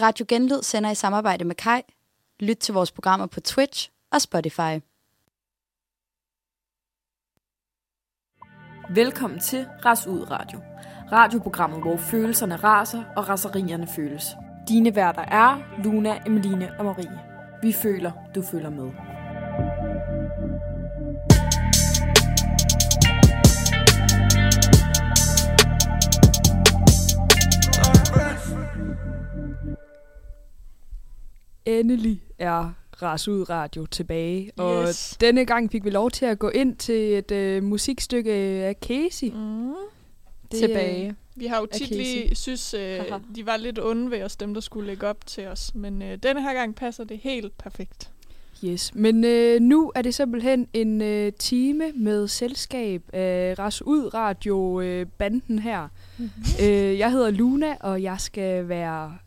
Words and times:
Radio 0.00 0.26
Genlyd 0.28 0.62
sender 0.62 0.90
i 0.90 0.94
samarbejde 0.94 1.44
med 1.44 1.54
Kai. 1.54 1.80
Lyt 2.40 2.56
til 2.56 2.74
vores 2.74 2.92
programmer 2.92 3.26
på 3.26 3.40
Twitch 3.40 3.90
og 4.12 4.20
Spotify. 4.20 4.80
Velkommen 8.94 9.40
til 9.40 9.66
Ras 9.84 10.06
Ud 10.06 10.30
Radio. 10.30 10.60
Radioprogrammet, 11.12 11.80
hvor 11.80 11.96
følelserne 11.96 12.56
raser 12.56 13.02
og 13.16 13.28
raserierne 13.28 13.88
føles. 13.96 14.24
Dine 14.68 14.96
værter 14.96 15.22
er 15.22 15.82
Luna, 15.84 16.22
Emeline 16.26 16.78
og 16.78 16.84
Marie. 16.84 17.20
Vi 17.62 17.72
føler, 17.72 18.12
du 18.34 18.42
føler 18.42 18.70
med. 18.70 19.13
Endelig 31.66 32.22
er 32.38 32.72
Ras 33.02 33.28
Ud 33.28 33.50
Radio 33.50 33.86
tilbage, 33.86 34.50
og 34.56 34.88
Yes. 34.88 35.16
denne 35.20 35.44
gang 35.44 35.72
fik 35.72 35.84
vi 35.84 35.90
lov 35.90 36.10
til 36.10 36.24
at 36.26 36.38
gå 36.38 36.48
ind 36.48 36.76
til 36.76 37.18
et 37.18 37.30
øh, 37.30 37.62
musikstykke 37.62 38.32
af 38.32 38.74
Casey. 38.82 39.28
Mm. 39.34 39.72
Det, 40.52 40.60
Tilbage. 40.60 41.14
Vi 41.36 41.46
har 41.46 41.58
jo 41.60 41.66
tit 41.66 41.90
lige 41.90 42.34
synes, 42.34 42.74
øh, 42.74 43.00
de 43.36 43.46
var 43.46 43.56
lidt 43.56 43.78
onde 43.78 44.10
ved 44.10 44.22
os, 44.22 44.36
dem 44.36 44.54
der 44.54 44.60
skulle 44.60 44.86
lægge 44.86 45.06
op 45.06 45.26
til 45.26 45.46
os. 45.46 45.74
Men 45.74 46.02
øh, 46.02 46.18
denne 46.22 46.42
her 46.42 46.54
gang 46.54 46.74
passer 46.74 47.04
det 47.04 47.18
helt 47.22 47.58
perfekt. 47.58 48.10
Yes, 48.64 48.94
men 48.94 49.24
øh, 49.24 49.60
nu 49.60 49.92
er 49.94 50.02
det 50.02 50.14
simpelthen 50.14 50.68
en 50.72 51.02
øh, 51.02 51.32
time 51.32 51.92
med 51.92 52.28
selskab 52.28 53.02
af 53.12 53.54
Ras 53.58 53.82
Ud 53.82 54.14
Radio 54.14 54.80
øh, 54.80 55.06
banden 55.18 55.58
her. 55.58 55.88
Mm-hmm. 56.18 56.30
øh, 56.62 56.98
jeg 56.98 57.12
hedder 57.12 57.30
Luna, 57.30 57.76
og 57.80 58.02
jeg 58.02 58.16
skal 58.20 58.68
være 58.68 59.18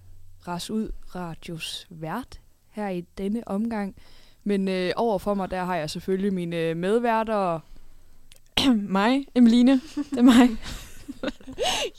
Ras 0.48 0.70
Ud 0.70 0.92
Radios 1.16 1.88
vært 1.90 2.40
her 2.70 2.90
i 2.90 3.06
denne 3.18 3.48
omgang. 3.48 3.96
Men 4.44 4.68
øh, 4.68 4.92
overfor 4.96 5.34
mig, 5.34 5.52
der 5.52 5.64
har 5.64 5.76
jeg 5.76 5.90
selvfølgelig 5.90 6.34
mine 6.34 6.56
øh, 6.56 6.78
medværter. 6.78 7.60
mig, 8.98 9.26
Emeline. 9.36 9.82
Det 9.96 10.18
er 10.18 10.22
mig. 10.22 10.50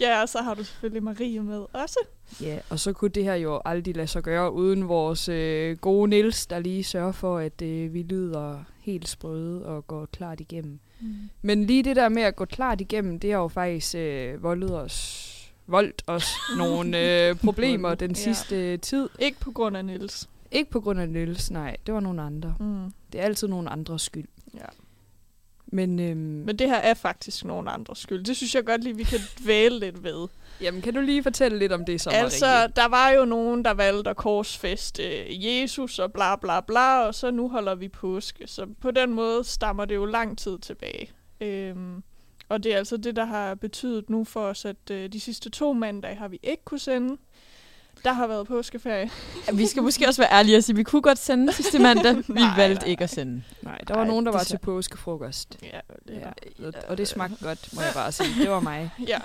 Ja, 0.00 0.22
og 0.22 0.28
så 0.28 0.38
har 0.38 0.54
du 0.54 0.64
selvfølgelig 0.64 1.02
Marie 1.02 1.42
med 1.42 1.64
også. 1.72 1.98
Ja, 2.40 2.58
og 2.70 2.78
så 2.78 2.92
kunne 2.92 3.10
det 3.10 3.24
her 3.24 3.34
jo 3.34 3.60
aldrig 3.64 3.96
lade 3.96 4.06
sig 4.06 4.22
gøre 4.22 4.52
uden 4.52 4.88
vores 4.88 5.28
øh, 5.28 5.76
gode 5.76 6.10
Nils, 6.10 6.46
der 6.46 6.58
lige 6.58 6.84
sørger 6.84 7.12
for, 7.12 7.38
at 7.38 7.62
øh, 7.62 7.94
vi 7.94 8.02
lyder 8.02 8.64
helt 8.80 9.08
sprøde 9.08 9.66
og 9.66 9.86
går 9.86 10.06
klart 10.06 10.40
igennem. 10.40 10.78
Mm. 11.00 11.14
Men 11.42 11.64
lige 11.64 11.82
det 11.82 11.96
der 11.96 12.08
med 12.08 12.22
at 12.22 12.36
gå 12.36 12.44
klart 12.44 12.80
igennem, 12.80 13.20
det 13.20 13.32
har 13.32 13.38
jo 13.38 13.48
faktisk 13.48 13.94
øh, 13.94 14.42
voldet 14.42 14.80
os, 14.80 15.37
voldt 15.68 16.02
os 16.06 16.26
nogle 16.56 17.26
øh, 17.28 17.36
problemer 17.44 17.94
den 17.94 18.10
Ja. 18.10 18.14
sidste 18.22 18.76
tid. 18.76 19.08
Ikke 19.18 19.40
på 19.40 19.50
grund 19.50 19.76
af 19.76 19.84
Niels. 19.84 20.28
Ikke 20.50 20.70
på 20.70 20.80
grund 20.80 21.00
af 21.00 21.08
Nils, 21.08 21.50
nej, 21.50 21.76
det 21.86 21.94
var 21.94 22.00
nogle 22.00 22.22
andre. 22.22 22.54
Mm. 22.60 22.92
Det 23.12 23.20
er 23.20 23.24
altid 23.24 23.48
nogle 23.48 23.70
andres 23.70 24.02
skyld. 24.02 24.28
Ja. 24.54 24.64
Men, 25.66 26.00
øhm, 26.00 26.18
Men 26.18 26.56
det 26.58 26.68
her 26.68 26.76
er 26.76 26.94
faktisk 26.94 27.44
nogen 27.44 27.68
andres 27.68 27.98
skyld. 27.98 28.24
Det 28.24 28.36
synes 28.36 28.54
jeg 28.54 28.64
godt 28.64 28.84
lige, 28.84 28.96
vi 28.96 29.02
kan 29.02 29.18
dvæle 29.42 29.78
lidt 29.78 30.02
ved. 30.04 30.28
jamen, 30.60 30.82
kan 30.82 30.94
du 30.94 31.00
lige 31.00 31.22
fortælle 31.22 31.58
lidt 31.58 31.72
om 31.72 31.84
det 31.84 32.00
så, 32.00 32.10
altså, 32.10 32.46
Marie? 32.46 32.68
der 32.76 32.88
var 32.88 33.10
jo 33.10 33.24
nogen, 33.24 33.64
der 33.64 33.70
valgte 33.74 34.10
at 34.10 34.16
korsfeste 34.16 35.02
øh, 35.20 35.46
Jesus 35.46 35.98
og 35.98 36.12
bla 36.12 36.36
bla 36.36 36.60
bla, 36.60 37.00
og 37.06 37.14
så 37.14 37.30
nu 37.30 37.48
holder 37.48 37.74
vi 37.74 37.88
påske. 37.88 38.46
Så 38.46 38.66
på 38.80 38.90
den 38.90 39.14
måde 39.14 39.44
stammer 39.44 39.84
det 39.84 39.94
jo 39.94 40.04
lang 40.04 40.38
tid 40.38 40.58
tilbage. 40.58 41.10
Øhm, 41.40 42.02
og 42.48 42.64
det 42.64 42.72
er 42.72 42.76
altså 42.76 42.96
det, 42.96 43.16
der 43.16 43.24
har 43.24 43.54
betydet 43.54 44.10
nu 44.10 44.24
for 44.24 44.40
os, 44.40 44.64
at 44.64 44.90
øh, 44.90 45.12
de 45.12 45.20
sidste 45.20 45.50
to 45.50 45.72
mandage 45.72 46.14
har 46.14 46.28
vi 46.28 46.40
ikke 46.42 46.64
kunne 46.64 46.78
sende. 46.78 47.16
Der 48.04 48.12
har 48.12 48.26
været 48.26 48.46
påskeferie. 48.46 49.10
Vi 49.52 49.66
skal 49.66 49.82
måske 49.82 50.08
også 50.08 50.22
være 50.22 50.32
ærlige 50.32 50.56
og 50.56 50.64
sige, 50.64 50.74
at 50.74 50.76
vi 50.78 50.82
kunne 50.82 51.02
godt 51.02 51.18
sende 51.18 51.52
sidste 51.52 51.78
mandag. 51.78 52.16
Vi 52.28 52.40
Nej, 52.40 52.56
valgte 52.56 52.80
nej, 52.84 52.90
ikke 52.90 53.04
at 53.04 53.10
sende. 53.10 53.42
Nej, 53.62 53.78
der 53.88 53.94
var 53.94 54.00
Ej, 54.02 54.08
nogen, 54.08 54.26
der 54.26 54.32
var 54.32 54.42
til 54.44 54.58
påskefrokost. 54.58 55.56
Ja, 55.62 55.66
det 56.08 56.14
Ja, 56.14 56.64
ja. 56.64 56.70
og- 56.88 56.98
det 56.98 57.08
smagte 57.08 57.44
godt, 57.44 57.68
må 57.74 57.80
jeg 57.82 57.90
bare 57.94 58.12
sige. 58.12 58.28
Det 58.42 58.50
var 58.50 58.60
mig. 58.60 58.90
ja. 59.08 59.18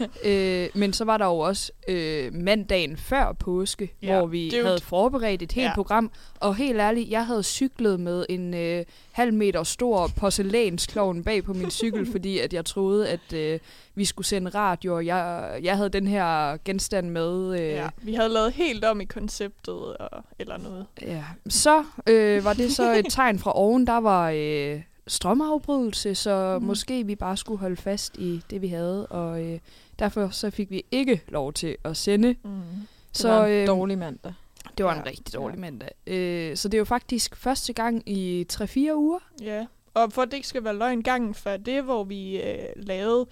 Øh, 0.64 0.70
men 0.76 0.94
så 0.94 1.06
var 1.06 1.18
der 1.18 1.26
jo 1.26 1.38
også 1.40 1.72
øh, 1.88 2.34
mandagen 2.34 2.98
før 2.98 3.34
påske, 3.34 3.94
Ja, 4.02 4.18
hvor 4.18 4.28
vi 4.28 4.58
jo 4.58 4.66
havde 4.66 4.80
forberedt 4.82 5.42
et 5.42 5.52
helt 5.52 5.68
Ja. 5.68 5.76
program. 5.76 6.12
Og 6.40 6.56
helt 6.56 6.80
ærligt, 6.80 7.10
jeg 7.10 7.26
havde 7.26 7.44
cyklet 7.44 8.00
med 8.00 8.26
en 8.30 8.54
øh, 8.54 8.86
halv 9.12 9.34
meter 9.34 9.64
stor 9.64 10.08
porcelænsklovn 10.48 11.24
bag 11.24 11.44
på 11.44 11.54
min 11.54 11.72
cykel, 11.72 12.06
fordi 12.12 12.40
at 12.40 12.54
jeg 12.54 12.66
troede, 12.66 13.10
at 13.10 13.34
øh, 13.34 13.60
vi 13.96 14.06
skulle 14.06 14.28
sende 14.28 14.50
radio, 14.50 14.96
og 14.96 15.06
jeg, 15.06 15.50
jeg 15.64 15.76
havde 15.78 15.90
den 15.90 16.08
her 16.08 16.58
genstand 16.66 17.10
med. 17.10 17.60
Øh, 17.60 17.68
ja. 17.70 17.88
Vi 18.02 18.14
havde 18.14 18.30
lavet 18.30 18.54
helt 18.68 18.86
om 18.86 19.02
i 19.02 19.06
konceptet, 19.06 19.98
og, 19.98 20.24
eller 20.40 20.58
noget. 20.58 20.86
Ja, 21.02 21.24
så 21.50 21.84
øh, 22.08 22.44
var 22.46 22.54
det 22.54 22.74
så 22.74 22.94
et 22.94 23.06
tegn 23.10 23.40
fra 23.40 23.52
oven, 23.58 23.88
der 23.88 23.98
var 23.98 24.30
øh, 24.36 24.82
strømafbrydelse, 25.08 26.16
så 26.16 26.58
Mm. 26.60 26.66
måske 26.66 27.06
vi 27.06 27.16
bare 27.16 27.38
skulle 27.38 27.60
holde 27.60 27.76
fast 27.78 28.18
i 28.18 28.42
det, 28.50 28.62
vi 28.62 28.68
havde, 28.68 29.08
og 29.08 29.44
øh, 29.44 29.60
derfor 30.00 30.30
så 30.30 30.50
fik 30.50 30.70
vi 30.72 30.84
ikke 30.92 31.22
lov 31.28 31.54
til 31.54 31.76
at 31.84 31.98
sende. 31.98 32.36
Mm. 32.44 32.50
Det 32.52 33.18
Så 33.18 33.30
var 33.30 33.46
en 33.46 33.52
øh, 33.52 33.68
dårlig 33.68 33.98
mandag. 33.98 34.34
det 34.78 34.86
var 34.86 34.94
Ja. 34.94 35.00
en 35.00 35.06
rigtig 35.06 35.34
dårlig 35.36 35.56
Ja. 35.56 35.62
mandag. 35.62 35.90
Øh, 36.08 36.58
så 36.58 36.68
det 36.68 36.74
er 36.74 36.80
jo 36.80 36.86
faktisk 36.86 37.36
første 37.36 37.74
gang 37.74 38.10
i 38.10 38.46
3-4 38.54 38.96
uger. 38.96 39.20
Ja, 39.42 39.66
og 39.94 40.14
for 40.14 40.22
at 40.22 40.28
det 40.32 40.38
ikke 40.38 40.48
skal 40.48 40.64
være 40.64 40.78
løgn 40.78 41.02
gangen 41.04 41.34
før 41.34 41.58
det, 41.58 41.84
hvor 41.84 42.04
vi 42.04 42.42
øh, 42.42 42.58
lavede 42.76 43.26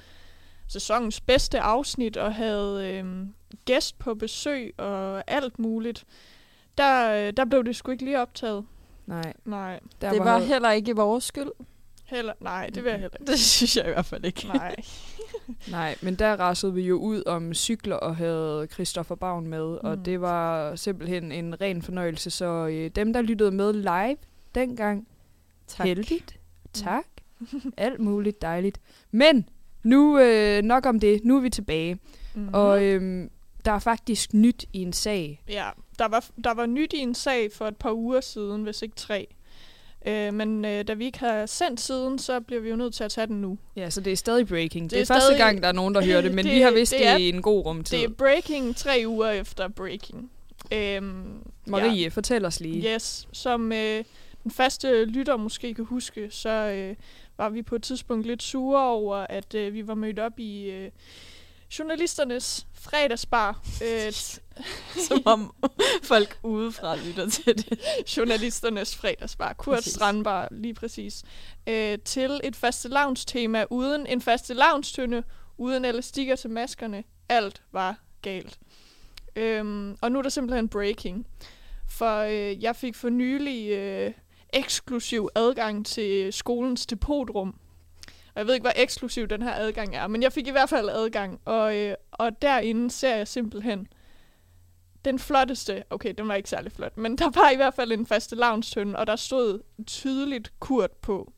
sæsonens 0.68 1.22
bedste 1.22 1.60
afsnit 1.60 2.18
og 2.18 2.36
havde 2.36 2.88
øh, 2.94 3.06
gæst 3.66 4.00
på 4.00 4.14
besøg 4.16 4.74
og 4.78 5.24
alt 5.28 5.60
muligt, 5.60 6.06
der, 6.78 7.12
øh, 7.28 7.34
der 7.38 7.46
blev 7.46 7.64
det 7.66 7.76
sgu 7.76 7.92
ikke 7.92 8.06
lige 8.06 8.20
optaget. 8.22 8.66
Nej, 9.06 9.34
Nej, 9.46 9.80
der 10.02 10.12
Det 10.12 10.20
var 10.20 10.40
heller 10.40 10.72
ikke 10.72 10.96
vores 10.96 11.24
skyld. 11.24 11.50
heller, 12.06 12.34
nej, 12.40 12.68
det 12.76 12.84
vil 12.84 12.90
jeg 12.90 13.00
heller 13.00 13.18
ikke. 13.22 13.32
Det 13.32 13.40
synes 13.40 13.78
jeg 13.78 13.86
i 13.86 13.90
hvert 13.90 14.06
fald 14.06 14.26
ikke. 14.26 14.48
Nej. 14.48 14.76
Nej, 15.72 15.96
men 16.02 16.16
der 16.16 16.36
rasede 16.40 16.74
vi 16.74 16.82
jo 16.82 16.96
ud 16.98 17.24
om 17.26 17.54
cykler 17.54 17.96
og 17.96 18.16
havde 18.16 18.68
Christoffer 18.74 19.16
Bavn 19.16 19.48
med, 19.48 19.68
mm. 19.84 19.88
og 19.90 19.98
Mm. 19.98 20.04
det 20.04 20.22
var 20.22 20.76
simpelthen 20.76 21.32
en 21.32 21.62
ren 21.62 21.82
fornøjelse. 21.82 22.30
Så 22.30 22.46
øh, 22.72 22.90
dem, 22.96 23.14
der 23.14 23.22
lyttede 23.22 23.52
med 23.52 23.74
live 23.74 24.18
dengang, 24.56 25.08
Tak. 25.68 25.86
heldigt, 25.88 26.40
tak, 26.74 27.06
alt 27.78 28.00
muligt 28.00 28.42
dejligt. 28.42 28.80
Men 29.12 29.50
nu 29.84 30.20
øh, 30.20 30.62
nok 30.62 30.86
om 30.86 31.00
det, 31.00 31.26
nu 31.26 31.38
er 31.38 31.42
vi 31.42 31.50
tilbage, 31.50 31.94
Mm-hmm. 32.36 32.48
mm. 32.48 32.54
og 32.54 32.84
øh, 32.84 33.30
der 33.66 33.72
er 33.72 33.80
faktisk 33.80 34.34
nyt 34.34 34.66
i 34.74 34.82
en 34.82 34.94
sag. 34.94 35.42
Ja, 35.50 35.70
der 36.00 36.08
var, 36.08 36.26
der 36.44 36.54
var 36.54 36.66
nyt 36.66 36.94
i 36.94 36.98
en 36.98 37.16
sag 37.16 37.50
for 37.54 37.68
et 37.68 37.78
par 37.78 37.92
uger 37.94 38.22
siden, 38.22 38.64
hvis 38.64 38.82
ikke 38.82 38.96
tre. 38.96 39.28
Øh, 40.06 40.34
men 40.34 40.66
øh, 40.66 40.88
da 40.88 40.94
vi 40.94 41.06
ikke 41.06 41.20
har 41.20 41.46
sendt 41.46 41.82
siden, 41.82 42.20
så 42.20 42.40
bliver 42.40 42.62
vi 42.62 42.70
jo 42.70 42.76
nødt 42.76 42.94
til 42.94 43.04
at 43.04 43.12
tage 43.12 43.28
den 43.28 43.42
nu. 43.42 43.58
Ja, 43.76 43.90
så 43.90 44.02
det 44.02 44.14
er 44.14 44.18
stadig 44.18 44.48
breaking. 44.48 44.84
Det, 44.84 44.92
Det 44.92 44.92
det 44.92 45.10
er 45.10 45.14
er 45.16 45.20
første 45.20 45.26
stadig- 45.28 45.40
gang, 45.40 45.62
der 45.62 45.68
er 45.68 45.72
nogen, 45.72 45.96
der 45.96 46.06
hører 46.06 46.22
det, 46.22 46.34
men 46.34 46.46
Det- 46.46 46.54
vi 46.58 46.62
har 46.62 46.72
vidst 46.72 46.92
det 46.92 47.00
det, 47.00 47.08
er- 47.08 47.18
i 47.18 47.30
en 47.30 47.42
god 47.42 47.66
rumtid. 47.66 47.98
Det 47.98 48.06
er 48.06 48.10
breaking 48.10 48.76
tre 48.76 49.04
uger 49.08 49.30
efter 49.30 49.68
breaking. 49.68 50.32
Øhm, 50.74 51.24
Marie, 51.66 52.12
fortæl 52.12 52.46
os 52.46 52.60
lige. 52.60 52.94
Yes, 52.96 53.28
som 53.32 53.72
øh, 53.72 54.04
den 54.44 54.52
faste 54.52 55.06
lytter 55.06 55.38
måske 55.38 55.74
kan 55.74 55.86
huske, 55.86 56.28
så 56.32 56.50
øh, 56.50 56.96
var 57.38 57.50
vi 57.50 57.62
på 57.62 57.76
et 57.76 57.84
tidspunkt 57.84 58.28
lidt 58.28 58.44
sure 58.44 58.84
over, 58.90 59.16
at 59.16 59.56
øh, 59.56 59.74
vi 59.74 59.88
var 59.88 59.96
mødt 59.96 60.20
op 60.20 60.40
i 60.40 60.64
øh, 60.70 60.90
journalisternes 61.80 62.68
fredagsbar. 62.74 63.62
Øh, 63.84 64.12
Som 65.08 65.22
om 65.26 65.54
folk 66.04 66.40
udefra 66.44 66.96
lytter 66.96 67.30
til 67.30 67.58
det. 67.58 67.80
journalisternes 68.18 68.96
fredagsbar, 68.96 69.54
Kurt 69.54 69.76
Præcis. 69.76 69.94
Strandbar, 69.94 70.48
lige 70.52 70.74
præcis. 70.74 71.24
Øh, 71.68 72.00
til 72.06 72.42
et 72.44 72.56
faste 72.56 72.90
tema 73.16 73.66
uden 73.70 74.08
en 74.08 74.22
faste 74.22 74.56
tønde 74.96 75.24
uden 75.58 75.86
elastikker 75.86 76.36
til 76.36 76.50
maskerne. 76.50 77.04
Alt 77.30 77.62
var 77.72 77.96
galt. 78.22 78.60
Øhm, 79.36 79.98
og 80.02 80.12
nu 80.12 80.18
er 80.18 80.24
der 80.24 80.30
simpelthen 80.30 80.70
breaking. 80.70 81.28
For 81.90 82.18
øh, 82.18 82.64
jeg 82.64 82.76
fik 82.76 82.96
for 82.96 83.10
nylig 83.10 83.70
øh, 83.72 84.12
eksklusiv 84.54 85.30
adgang 85.36 85.86
til 85.86 86.34
skolens 86.34 86.86
depotrum. 86.86 87.56
Og 88.34 88.40
jeg 88.40 88.48
ved 88.48 88.54
ikke, 88.54 88.64
hvor 88.64 88.74
eksklusiv 88.76 89.28
den 89.28 89.42
her 89.42 89.54
adgang 89.56 89.96
er, 89.96 90.08
men 90.08 90.24
jeg 90.24 90.34
fik 90.34 90.48
i 90.48 90.52
hvert 90.52 90.70
fald 90.70 90.90
adgang. 90.90 91.40
Og, 91.46 91.78
øh, 91.78 91.96
og 92.12 92.42
derinde 92.42 92.92
ser 92.92 93.16
jeg 93.16 93.28
simpelthen 93.28 93.88
den 95.06 95.20
flotteste, 95.20 95.84
okay, 95.90 96.14
den 96.18 96.28
var 96.28 96.36
ikke 96.36 96.50
særlig 96.50 96.72
flot, 96.72 96.98
men 96.98 97.18
der 97.18 97.30
var 97.30 97.50
i 97.50 97.56
hvert 97.56 97.74
fald 97.74 97.92
en 97.92 98.06
faste 98.06 98.36
tønde, 98.62 99.00
og 99.00 99.08
der 99.08 99.16
stod 99.16 99.62
tydeligt 99.88 100.52
Kurt 100.60 100.92
på. 100.92 101.34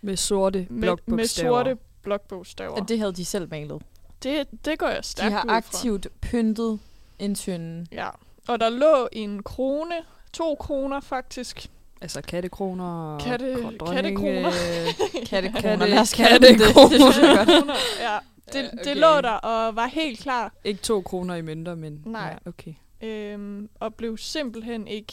Med 0.00 0.16
sorte 0.16 0.66
Med, 0.70 0.80
blokbogstaver. 0.80 1.16
med 1.16 1.26
sorte 1.26 1.76
blokbogstaver. 2.02 2.80
Og 2.80 2.88
det 2.88 2.98
havde 2.98 3.12
de 3.12 3.24
selv 3.24 3.50
malet. 3.50 3.82
det, 4.22 4.46
det 4.64 4.78
går 4.78 4.88
jeg 4.88 4.98
De 4.98 5.02
stærkt 5.02 5.32
har 5.32 5.42
ud 5.44 5.48
fra. 5.48 5.56
aktivt 5.56 6.06
pyntet 6.20 6.80
en 7.18 7.34
tynde. 7.34 7.86
Ja, 7.92 8.08
og 8.48 8.60
der 8.60 8.68
lå 8.68 9.08
en 9.12 9.42
krone, 9.42 9.94
to 10.32 10.54
kroner 10.54 11.00
faktisk. 11.00 11.70
Altså 12.04 12.20
kattekroner 12.22 12.84
og 13.14 13.20
Katte- 13.20 13.76
dronning, 13.78 13.78
kattekroner. 13.96 14.48
øh, 14.48 15.24
Kattekroner, 15.30 15.76
Katte- 15.76 15.86
lad 15.90 15.98
os 15.98 16.12
kalde 16.12 16.46
det. 16.46 16.58
Det 16.58 16.66
synes 17.00 17.18
jeg 17.18 17.36
godt. 17.36 17.48
Kroner, 17.48 17.74
ja, 18.00 18.18
det, 18.52 18.54
Ja, 18.54 18.62
det 18.62 18.80
okay. 18.80 18.94
lå 18.96 19.20
der 19.20 19.30
og 19.30 19.76
var 19.76 19.86
helt 19.86 20.20
klar. 20.20 20.52
Ikke 20.64 20.80
to 20.80 21.00
kroner 21.00 21.34
i 21.34 21.42
mønter, 21.42 21.74
men 21.74 22.02
Nej. 22.06 22.38
Ja, 22.46 22.48
okay. 22.50 22.72
øhm, 23.02 23.68
og 23.80 23.94
blev 23.94 24.18
simpelthen 24.18 24.86
ikke 24.88 25.12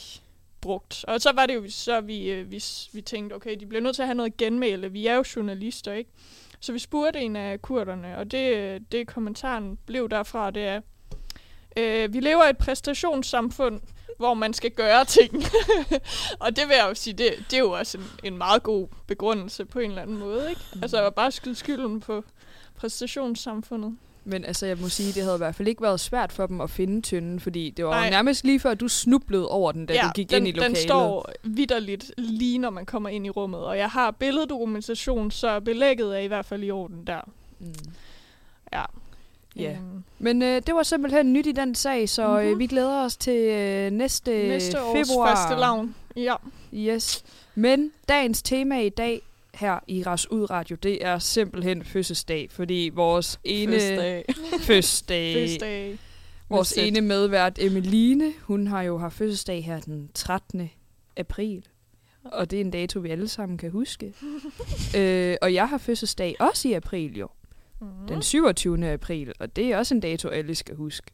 brugt. 0.60 1.04
Og 1.08 1.20
så 1.20 1.32
var 1.34 1.46
det 1.46 1.54
jo 1.54 1.64
så, 1.68 2.00
vi, 2.00 2.30
øh, 2.30 2.50
vi, 2.50 2.62
vi 2.92 3.00
tænkte, 3.00 3.34
okay, 3.34 3.56
de 3.60 3.66
bliver 3.66 3.82
nødt 3.82 3.94
til 3.94 4.02
at 4.02 4.08
have 4.08 4.14
noget 4.16 4.36
genmæle. 4.36 4.92
Vi 4.92 5.06
er 5.06 5.14
jo 5.14 5.24
journalister, 5.36 5.92
ikke? 5.92 6.10
Så 6.60 6.72
vi 6.72 6.78
spurgte 6.78 7.20
en 7.20 7.36
af 7.36 7.62
kurderne, 7.62 8.18
og 8.18 8.30
det, 8.30 8.82
det 8.92 9.06
kommentaren 9.06 9.78
blev 9.86 10.08
derfra, 10.10 10.50
det 10.50 10.62
er, 10.62 10.80
øh, 11.76 12.12
vi 12.14 12.20
lever 12.20 12.46
i 12.46 12.50
et 12.50 12.58
præstationssamfund, 12.58 13.80
hvor 14.22 14.34
man 14.34 14.52
skal 14.52 14.70
gøre 14.70 15.04
ting. 15.04 15.44
og 16.44 16.56
det 16.56 16.68
vil 16.68 16.74
jeg 16.74 16.86
jo 16.88 16.94
sige, 16.94 17.14
det, 17.14 17.34
det 17.50 17.56
er 17.56 17.60
jo 17.60 17.70
også 17.70 17.98
en, 17.98 18.04
en 18.24 18.38
meget 18.38 18.62
god 18.62 18.88
begrundelse 19.06 19.64
på 19.64 19.78
en 19.78 19.90
eller 19.90 20.02
anden 20.02 20.18
måde, 20.18 20.50
ikke? 20.50 20.60
Altså 20.82 21.10
bare 21.10 21.32
skyde 21.32 21.54
skylden 21.54 22.00
på 22.00 22.24
præstationssamfundet. 22.76 23.96
Men 24.24 24.44
altså, 24.44 24.66
jeg 24.66 24.78
må 24.78 24.88
sige, 24.88 25.12
det 25.12 25.22
havde 25.22 25.36
i 25.36 25.38
hvert 25.38 25.54
fald 25.54 25.68
ikke 25.68 25.82
været 25.82 26.00
svært 26.00 26.32
for 26.32 26.46
dem 26.46 26.60
at 26.60 26.70
finde 26.70 27.02
tynden, 27.02 27.40
fordi 27.40 27.70
det 27.70 27.84
var 27.84 27.90
Nej. 27.90 28.04
jo 28.04 28.10
nærmest 28.10 28.44
lige 28.44 28.60
før, 28.60 28.74
du 28.74 28.88
snublede 28.88 29.48
over 29.48 29.72
den, 29.72 29.86
da 29.86 29.94
ja, 29.94 30.02
du 30.02 30.12
gik 30.14 30.30
den, 30.30 30.36
ind 30.36 30.48
i 30.48 30.52
lokalet. 30.52 30.76
den 30.76 30.86
står 30.86 31.30
vidderligt 31.42 32.12
lige 32.18 32.58
når 32.58 32.70
man 32.70 32.86
kommer 32.86 33.08
ind 33.08 33.26
i 33.26 33.30
rummet, 33.30 33.60
og 33.60 33.78
jeg 33.78 33.90
har 33.90 34.10
billeddokumentation, 34.10 35.30
så 35.30 35.60
belægget 35.60 36.16
er 36.16 36.20
i 36.20 36.26
hvert 36.26 36.46
fald 36.46 36.62
i 36.62 36.70
orden 36.70 37.06
der. 37.06 37.20
Mm. 37.58 37.74
Ja. 38.72 38.84
Ja. 39.56 39.70
Øhm, 39.72 40.04
Men 40.18 40.42
øh, 40.42 40.62
det 40.66 40.74
var 40.74 40.82
simpelthen 40.82 41.32
nyt 41.32 41.46
i 41.46 41.52
den 41.52 41.74
sag, 41.74 42.08
så 42.08 42.26
mm-hmm. 42.26 42.40
øh, 42.42 42.50
Mhm. 42.50 42.58
vi 42.58 42.66
glæder 42.66 43.04
os 43.04 43.16
til 43.16 43.36
øh, 43.36 43.90
næste, 43.90 44.30
næste 44.48 44.82
års 44.82 45.08
februar. 45.08 45.36
faste 45.36 45.60
lavn. 45.60 45.94
Ja. 46.16 46.34
Yes. 46.74 47.24
Men 47.54 47.92
dagens 48.08 48.42
tema 48.42 48.80
i 48.80 48.88
dag 48.88 49.22
her 49.54 49.78
i 49.88 50.02
Ras 50.02 50.30
Ud 50.30 50.50
Radio, 50.50 50.76
det 50.82 51.04
er 51.06 51.18
simpelthen 51.18 51.84
fødselsdag, 51.84 52.48
fordi 52.50 52.90
vores 52.94 53.40
ene 53.44 53.72
Fødselsdag. 54.60 55.98
vores 56.50 56.68
Z. 56.68 56.78
ene 56.78 57.00
medvært 57.00 57.58
Emeline, 57.58 58.32
hun 58.42 58.66
har 58.66 58.82
jo 58.82 58.98
haft 58.98 59.14
fødselsdag 59.16 59.64
her 59.64 59.80
den 59.80 60.10
13. 60.14 60.70
april. 61.16 61.64
Og 62.24 62.50
det 62.50 62.56
er 62.56 62.60
en 62.60 62.70
dato, 62.70 63.00
vi 63.00 63.10
alle 63.10 63.28
sammen 63.28 63.58
kan 63.58 63.70
huske. 63.70 64.14
øh, 64.98 65.36
og 65.42 65.54
jeg 65.54 65.68
har 65.68 65.78
fødselsdag 65.78 66.36
også 66.40 66.68
i 66.68 66.72
april 66.72 67.18
jo. 67.18 67.28
Mm. 67.82 68.06
Den 68.08 68.22
27. 68.22 68.92
april, 68.92 69.32
og 69.40 69.56
det 69.56 69.72
er 69.72 69.78
også 69.78 69.94
en 69.94 70.00
dato, 70.00 70.28
alle 70.28 70.54
skal 70.54 70.76
huske. 70.76 71.12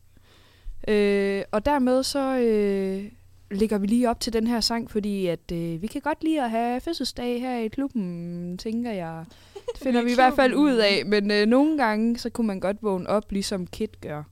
Øh, 0.88 1.42
og 1.52 1.66
dermed 1.66 2.02
så 2.02 2.38
øh, 2.38 3.12
lægger 3.50 3.78
vi 3.78 3.86
lige 3.86 4.10
op 4.10 4.20
til 4.20 4.32
den 4.32 4.46
her 4.46 4.60
sang, 4.60 4.90
fordi 4.90 5.26
at 5.26 5.52
øh, 5.52 5.82
vi 5.82 5.86
kan 5.86 6.00
godt 6.00 6.24
lide 6.24 6.42
at 6.42 6.50
have 6.50 6.80
fødselsdag 6.80 7.40
her 7.40 7.58
i 7.58 7.68
klubben, 7.68 8.58
tænker 8.58 8.92
jeg. 8.92 9.24
Det 9.74 9.82
finder 9.82 10.02
vi 10.02 10.10
i 10.12 10.14
hvert 10.14 10.34
fald 10.34 10.54
ud 10.54 10.74
af, 10.74 11.06
men 11.06 11.30
øh, 11.30 11.46
nogle 11.46 11.78
gange, 11.78 12.18
så 12.18 12.30
kunne 12.30 12.46
man 12.46 12.60
godt 12.60 12.76
vågne 12.82 13.08
op, 13.08 13.32
ligesom 13.32 13.66
Kit 13.66 14.00
gør. 14.00 14.22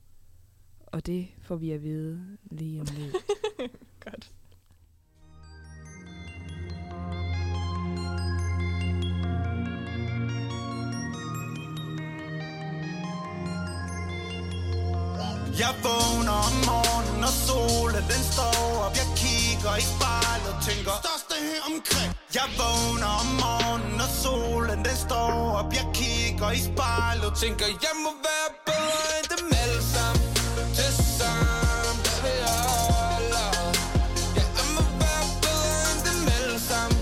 Og 0.86 1.06
det 1.06 1.26
får 1.42 1.56
vi 1.56 1.70
at 1.70 1.82
vide 1.82 2.20
lige 2.50 2.80
om 2.80 2.86
lidt. 2.98 3.16
Godt. 4.04 4.30
Jeg 15.58 15.74
vågner 15.82 16.36
om 16.48 16.56
morgenen, 16.68 17.24
og 17.28 17.34
solen 17.46 18.04
den 18.12 18.22
står 18.32 18.58
op. 18.84 18.94
Jeg 19.00 19.08
kigger 19.22 19.74
i 19.82 19.84
spejlet 19.94 20.48
og 20.52 20.58
tænker 20.68 20.92
Største 21.04 21.34
her 21.48 21.60
omkring. 21.70 22.10
Jeg 22.38 22.48
vågner 22.60 23.10
om 23.22 23.28
morgenen, 23.42 23.98
og 24.06 24.10
solen 24.22 24.78
den 24.86 24.96
står 25.06 25.32
op. 25.60 25.68
Jeg 25.78 25.86
kigger 26.00 26.50
i 26.58 26.60
spejlet 26.70 27.24
og 27.30 27.34
tænker 27.42 27.66
Jeg 27.86 27.94
må 28.04 28.10
være 28.26 28.48
bedre 28.68 29.08
end 29.18 29.26
dem 29.32 29.46
alle 29.62 29.82
sammen. 29.94 30.24
Til 30.76 30.92
sammen, 31.18 31.96
der 32.06 32.16
vil 32.24 32.40
holde 32.56 33.44
Ja, 34.36 34.44
jeg 34.58 34.66
må 34.76 34.82
være 35.02 35.24
bedre 35.44 35.80
end 35.92 36.00
dem 36.08 36.20
alle 36.36 36.58
sammen. 36.70 36.98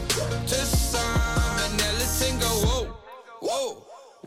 Til 0.50 0.64
sammen 0.92 1.54
Men 1.58 1.72
alle 1.88 2.06
tænker 2.20 2.50
wow, 2.66 2.84
wow, 3.48 3.68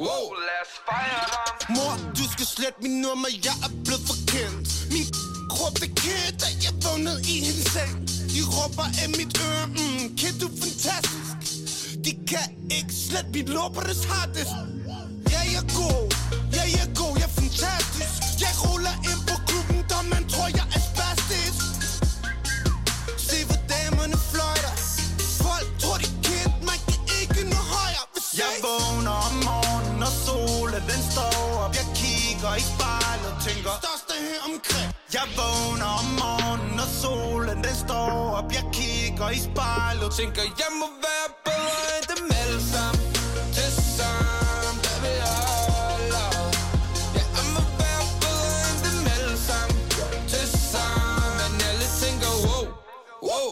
wow. 0.06 0.23
Lad 0.47 0.59
os 0.65 0.73
fejre 0.88 1.23
ham. 1.33 1.47
Mor, 1.75 1.94
du 2.18 2.23
skal 2.33 2.47
slette 2.56 2.80
min 2.85 2.95
nummer, 3.06 3.30
jeg 3.47 3.56
er 3.68 3.71
blevet 3.85 4.17
forkendt 4.27 4.91
Min 4.91 5.07
råbte 5.51 5.88
kæt, 5.88 6.33
da 6.41 6.47
jeg 6.63 6.74
vågnede 6.83 7.21
i 7.21 7.35
hendes 7.45 7.71
seng. 7.75 8.07
De 8.33 8.41
råber 8.56 8.88
af 9.03 9.09
mit 9.09 9.41
øre, 9.47 9.68
mm, 9.68 10.15
kæt 10.18 10.35
du 10.41 10.47
er 10.47 10.57
fantastisk? 10.63 11.65
De 12.06 12.12
kan 12.27 12.47
ikke 12.77 12.94
slet 13.07 13.27
mit 13.33 13.50
lår 13.50 13.69
på 13.75 13.81
det 13.81 14.06
hardest 14.09 14.56
Ja, 15.31 15.39
jeg 15.53 15.62
er 15.63 15.69
god, 15.81 16.06
ja, 16.56 16.63
jeg 16.75 16.83
er 16.88 16.94
god, 17.01 17.13
jeg 17.21 17.29
er 17.31 17.35
fantastisk. 17.41 18.13
Jeg 18.44 18.53
ruller 18.63 18.95
ind 19.09 19.21
på 19.29 19.35
klubben, 19.47 19.79
der 19.89 20.01
man 20.13 20.24
tror, 20.31 20.47
jeg 20.59 20.68
er 20.77 20.81
spastisk. 20.89 21.76
Jeg 35.13 35.27
vågner 35.38 35.92
om 36.00 36.06
morgenen, 36.21 36.80
og 36.80 36.89
solen 37.01 37.57
den 37.65 37.75
står 37.86 38.12
op 38.38 38.51
Jeg 38.57 38.65
kigger 38.74 39.30
i 39.30 39.39
spejlet 39.50 40.04
og 40.04 40.13
tænker 40.19 40.42
Jeg 40.63 40.71
må 40.81 40.88
være 41.06 41.27
bedre 41.48 41.88
end 41.98 42.06
dem 42.12 42.25
alle 42.42 42.62
sammen 42.74 43.06
Til 43.56 43.71
sammen, 43.98 44.75
der 44.86 44.95
vil 45.04 45.15
jeg 45.25 45.39
holde 45.71 46.24
Ja, 47.15 47.24
jeg 47.38 47.45
må 47.56 47.62
være 47.81 48.04
bedre 48.24 48.59
end 48.69 48.80
dem 48.86 49.00
alle 49.15 49.38
sammen 49.50 49.77
Til 50.31 50.45
sammen, 50.71 51.31
men 51.39 51.54
alle 51.69 51.88
tænker 52.01 52.31
wow, 52.48 52.65
wow, 53.30 53.51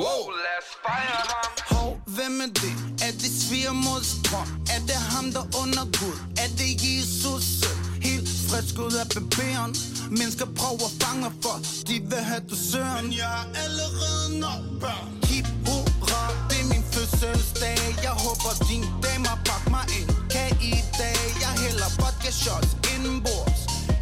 wow 0.00 0.20
Lad 0.44 0.56
os 0.62 0.70
fejre 0.84 1.22
ham 1.32 1.50
Hov, 1.72 1.90
hvem 2.16 2.34
er 2.46 2.50
det? 2.62 2.74
Er 3.06 3.12
det 3.20 3.30
svigermors 3.42 4.10
drøm? 4.26 4.48
Er 4.74 4.80
det 4.90 5.00
ham, 5.12 5.26
der 5.36 5.44
under 5.62 5.84
Gud? 5.98 6.18
Er 6.42 6.50
det 6.60 6.70
Jesus 6.86 7.44
søn? 7.60 7.78
Helt 8.08 8.28
frisk 8.48 8.74
ud 8.86 8.94
af 9.02 9.06
baberen 9.14 9.72
Mennesker 10.10 10.46
prøver 10.60 10.86
at 10.90 10.94
fange 11.02 11.30
for. 11.42 11.56
De 11.88 11.94
vil 12.10 12.22
have 12.30 12.42
du 12.50 12.56
søren. 12.70 13.04
Men 13.04 13.12
jeg 13.22 13.30
har 13.38 13.46
allerede 13.64 14.26
nok 14.44 14.62
børn. 14.82 15.08
Hip 15.30 15.48
hurra, 15.66 16.22
det 16.48 16.58
er 16.64 16.68
min 16.74 16.84
fødselsdag. 16.94 17.78
Jeg 18.06 18.14
håber 18.24 18.52
din 18.68 18.84
dame 19.04 19.26
har 19.32 19.40
bak 19.48 19.64
mig 19.74 19.86
ind. 19.98 20.10
Kan 20.32 20.50
i 20.72 20.74
dag? 21.00 21.20
Jeg 21.44 21.52
hælder 21.64 21.88
vodka 22.00 22.30
shots 22.42 22.70
indenbords. 22.92 23.60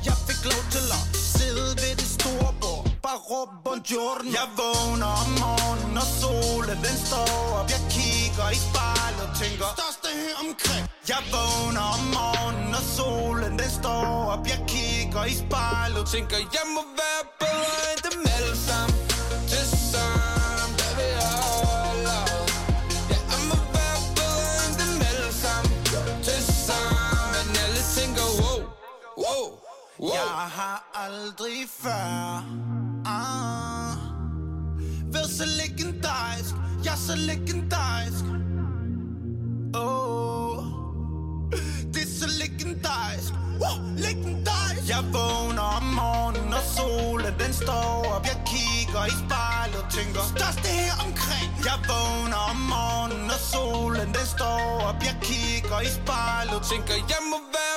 Jeg 0.09 0.17
fik 0.27 0.41
lov 0.53 0.63
til 0.75 0.87
at 0.99 1.05
sidde 1.37 1.67
ved 1.83 1.95
det 2.01 2.09
store 2.19 2.51
bord. 2.63 2.85
Bare 3.05 3.21
råb 3.31 3.51
buongiorno 3.65 4.29
Jeg 4.39 4.49
vågner 4.59 5.11
om 5.23 5.31
morgenen 5.43 5.97
og 6.03 6.09
solen 6.21 6.79
den 6.87 6.97
står 7.07 7.29
op. 7.59 7.67
Jeg 7.75 7.83
kigger 7.95 8.24
i 8.43 8.59
spejl 8.69 9.15
og 9.25 9.31
tænker 9.41 9.67
Største 9.79 10.09
her 10.23 10.35
omkring. 10.47 10.85
Jeg 11.09 11.23
vågner 11.35 11.85
om 11.97 12.03
morgenen 12.17 12.75
og 12.75 12.85
solen 12.97 13.53
den 13.59 13.71
står 13.81 14.07
op. 14.33 14.47
Jeg 14.53 14.61
kigger 14.73 15.25
i 15.25 15.35
spejl 15.43 15.93
og 16.01 16.05
tænker 16.15 16.37
Jeg 16.59 16.67
må 16.77 16.83
være 17.01 17.23
bedre 17.43 17.79
end 17.93 18.01
dem 18.07 18.21
alle 18.37 18.57
sammen. 18.69 18.97
Til 19.51 19.67
sammen, 19.93 20.71
hvad 20.79 20.93
vil 20.99 21.11
jeg 21.21 21.37
holde 21.69 22.17
Ja, 23.13 23.19
jeg 23.33 23.41
må 23.51 23.57
være 23.77 23.99
bedre 24.19 24.57
end 24.67 24.75
dem 24.83 24.95
alle 25.11 25.31
sammen. 25.45 25.73
Til 26.27 26.41
sammen, 26.69 27.47
alle 27.65 27.83
tænker 27.97 28.27
wow, 28.41 28.61
wow, 29.25 29.45
wow. 30.01 30.15
Jeg 30.19 30.37
har 30.59 30.79
aldrig 31.07 31.59
før 31.83 32.13
ah, 33.17 33.93
været 35.15 35.31
så 35.39 35.47
legendarisk. 35.61 36.55
Jeg 36.85 36.93
er 36.93 36.97
så 36.97 37.17
legendarisk. 37.17 38.25
Oh 39.75 40.65
Det 41.95 42.03
er 42.07 42.13
så 42.21 42.29
legendarisk. 42.43 43.33
Wow, 43.63 43.77
Legendarisk. 44.07 44.89
Jeg 44.93 45.03
vågner 45.17 45.67
om 45.79 45.87
morgenen 46.01 46.53
og 46.59 46.65
solen 46.77 47.35
den 47.43 47.53
står 47.63 47.91
op. 48.15 48.25
Jeg 48.31 48.39
kigger 48.53 49.05
i 49.13 49.15
spejlet 49.23 49.79
og 49.83 49.87
tænker 49.97 50.23
Største 50.37 50.69
her 50.81 50.95
omkring? 51.07 51.51
Jeg 51.69 51.79
vågner 51.91 52.41
om 52.51 52.59
morgenen 52.75 53.31
og 53.37 53.41
solen 53.53 54.09
den 54.17 54.27
står 54.37 54.63
op. 54.89 54.99
Jeg 55.09 55.17
kigger 55.29 55.79
i 55.89 55.91
spejlet 55.99 56.55
og 56.59 56.65
tænker 56.71 56.95
Jeg 57.13 57.23
må 57.31 57.39
være 57.57 57.74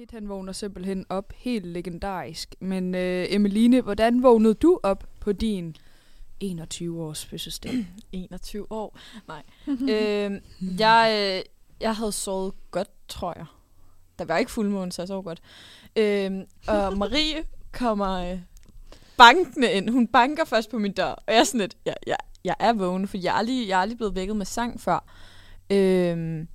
Kit 0.00 0.10
han 0.10 0.28
vågner 0.28 0.52
simpelthen 0.52 1.06
op 1.08 1.32
helt 1.36 1.66
legendarisk. 1.66 2.54
Men 2.60 2.94
øh, 2.94 3.26
Emeline, 3.30 3.80
hvordan 3.80 4.22
vågnede 4.22 4.54
du 4.54 4.80
op 4.82 5.04
på 5.20 5.32
din 5.32 5.76
21 6.40 7.02
års 7.02 7.26
fødselsdag? 7.26 7.72
21 8.12 8.72
år. 8.72 8.98
Nej. 9.28 9.42
øhm, 9.94 10.40
jeg, 10.78 11.34
øh, 11.36 11.42
jeg 11.80 11.96
havde 11.96 12.12
sovet 12.12 12.54
godt, 12.70 12.88
tror 13.08 13.32
jeg. 13.36 13.46
Der 14.18 14.24
var 14.24 14.38
ikke 14.38 14.50
fuldmåne, 14.50 14.92
så 14.92 15.02
jeg 15.02 15.08
sov 15.08 15.24
godt. 15.24 15.42
Øhm, 15.96 16.44
og 16.68 16.96
Marie 16.98 17.44
kommer 17.72 18.32
øh, 18.32 18.38
bankende 19.16 19.72
ind. 19.72 19.90
Hun 19.90 20.06
banker 20.06 20.44
først 20.44 20.70
på 20.70 20.78
min 20.78 20.92
dør, 20.92 21.10
og 21.10 21.24
jeg 21.32 21.40
er 21.40 21.44
sådan 21.44 21.60
lidt, 21.60 21.76
jeg, 21.84 21.96
jeg, 22.06 22.16
jeg 22.44 22.54
er 22.60 22.72
vågen, 22.72 23.08
for 23.08 23.16
jeg 23.16 23.38
er, 23.38 23.42
lige, 23.42 23.68
jeg 23.68 23.80
er 23.80 23.84
lige 23.84 23.96
blevet 23.96 24.14
vækket 24.14 24.36
med 24.36 24.46
sang 24.46 24.80
før. 24.80 25.04
Øhm, 25.70 26.48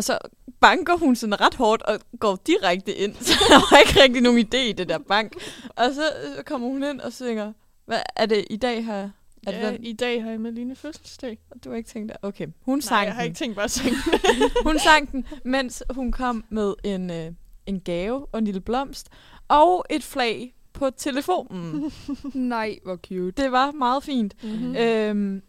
og 0.00 0.04
så 0.04 0.18
banker 0.60 0.96
hun 0.96 1.16
sådan 1.16 1.40
ret 1.40 1.54
hårdt 1.54 1.82
og 1.82 2.00
går 2.20 2.38
direkte 2.46 2.94
ind. 2.94 3.14
Så 3.26 3.32
der 3.48 3.54
var 3.54 3.78
ikke 3.78 4.02
rigtig 4.02 4.22
nogen 4.22 4.38
idé 4.46 4.56
i 4.56 4.72
det 4.72 4.88
der 4.88 4.98
bank. 4.98 5.32
Og 5.76 5.84
så, 5.94 6.02
så 6.36 6.42
kommer 6.42 6.68
hun 6.68 6.84
ind 6.84 7.00
og 7.00 7.12
synger, 7.12 7.52
hvad 7.86 8.00
er 8.16 8.26
det 8.26 8.44
i 8.50 8.56
dag 8.56 8.84
her? 8.84 9.10
Er 9.46 9.50
det 9.52 9.58
Ja, 9.58 9.72
den? 9.72 9.84
I 9.84 9.92
dag 9.92 10.22
har 10.24 10.30
Emeline 10.32 10.76
fødselsdag. 10.76 11.38
Du 11.64 11.70
har 11.70 11.76
ikke 11.76 11.90
tænkt 11.90 12.08
dig? 12.08 12.16
Okay. 12.24 12.46
Hun 12.60 12.76
Nej, 12.78 12.80
sang 12.80 13.04
jeg 13.06 13.14
har 13.14 13.20
den. 13.22 13.28
ikke 13.30 13.38
tænkt 13.38 13.56
mig 13.56 13.64
at 13.64 13.70
synge 13.70 13.96
Hun 14.66 14.78
sang 14.78 15.12
den, 15.12 15.26
mens 15.44 15.82
hun 15.90 16.12
kom 16.12 16.44
med 16.50 16.74
en, 16.84 17.10
øh, 17.10 17.32
en 17.66 17.80
gave 17.80 18.26
og 18.32 18.38
en 18.38 18.44
lille 18.44 18.60
blomst 18.60 19.08
og 19.48 19.84
et 19.90 20.04
flag 20.04 20.54
på 20.72 20.90
telefonen. 20.90 21.92
Nej, 22.34 22.78
hvor 22.84 22.96
cute. 22.96 23.42
Det 23.42 23.52
var 23.52 23.70
meget 23.72 24.02
fint. 24.02 24.34
mm-hmm. 24.42 24.76
Øhm, 24.76 25.42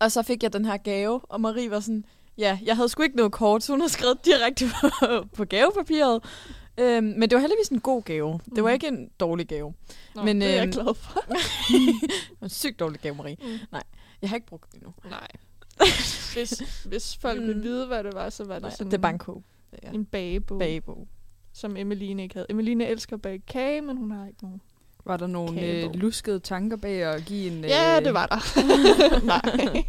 og 0.00 0.12
så 0.12 0.22
fik 0.22 0.42
jeg 0.42 0.52
den 0.52 0.64
her 0.64 0.76
gave, 0.76 1.20
og 1.24 1.40
Marie 1.40 1.70
var 1.70 1.80
sådan, 1.80 2.04
ja, 2.38 2.58
jeg 2.64 2.76
havde 2.76 2.88
sgu 2.88 3.02
ikke 3.02 3.16
noget 3.16 3.32
kort, 3.32 3.62
så 3.62 3.72
hun 3.72 3.80
har 3.80 3.88
skrevet 3.88 4.24
direkte 4.24 4.64
på, 5.00 5.06
på 5.36 5.44
gavepapiret. 5.44 6.24
Øhm, 6.78 7.04
men 7.04 7.22
det 7.22 7.32
var 7.34 7.40
heldigvis 7.40 7.68
en 7.68 7.80
god 7.80 8.02
gave. 8.02 8.40
Det 8.54 8.64
var 8.64 8.70
Mhm. 8.70 8.74
ikke 8.74 8.88
en 8.88 9.10
dårlig 9.20 9.46
gave. 9.48 9.74
Nå, 10.14 10.22
men, 10.22 10.40
det 10.40 10.48
er 10.50 10.54
jeg 10.54 10.62
øhm, 10.62 10.72
glad 10.72 10.94
for. 10.94 11.20
en 12.42 12.48
sygt 12.48 12.80
dårlig 12.80 13.00
gave, 13.00 13.14
Marie. 13.14 13.36
Mm. 13.40 13.58
Nej, 13.72 13.82
jeg 14.22 14.30
har 14.30 14.36
ikke 14.36 14.46
brugt 14.46 14.66
det 14.72 14.74
endnu. 14.74 14.94
Nej. 15.10 15.28
Hvis, 16.34 16.62
hvis 16.84 17.16
folk 17.16 17.40
Mm. 17.40 17.46
vil 17.46 17.62
vide, 17.62 17.86
hvad 17.86 18.04
det 18.04 18.14
var, 18.14 18.30
så 18.30 18.44
var 18.44 18.54
det 18.54 18.62
Nej, 18.62 18.70
sådan 18.70 18.90
det 18.90 18.96
er 18.96 19.02
banko. 19.02 19.42
Ja. 19.82 19.90
en 19.90 20.04
bagebog, 20.04 20.58
Bagebog. 20.58 21.08
som 21.52 21.76
Emeline 21.76 22.22
ikke 22.22 22.34
havde. 22.34 22.46
Emeline 22.50 22.86
elsker 22.86 23.16
at 23.16 23.22
bage 23.22 23.38
kage, 23.38 23.80
men 23.80 23.96
hun 23.96 24.10
har 24.10 24.26
ikke 24.26 24.38
nogen. 24.42 24.60
Var 25.06 25.16
der 25.16 25.26
nogle 25.26 25.60
øh, 25.60 25.94
luskede 25.94 26.40
tanker 26.40 26.76
bag 26.76 27.02
at 27.02 27.24
give 27.24 27.52
en... 27.52 27.64
Ja, 27.64 27.96
øh, 27.96 28.04
det 28.04 28.14
var 28.14 28.26
der. 28.26 28.40
Nej. 29.32 29.84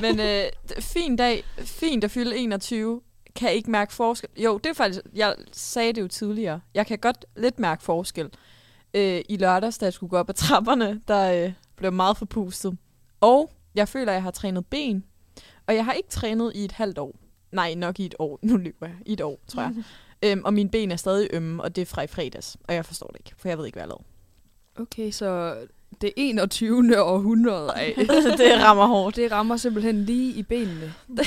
Men 0.00 0.20
øh, 0.20 0.44
fin 0.80 1.16
dag, 1.16 1.44
fint 1.58 2.04
at 2.04 2.10
fylde 2.10 2.38
21, 2.38 3.00
kan 3.34 3.52
ikke 3.52 3.70
mærke 3.70 3.92
forskel. 3.92 4.30
Jo, 4.36 4.58
det 4.58 4.70
er 4.70 4.74
faktisk, 4.74 5.00
jeg 5.14 5.34
sagde 5.52 5.92
det 5.92 6.00
jo 6.00 6.08
tidligere, 6.08 6.60
jeg 6.74 6.86
kan 6.86 6.98
godt 6.98 7.24
lidt 7.36 7.58
mærke 7.58 7.82
forskel. 7.82 8.30
Øh, 8.94 9.20
I 9.28 9.36
lørdags, 9.36 9.78
da 9.78 9.84
jeg 9.84 9.92
skulle 9.92 10.10
gå 10.10 10.16
op 10.16 10.28
ad 10.28 10.34
trapperne, 10.34 11.00
der 11.08 11.44
øh, 11.44 11.52
blev 11.76 11.92
meget 11.92 12.16
forpustet. 12.16 12.76
Og 13.20 13.52
jeg 13.74 13.88
føler, 13.88 14.12
at 14.12 14.14
jeg 14.14 14.22
har 14.22 14.30
trænet 14.30 14.66
ben, 14.66 15.04
og 15.66 15.74
jeg 15.74 15.84
har 15.84 15.92
ikke 15.92 16.08
trænet 16.08 16.52
i 16.54 16.64
et 16.64 16.72
halvt 16.72 16.98
år. 16.98 17.16
Nej, 17.52 17.74
nok 17.74 18.00
i 18.00 18.06
et 18.06 18.14
år. 18.18 18.38
Nu 18.42 18.56
lyver 18.56 18.72
jeg. 18.80 18.96
I 19.06 19.12
et 19.12 19.20
år, 19.20 19.40
tror 19.48 19.62
jeg. 19.62 19.74
øhm, 20.24 20.44
og 20.44 20.54
mine 20.54 20.70
ben 20.70 20.90
er 20.90 20.96
stadig 20.96 21.28
ømme, 21.32 21.62
og 21.62 21.76
det 21.76 21.82
er 21.82 21.86
fra 21.86 22.02
i 22.02 22.06
fredags. 22.06 22.56
Og 22.68 22.74
jeg 22.74 22.84
forstår 22.84 23.06
det 23.06 23.16
ikke, 23.18 23.32
for 23.36 23.48
jeg 23.48 23.58
ved 23.58 23.66
ikke, 23.66 23.76
hvad 23.76 23.82
jeg 23.82 23.88
lavede. 23.88 24.04
Okay, 24.78 25.10
så 25.10 25.56
det 26.00 26.12
21. 26.16 27.02
århundrede 27.02 27.72
af. 27.76 27.94
det 28.38 28.62
rammer 28.62 28.86
hårdt. 28.86 29.16
Det 29.16 29.32
rammer 29.32 29.56
simpelthen 29.56 30.04
lige 30.04 30.32
i 30.34 30.42
benene. 30.42 30.94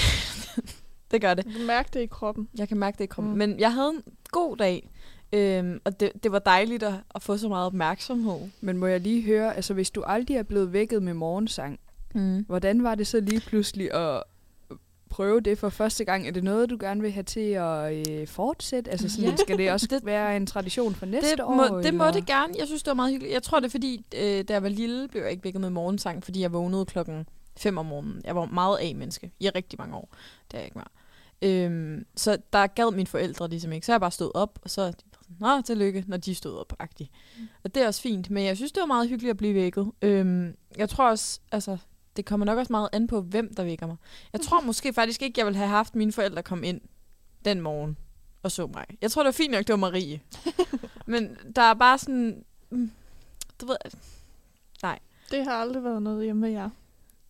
Det 1.11 1.21
gør 1.21 1.33
det. 1.33 1.45
Du 1.45 1.65
mærkte 1.67 1.99
det 1.99 2.03
i 2.03 2.07
kroppen. 2.07 2.47
Jeg 2.57 2.67
kan 2.67 2.77
mærke 2.77 2.97
det 2.97 3.03
i 3.03 3.07
kroppen. 3.07 3.31
Mm. 3.33 3.37
Men 3.37 3.59
jeg 3.59 3.73
havde 3.73 3.89
en 3.89 4.13
god 4.31 4.57
dag, 4.57 4.89
øhm, 5.33 5.79
og 5.83 5.99
det, 5.99 6.11
det 6.23 6.31
var 6.31 6.39
dejligt 6.39 6.83
at, 6.83 6.93
at 7.15 7.21
få 7.21 7.37
så 7.37 7.47
meget 7.49 7.65
opmærksomhed. 7.65 8.39
Men 8.61 8.77
må 8.77 8.87
jeg 8.87 8.99
lige 9.01 9.21
høre, 9.21 9.55
altså 9.55 9.73
hvis 9.73 9.91
du 9.91 10.03
aldrig 10.05 10.37
er 10.37 10.43
blevet 10.43 10.73
vækket 10.73 11.03
med 11.03 11.13
morgensang, 11.13 11.79
Mm. 12.15 12.45
hvordan 12.47 12.83
var 12.83 12.95
det 12.95 13.07
så 13.07 13.19
lige 13.19 13.39
pludselig 13.41 13.93
at 13.93 14.23
prøve 15.11 15.41
det 15.41 15.57
for 15.57 15.69
første 15.69 16.05
gang? 16.05 16.27
Er 16.27 16.31
det 16.31 16.43
noget, 16.43 16.69
du 16.69 16.77
gerne 16.79 17.01
vil 17.01 17.11
have 17.11 17.23
til 17.23 17.39
at 17.49 18.09
øh, 18.09 18.27
fortsætte? 18.27 18.91
Altså 18.91 19.09
sådan, 19.09 19.29
Ja. 19.29 19.35
skal 19.35 19.57
det 19.57 19.71
også 19.71 19.87
Det- 19.89 20.05
være 20.05 20.37
en 20.37 20.45
tradition 20.47 20.95
for 20.95 21.05
næste 21.05 21.31
Det, 21.31 21.39
år? 21.39 21.53
må, 21.69 21.81
det 21.81 21.93
må 21.93 22.05
det 22.11 22.25
gerne. 22.25 22.53
Jeg 22.57 22.67
synes, 22.67 22.83
det 22.83 22.87
var 22.89 22.93
meget 22.95 23.11
hyggeligt. 23.11 23.33
Jeg 23.33 23.43
tror, 23.43 23.59
det 23.59 23.65
er 23.65 23.71
fordi, 23.71 24.05
øh, 24.21 24.43
da 24.43 24.53
jeg 24.53 24.63
var 24.63 24.69
lille, 24.69 25.07
blev 25.07 25.21
jeg 25.21 25.31
ikke 25.31 25.43
vækket 25.43 25.61
med 25.61 25.69
morgensang, 25.69 26.23
fordi 26.23 26.41
jeg 26.41 26.53
vågnede 26.53 26.85
klokken 26.85 27.27
5 27.57 27.77
om 27.77 27.85
morgenen. 27.85 28.21
Jeg 28.25 28.35
var 28.35 28.45
meget 28.45 28.77
A-menneske 28.81 29.31
i 29.39 29.49
rigtig 29.49 29.79
mange 29.79 29.95
år. 29.95 30.09
Det 30.47 30.53
er 30.53 30.57
jeg 30.57 30.65
ikke 30.65 30.75
var. 30.75 30.91
Øhm, 31.41 32.05
så 32.15 32.37
der 32.53 32.67
gad 32.67 32.91
mine 32.95 33.07
forældre 33.07 33.49
ligesom 33.49 33.71
ikke. 33.71 33.85
Så 33.85 33.91
jeg 33.93 33.99
bare 33.99 34.11
stod 34.11 34.31
op, 34.33 34.59
og 34.63 34.69
så 34.69 34.93
Nå, 35.39 35.61
tillykke, 35.61 36.03
når 36.07 36.17
de 36.17 36.35
stod 36.35 36.57
op, 36.59 36.73
agtigt. 36.79 37.09
Mm. 37.39 37.47
Og 37.63 37.75
det 37.75 37.83
er 37.83 37.87
også 37.87 38.01
fint, 38.01 38.29
men 38.29 38.45
jeg 38.45 38.55
synes, 38.57 38.71
det 38.71 38.81
var 38.81 38.87
meget 38.87 39.09
hyggeligt 39.09 39.29
at 39.31 39.37
blive 39.37 39.53
vækket. 39.53 39.91
Øhm, 40.01 40.55
jeg 40.77 40.89
tror 40.89 41.09
også, 41.09 41.39
altså, 41.51 41.77
det 42.15 42.25
kommer 42.25 42.45
nok 42.45 42.57
også 42.57 42.73
meget 42.73 42.89
an 42.93 43.07
på, 43.07 43.21
hvem 43.21 43.53
der 43.55 43.63
vækker 43.63 43.87
mig. 43.87 43.95
Jeg 44.33 44.41
tror 44.41 44.61
måske 44.61 44.93
faktisk 44.93 45.21
ikke, 45.21 45.39
jeg 45.39 45.45
ville 45.45 45.57
have 45.57 45.69
haft 45.69 45.95
mine 45.95 46.11
forældre 46.11 46.43
komme 46.43 46.67
ind 46.67 46.81
den 47.45 47.61
morgen 47.61 47.97
og 48.43 48.51
så 48.51 48.67
mig. 48.67 48.85
Jeg 49.01 49.11
tror, 49.11 49.21
det 49.23 49.25
var 49.25 49.31
fint 49.31 49.51
nok, 49.51 49.59
det 49.67 49.69
var 49.73 49.77
Marie. 49.77 50.21
men 51.05 51.37
der 51.55 51.61
er 51.61 51.73
bare 51.73 51.97
sådan... 51.97 52.43
mm, 52.69 52.91
Du 53.61 53.65
ved, 53.65 53.75
Det 55.31 55.43
har 55.43 55.51
aldrig 55.53 55.83
været 55.83 56.01
noget 56.01 56.23
hjemme 56.23 56.41
med 56.41 56.49
jer. 56.49 56.69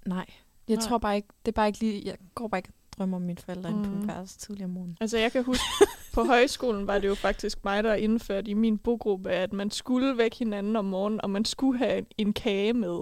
nej. 0.06 0.26
Jeg 0.68 0.78
Nej. 0.78 0.86
tror 0.88 0.98
bare 0.98 1.16
ikke, 1.16 1.28
det 1.46 1.52
er 1.52 1.56
bare 1.56 1.68
ikke 1.68 1.80
lige... 1.80 2.02
Jeg 2.06 2.18
går 2.36 2.48
bare 2.48 2.60
ikke 2.60 2.70
drømmer 2.98 3.20
mine 3.20 3.38
forældre 3.46 3.70
mm. 3.70 3.76
inde 3.78 3.90
på 3.90 3.96
min 3.96 4.08
værelse 4.08 4.38
tidligere 4.40 4.66
om 4.66 4.72
morgenen. 4.72 4.98
Altså, 5.02 5.18
jeg 5.18 5.32
kan 5.32 5.44
huske, 5.44 5.64
på 6.14 6.24
højskolen 6.24 6.88
var 6.88 7.00
det 7.00 7.08
jo 7.08 7.16
faktisk 7.16 7.64
mig, 7.64 7.84
der 7.84 7.94
indførte 7.94 8.52
i 8.52 8.54
min 8.54 8.78
bogruppe, 8.78 9.30
at 9.32 9.54
man 9.54 9.72
skulle 9.72 10.18
vække 10.18 10.38
hinanden 10.38 10.76
om 10.76 10.86
morgenen, 10.86 11.22
og 11.22 11.30
man 11.30 11.46
skulle 11.46 11.80
have 11.80 11.98
en, 11.98 12.06
en 12.18 12.34
kage 12.34 12.74
med. 12.74 13.00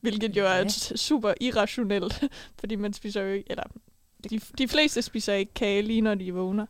Hvilket 0.00 0.36
jo 0.36 0.44
er 0.46 0.54
Ja. 0.54 0.60
et 0.62 0.72
super 0.96 1.34
irrationelt, 1.40 2.24
fordi 2.60 2.76
man 2.76 2.92
spiser 2.92 3.20
jo 3.20 3.28
ikke, 3.32 3.50
eller 3.50 3.64
de, 4.30 4.38
de 4.58 4.68
fleste 4.68 5.02
spiser 5.02 5.32
ikke 5.32 5.54
kage 5.54 5.82
lige 5.82 6.00
når 6.00 6.14
de 6.14 6.34
vågner. 6.34 6.66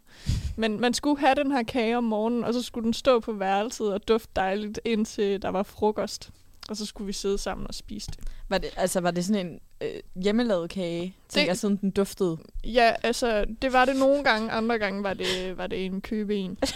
Men 0.56 0.80
man 0.80 0.94
skulle 0.94 1.20
have 1.20 1.34
den 1.34 1.52
her 1.52 1.62
kage 1.62 1.96
om 1.96 2.04
morgenen, 2.04 2.44
og 2.44 2.54
så 2.54 2.62
skulle 2.62 2.84
den 2.84 2.92
stå 2.94 3.20
på 3.20 3.32
værelset 3.32 3.92
og 3.94 4.08
dufte 4.08 4.28
dejligt, 4.36 4.80
indtil 4.84 5.42
der 5.42 5.48
var 5.48 5.62
frokost. 5.62 6.30
Og 6.68 6.76
så 6.76 6.86
skulle 6.86 7.06
vi 7.06 7.12
sidde 7.12 7.38
sammen 7.38 7.66
og 7.66 7.74
spise 7.74 8.10
det. 8.10 8.18
Var 8.48 8.58
det, 8.58 8.70
altså, 8.76 9.00
var 9.00 9.10
det 9.10 9.24
sådan 9.24 9.46
en 9.46 9.60
øh, 9.80 10.22
hjemmelavet 10.22 10.70
kage? 10.70 11.16
Tænker 11.28 11.50
jeg, 11.50 11.58
siden 11.58 11.76
den 11.76 11.90
duftede. 11.90 12.38
Ja, 12.64 12.94
altså, 13.02 13.46
det 13.62 13.72
var 13.72 13.84
det 13.84 13.96
nogle 13.96 14.24
gange, 14.24 14.50
andre 14.50 14.78
gange 14.78 15.02
var 15.02 15.14
det, 15.14 15.56
var 15.56 15.66
det 15.66 15.86
en 15.86 16.00
købe 16.00 16.36
en. 16.36 16.58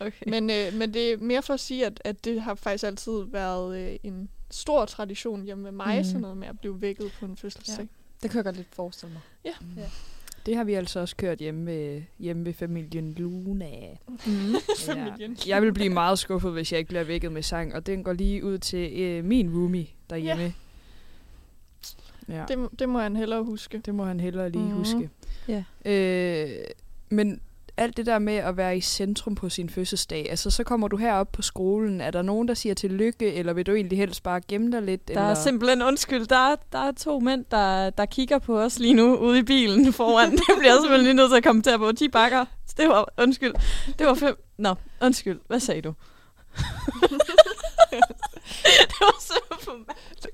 Okay. 0.00 0.26
Men, 0.26 0.50
øh, 0.50 0.74
men 0.74 0.94
det 0.94 1.12
er 1.12 1.16
mere 1.16 1.42
for 1.42 1.54
at 1.54 1.60
sige, 1.60 1.86
at, 1.86 2.00
at 2.04 2.24
det 2.24 2.42
har 2.42 2.54
faktisk 2.54 2.84
altid 2.84 3.24
været 3.26 3.78
øh, 3.78 3.96
en 4.02 4.28
stor 4.50 4.84
tradition 4.84 5.42
hjemme 5.42 5.62
med 5.62 5.72
mig, 5.72 5.98
mm. 5.98 6.04
sådan 6.04 6.20
noget 6.20 6.36
med 6.36 6.48
at 6.48 6.58
blive 6.58 6.80
vækket 6.80 7.12
på 7.20 7.26
en 7.26 7.36
fødselsdag. 7.36 7.88
Det 8.22 8.30
kan 8.30 8.36
jeg 8.36 8.44
godt 8.44 8.56
lidt 8.56 8.74
forestille 8.74 9.12
mig. 9.12 9.22
Ja. 9.44 9.54
Ja. 9.76 9.88
Det 10.48 10.56
har 10.56 10.64
vi 10.64 10.74
altså 10.74 11.00
også 11.00 11.16
kørt 11.16 11.38
hjemme 11.38 11.66
ved, 11.66 12.02
hjemme 12.18 12.44
ved 12.44 12.52
familien 12.52 13.12
Luna. 13.12 13.66
Mm. 14.08 14.54
Familien. 14.86 15.36
Jeg 15.46 15.62
vil 15.62 15.72
blive 15.72 15.90
meget 15.90 16.18
skuffet, 16.18 16.52
hvis 16.52 16.72
jeg 16.72 16.78
ikke 16.78 16.88
bliver 16.88 17.04
vækket 17.04 17.32
med 17.32 17.42
sang, 17.42 17.74
og 17.74 17.86
den 17.86 18.04
går 18.04 18.12
lige 18.12 18.44
ud 18.44 18.58
til 18.58 19.00
øh, 19.02 19.24
min 19.24 19.50
roomie 19.54 19.86
derhjemme. 20.10 20.54
Ja. 22.28 22.44
Det, 22.48 22.58
må- 22.58 22.70
det 22.78 22.88
må 22.88 22.98
han 22.98 23.16
hellere 23.16 23.44
huske. 23.44 23.78
Det 23.78 23.94
må 23.94 24.04
han 24.04 24.20
hellere 24.20 24.50
lige 24.50 24.62
Mhm. 24.62 24.70
mm. 24.72 24.76
huske. 24.78 25.10
Ja. 25.48 25.64
Øh, 25.84 26.50
men 27.10 27.40
alt 27.78 27.96
det 27.96 28.06
der 28.06 28.18
med 28.18 28.34
at 28.36 28.56
være 28.56 28.76
i 28.76 28.80
centrum 28.80 29.34
på 29.34 29.48
sin 29.48 29.70
fødselsdag, 29.70 30.30
altså 30.30 30.50
så 30.50 30.64
kommer 30.64 30.88
du 30.88 30.96
herop 30.96 31.32
på 31.32 31.42
skolen. 31.42 32.00
Er 32.00 32.10
der 32.10 32.22
nogen, 32.22 32.48
der 32.48 32.54
siger 32.54 32.74
tillykke, 32.74 33.34
eller 33.34 33.52
vil 33.52 33.66
du 33.66 33.72
egentlig 33.74 33.98
helst 33.98 34.22
bare 34.22 34.40
gemme 34.48 34.72
dig 34.72 34.82
lidt? 34.82 35.08
Der 35.08 35.14
eller? 35.14 35.24
er 35.24 35.34
simpelthen, 35.34 35.82
undskyld, 35.82 36.26
der 36.26 36.50
er, 36.52 36.56
der 36.72 36.78
er 36.78 36.92
to 36.92 37.20
mænd, 37.20 37.44
der, 37.50 37.90
der 37.90 38.06
kigger 38.06 38.38
på 38.38 38.60
os 38.60 38.78
lige 38.78 38.94
nu 38.94 39.16
ude 39.16 39.38
i 39.38 39.42
bilen 39.42 39.92
foran. 39.92 40.30
det 40.30 40.40
bliver 40.58 40.72
jeg 40.72 40.78
simpelthen 40.82 41.02
lige 41.04 41.14
nødt 41.14 41.30
til 41.30 41.36
at 41.36 41.44
kommentere 41.44 41.78
på. 41.78 41.92
De 41.92 42.08
bakker. 42.08 42.44
Det 42.76 42.88
var, 42.88 43.12
undskyld. 43.18 43.54
Det 43.98 44.06
var 44.06 44.14
fem. 44.14 44.36
Nå, 44.58 44.74
undskyld. 45.02 45.40
Hvad 45.46 45.60
sagde 45.60 45.82
du? 45.82 45.94
det 48.90 49.00
var 49.00 49.20
simpelthen 49.20 49.86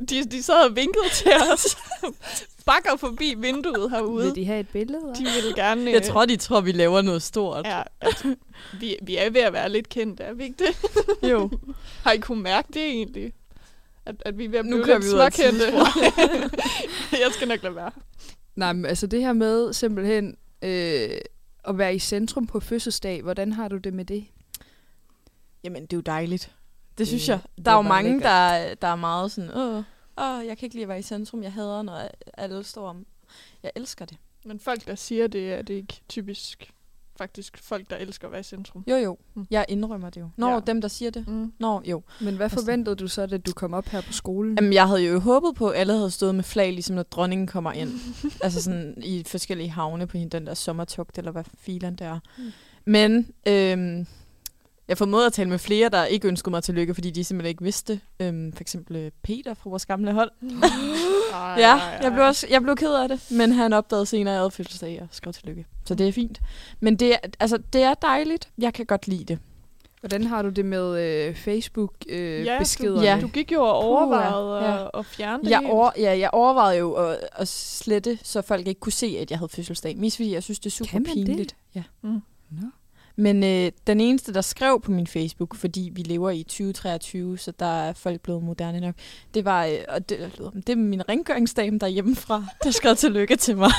De, 0.09 0.31
de 0.31 0.43
sad 0.43 0.69
og 0.71 0.77
vinkede 0.77 1.09
til 1.13 1.33
os. 1.53 1.77
Bakker 2.67 2.97
forbi 2.97 3.35
vinduet 3.39 3.91
herude. 3.91 4.25
Vil 4.27 4.35
de 4.35 4.45
have 4.47 4.61
et 4.61 4.69
billede? 4.69 5.15
De 5.19 5.25
ville 5.25 5.55
gerne... 5.55 5.91
Jeg 5.91 6.03
tror, 6.03 6.27
de 6.27 6.37
tror, 6.37 6.61
vi 6.61 6.73
laver 6.73 7.03
noget 7.03 7.23
stort. 7.23 7.67
Ja, 7.67 7.83
altså, 8.01 8.35
vi, 8.81 8.97
vi 9.03 9.17
er 9.17 9.31
ved 9.31 9.41
at 9.41 9.53
være 9.53 9.69
lidt 9.69 9.89
kendte, 9.89 10.23
er 10.23 10.33
vi 10.33 10.45
ikke 10.45 10.65
det? 10.67 10.77
Jo. 11.31 11.51
Har 12.03 12.13
I 12.13 12.19
kunne 12.19 12.43
mærke 12.43 12.69
det 12.73 12.83
egentlig? 12.83 13.33
At, 14.07 14.15
at 14.27 14.39
vi 14.39 14.45
er 14.45 14.49
ved 14.49 14.59
at 14.59 14.65
Nu 14.65 14.77
blive 14.77 14.85
kører 14.85 14.99
lidt 14.99 15.11
småkendte. 15.11 15.67
jeg 17.13 17.29
skal 17.33 17.49
nok 17.49 17.63
lade 17.63 17.77
være. 17.77 17.91
Nej, 18.57 18.73
men 18.73 18.87
altså 18.87 19.07
det 19.07 19.21
her 19.21 19.33
med 19.33 19.73
simpelthen 19.73 20.37
øh, 20.63 21.11
at 21.65 21.79
være 21.79 21.95
i 21.95 21.99
centrum 21.99 22.47
på 22.47 22.61
fødselsdag, 22.61 23.23
hvordan 23.23 23.53
har 23.53 23.69
du 23.69 23.77
det 23.77 23.95
med 23.95 24.05
det? 24.05 24.25
Jamen, 25.65 25.83
det 25.83 25.93
er 25.93 25.97
jo 25.97 26.01
dejligt. 26.01 26.51
Det 26.99 27.09
synes 27.09 27.29
Ja, 27.29 27.33
jeg. 27.57 27.65
Der 27.65 27.71
er 27.71 27.75
er 27.75 27.79
jo 27.79 27.83
mange, 27.89 28.11
lækkert. 28.13 28.23
der, 28.31 28.75
der 28.75 28.89
er 28.89 28.97
meget 28.97 29.33
sådan, 29.33 29.51
åh, 29.57 29.77
åh, 30.19 30.47
jeg 30.47 30.59
kan 30.59 30.67
ikke 30.67 30.75
lide 30.75 30.83
at 30.83 30.89
være 30.89 30.99
i 30.99 31.03
centrum. 31.03 31.43
Jeg 31.43 31.53
hader, 31.53 31.83
når 31.83 32.09
alle 32.39 32.65
står 32.65 32.89
om. 32.89 33.07
Jeg 33.63 33.71
elsker 33.77 34.05
det. 34.05 34.17
Men 34.45 34.61
folk, 34.61 34.87
der 34.87 34.95
siger 34.95 35.27
det, 35.27 35.53
er 35.53 35.63
det 35.63 35.75
ikke 35.75 36.01
typisk 36.09 36.71
faktisk 37.19 37.59
folk, 37.63 37.91
der 37.91 37.97
elsker 37.97 38.29
at 38.29 38.33
være 38.33 38.41
i 38.41 38.45
centrum. 38.45 38.85
Jo, 38.91 38.97
jo. 38.97 39.19
Mm. 39.35 39.47
Jeg 39.51 39.65
indrømmer 39.69 40.11
det 40.11 40.21
jo. 40.21 40.29
Nå, 40.37 40.47
Ja. 40.49 40.55
ja. 40.55 40.61
dem, 40.61 40.81
der 40.81 40.89
siger 40.89 41.11
det. 41.11 41.29
Mm. 41.29 41.53
Nå, 41.59 41.83
jo. 41.85 42.03
Men 42.21 42.37
hvad 42.37 42.45
Altså- 42.45 42.59
forventede 42.61 42.97
du 42.97 43.09
så, 43.09 43.27
da 43.27 43.37
du 43.39 43.53
kom 43.53 43.75
op 43.75 43.87
her 43.87 44.01
på 44.01 44.13
skolen? 44.13 44.55
Jamen, 44.59 44.73
jeg 44.73 44.87
havde 44.89 45.01
jo 45.07 45.19
håbet 45.21 45.55
på, 45.55 45.69
at 45.69 45.81
alle 45.81 45.93
havde 45.93 46.11
stået 46.11 46.35
med 46.35 46.45
flag, 46.45 46.73
ligesom 46.73 46.97
når 46.97 47.03
dronningen 47.03 47.47
kommer 47.47 47.73
ind. 47.73 47.91
altså 48.45 48.63
sådan 48.63 48.95
i 49.03 49.25
forskellige 49.27 49.71
havne 49.71 50.07
på 50.07 50.19
hende, 50.19 50.39
den 50.39 50.47
der 50.47 50.55
sommertugt, 50.55 51.19
eller 51.19 51.31
hvad 51.31 51.45
filen 51.59 51.95
der 51.95 52.05
er. 52.09 52.19
Mm. 52.39 52.53
Men 52.87 53.29
øhm, 53.49 54.07
jeg 54.89 54.99
formåede 54.99 55.27
at 55.27 55.33
tale 55.33 55.49
med 55.51 55.59
flere, 55.59 55.89
der 55.89 56.05
ikke 56.05 56.29
ønskede 56.29 56.51
mig 56.51 56.63
tillykke, 56.63 56.95
fordi 56.95 57.11
de 57.11 57.25
simpelthen 57.25 57.49
ikke 57.49 57.63
vidste 57.65 57.93
det. 57.93 58.01
Øhm, 58.27 58.53
for 58.53 58.61
eksempel 58.61 58.97
øh, 58.97 59.11
Peter 59.23 59.55
fra 59.55 59.71
vores 59.71 59.87
gamle 59.87 60.13
hold. 60.13 60.31
Ej, 61.33 61.55
Ja, 61.61 61.77
ej, 61.79 61.99
jeg 62.03 62.13
blev, 62.13 62.25
også, 62.25 62.47
jeg 62.51 62.63
blev 62.63 62.77
ked 62.77 62.95
af 62.95 63.09
det, 63.09 63.21
men 63.31 63.53
han 63.53 63.73
opdagede 63.73 64.07
senere, 64.07 64.33
at 64.33 64.35
jeg 64.35 64.41
havde 64.41 64.51
fødselsdag 64.51 65.01
og 65.03 65.09
skrev 65.11 65.33
tillykke. 65.33 65.67
Så 65.85 65.95
det 65.95 66.09
er 66.09 66.13
fint. 66.13 66.41
Men 66.81 66.97
det 66.97 67.13
er, 67.13 67.17
altså, 67.41 67.59
det 67.73 67.83
er 67.83 67.95
dejligt. 67.95 68.49
Jeg 68.59 68.75
kan 68.75 68.87
godt 68.87 69.09
lide 69.09 69.25
det. 69.25 69.39
Hvordan 70.01 70.27
har 70.27 70.43
du 70.43 70.49
det 70.49 70.65
med 70.65 71.01
øh, 71.29 71.35
Facebook-beskederne? 71.37 72.45
Ja, 72.45 72.53
Øh, 72.55 72.59
beskederne? 72.59 73.03
Ja. 73.03 73.19
Du 73.21 73.29
gik 73.29 73.53
jo 73.53 73.63
og 73.63 73.73
overvejede 73.75 74.57
ja. 74.65 74.85
at, 74.85 74.91
at 74.95 75.07
fjerne 75.07 75.43
det 75.45 75.51
Jeg, 75.51 75.59
helt. 75.59 75.71
over, 75.73 75.91
ja, 75.99 76.19
jeg 76.19 76.31
overvejede 76.33 76.79
jo 76.79 76.93
at, 76.93 77.19
at 77.33 77.49
slette, 77.49 78.19
så 78.23 78.43
folk 78.43 78.67
ikke 78.67 78.81
kunne 78.81 78.93
se, 78.93 79.17
at 79.21 79.31
jeg 79.31 79.39
havde 79.39 79.49
fødselsdag. 79.49 79.97
Mest 79.97 80.17
fordi 80.17 80.33
jeg 80.35 80.43
synes, 80.43 80.59
det 80.59 80.67
er 80.67 80.71
super 80.71 80.91
Kan 80.91 81.03
man 81.03 81.17
det? 81.17 81.27
pinligt. 81.27 81.57
Ja. 81.75 81.83
Mm. 82.03 82.23
Nå. 82.51 82.67
Men 83.17 83.45
øh, 83.45 83.73
den 83.87 84.01
eneste, 84.01 84.35
der 84.35 84.41
skrev 84.41 84.81
på 84.81 84.91
min 84.91 85.07
Facebook, 85.07 85.55
fordi 85.55 85.91
vi 85.93 86.03
lever 86.03 86.31
i 86.31 86.43
2023, 86.43 87.39
så 87.39 87.53
der 87.59 87.67
er 87.67 87.93
folk 87.93 88.21
blevet 88.21 88.43
moderne 88.43 88.81
nok, 88.81 88.95
det 89.35 89.45
var, 89.45 89.65
øh, 89.65 89.79
og 89.89 90.09
det, 90.09 90.19
det 90.55 90.69
er 90.69 90.77
min 90.77 91.09
rengøringsdame 91.09 91.79
derhjemmefra, 91.79 92.45
der 92.65 92.71
skrev 92.71 92.97
tillykke 92.97 93.37
til 93.37 93.57
mig. 93.57 93.71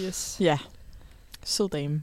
Yes. 0.00 0.36
Ja, 0.40 0.58
sød 1.44 1.68
dame. 1.68 2.02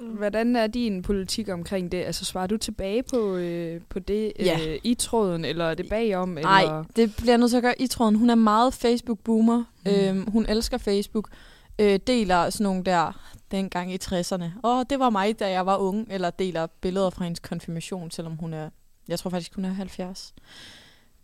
Hvordan 0.00 0.56
er 0.56 0.66
din 0.66 1.02
politik 1.02 1.48
omkring 1.48 1.92
det? 1.92 2.04
Altså 2.04 2.24
svarer 2.24 2.46
du 2.46 2.56
tilbage 2.56 3.02
på, 3.02 3.36
øh, 3.36 3.80
på 3.88 3.98
det 3.98 4.32
Ja. 4.38 4.58
øh, 4.68 4.78
i 4.84 4.94
tråden, 4.94 5.44
eller 5.44 5.64
er 5.64 5.74
det 5.74 5.88
bagom? 5.88 6.28
Nej, 6.28 6.64
det 6.96 7.16
bliver 7.16 7.32
jeg 7.32 7.38
nødt 7.38 7.50
til 7.50 7.56
at 7.56 7.62
gøre 7.62 7.80
i 7.82 7.86
tråden. 7.86 8.14
Hun 8.14 8.30
er 8.30 8.34
meget 8.34 8.74
Facebook-boomer. 8.74 9.64
Mm. 9.84 9.90
Øhm, 9.90 10.30
hun 10.30 10.46
elsker 10.48 10.78
Facebook. 10.78 11.28
Øh, 11.78 11.98
deler 12.06 12.50
sådan 12.50 12.64
nogle 12.64 12.84
der, 12.84 13.30
dengang 13.50 13.92
i 13.92 13.98
60'erne. 14.02 14.44
Åh, 14.64 14.84
det 14.90 14.98
var 14.98 15.10
mig, 15.10 15.38
da 15.38 15.50
jeg 15.50 15.66
var 15.66 15.76
ung. 15.76 16.06
Eller 16.10 16.30
deler 16.30 16.66
billeder 16.66 17.10
fra 17.10 17.24
hendes 17.24 17.40
konfirmation, 17.40 18.10
selvom 18.10 18.36
hun 18.36 18.54
er, 18.54 18.70
jeg 19.08 19.18
tror 19.18 19.30
faktisk, 19.30 19.54
hun 19.54 19.64
er 19.64 19.72
70. 19.72 20.34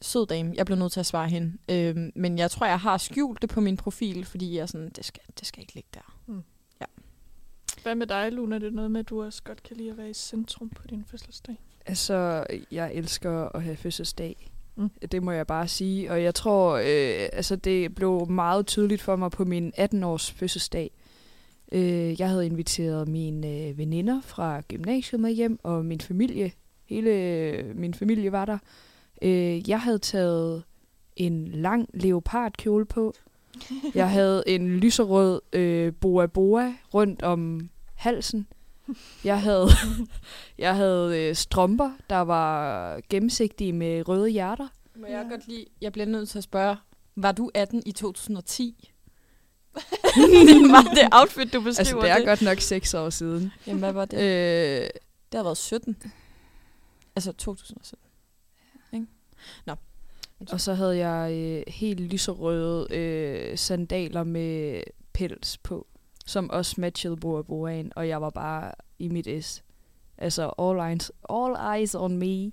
Sød 0.00 0.26
dame. 0.26 0.54
Jeg 0.56 0.66
blev 0.66 0.78
nødt 0.78 0.92
til 0.92 1.00
at 1.00 1.06
svare 1.06 1.28
hende. 1.28 1.52
Øhm, 1.68 2.12
men 2.14 2.38
jeg 2.38 2.50
tror, 2.50 2.66
jeg 2.66 2.80
har 2.80 2.98
skjult 2.98 3.42
det 3.42 3.50
på 3.50 3.60
min 3.60 3.76
profil, 3.76 4.24
fordi 4.24 4.54
jeg 4.54 4.62
er 4.62 4.66
sådan, 4.66 4.90
det 4.96 5.04
skal, 5.04 5.22
det 5.38 5.46
skal 5.46 5.60
ikke 5.60 5.74
ligge 5.74 5.88
der. 5.94 6.12
Hvad 7.82 7.94
med 7.94 8.06
dig, 8.06 8.32
Luna? 8.32 8.58
Det 8.58 8.66
er 8.66 8.70
noget 8.70 8.90
med, 8.90 9.00
at 9.00 9.08
du 9.08 9.24
også 9.24 9.42
godt 9.42 9.62
kan 9.62 9.76
lide 9.76 9.90
at 9.90 9.98
være 9.98 10.10
i 10.10 10.14
centrum 10.14 10.68
på 10.68 10.86
din 10.86 11.04
fødselsdag. 11.10 11.60
Altså, 11.86 12.46
jeg 12.70 12.94
elsker 12.94 13.48
at 13.56 13.62
have 13.62 13.76
fødselsdag. 13.76 14.50
Mm. 14.76 14.90
Det 15.12 15.22
må 15.22 15.30
jeg 15.32 15.46
bare 15.46 15.68
sige. 15.68 16.10
Og 16.10 16.22
jeg 16.22 16.34
tror, 16.34 16.76
øh, 16.76 17.28
altså 17.32 17.56
det 17.56 17.94
blev 17.94 18.30
meget 18.30 18.66
tydeligt 18.66 19.02
for 19.02 19.16
mig 19.16 19.30
på 19.30 19.44
min 19.44 19.72
18-års 19.78 20.30
fødselsdag. 20.30 20.90
Øh, 21.72 22.20
jeg 22.20 22.28
havde 22.28 22.46
inviteret 22.46 23.08
mine 23.08 23.48
øh, 23.48 23.78
veninder 23.78 24.20
fra 24.20 24.60
gymnasiet 24.60 25.20
med 25.20 25.30
hjem, 25.30 25.58
og 25.62 25.84
min 25.84 26.00
familie. 26.00 26.52
Hele 26.84 27.10
øh, 27.10 27.76
min 27.76 27.94
familie 27.94 28.32
var 28.32 28.44
der. 28.44 28.58
Øh, 29.22 29.68
jeg 29.68 29.80
havde 29.80 29.98
taget 29.98 30.62
en 31.16 31.48
lang 31.48 31.88
leopardkjole 31.94 32.84
på. 32.84 33.14
Jeg 33.94 34.10
havde 34.18 34.42
en 34.46 34.68
lyserød 34.68 35.40
øh, 35.52 35.92
boa 36.00 36.26
boa 36.26 36.74
rundt 36.94 37.22
om 37.22 37.70
halsen. 37.94 38.46
Jeg 39.24 39.40
havde, 39.40 39.68
jeg 40.58 40.76
havde 40.76 41.28
øh, 41.28 41.34
strømper, 41.34 41.90
der 42.10 42.20
var 42.20 43.00
gennemsigtige 43.08 43.72
med 43.72 44.08
røde 44.08 44.28
hjerter. 44.28 44.68
Må 44.96 45.06
jeg 45.06 45.26
godt 45.30 45.48
lide, 45.48 45.64
jeg 45.80 45.92
bliver 45.92 46.06
nødt 46.06 46.28
til 46.28 46.38
at 46.38 46.44
spørge, 46.44 46.76
var 47.16 47.32
du 47.32 47.50
18 47.54 47.82
i 47.86 47.92
2010? 47.92 48.91
var 50.72 50.82
det 50.96 51.08
outfit, 51.12 51.52
du 51.52 51.60
beskriver 51.60 51.68
Altså, 51.68 52.00
det 52.00 52.10
er 52.10 52.24
godt 52.24 52.42
nok 52.42 52.60
seks 52.60 52.94
år 52.94 53.10
siden. 53.10 53.52
Jamen, 53.66 53.78
hvad 53.80 53.92
var 53.92 54.04
det? 54.04 54.18
Øh, 54.18 54.88
Det 55.32 55.38
har 55.38 55.42
været 55.42 55.56
17. 55.56 55.96
Altså 57.16 57.32
2017. 57.32 58.08
og 60.52 60.60
så 60.60 60.74
havde 60.74 60.96
jeg 61.08 61.32
øh, 61.32 61.62
helt 61.74 62.00
lyserøde 62.00 62.86
øh, 62.94 63.58
sandaler 63.58 64.24
med 64.24 64.82
pels 65.12 65.58
på, 65.58 65.86
som 66.26 66.50
også 66.50 66.80
matchede 66.80 67.16
Boa 67.16 67.82
og 67.96 68.08
jeg 68.08 68.20
var 68.22 68.30
bare 68.30 68.72
i 68.98 69.08
mit 69.08 69.44
S. 69.44 69.62
Altså, 70.18 70.52
all 70.58 70.92
eyes, 70.92 71.10
all 71.30 71.78
eyes 71.78 71.94
on 71.94 72.16
me. 72.16 72.52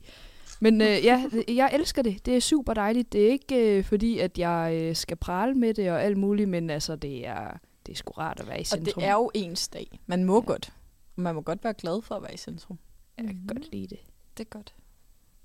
Men 0.60 0.82
øh, 0.82 0.88
ja, 0.88 1.26
jeg 1.48 1.70
elsker 1.74 2.02
det. 2.02 2.26
Det 2.26 2.36
er 2.36 2.40
super 2.40 2.74
dejligt. 2.74 3.14
Det 3.14 3.28
er 3.28 3.32
ikke 3.32 3.78
øh, 3.78 3.84
fordi, 3.84 4.20
at 4.20 4.38
jeg 4.38 4.80
øh, 4.82 4.96
skal 4.96 5.18
prale 5.18 5.54
med 5.56 5.74
det 5.74 5.92
og 5.92 6.04
alt 6.04 6.18
muligt, 6.18 6.50
men 6.50 6.70
altså, 6.70 6.96
det 6.96 7.28
er, 7.28 7.58
det 7.86 7.92
er 7.92 7.96
sgu 7.96 8.12
rart 8.12 8.40
at 8.40 8.48
være 8.48 8.58
i 8.58 8.62
Og 8.62 8.66
centrum. 8.66 9.02
det 9.02 9.10
er 9.10 9.14
jo 9.14 9.32
ens 9.34 9.68
dag. 9.68 10.00
Man 10.06 10.24
må 10.24 10.36
ja. 10.36 10.46
godt. 10.46 10.74
Man 11.16 11.36
må 11.36 11.42
godt 11.42 11.64
være 11.64 11.74
glad 11.74 12.02
for 12.02 12.16
at 12.16 12.22
være 12.22 12.34
i 12.34 12.38
centrum. 12.38 12.78
Jeg 13.18 13.26
kan 13.26 13.42
godt 13.48 13.72
lide 13.72 13.88
det. 13.88 14.00
Det 14.38 14.46
er 14.46 14.50
godt. 14.50 14.74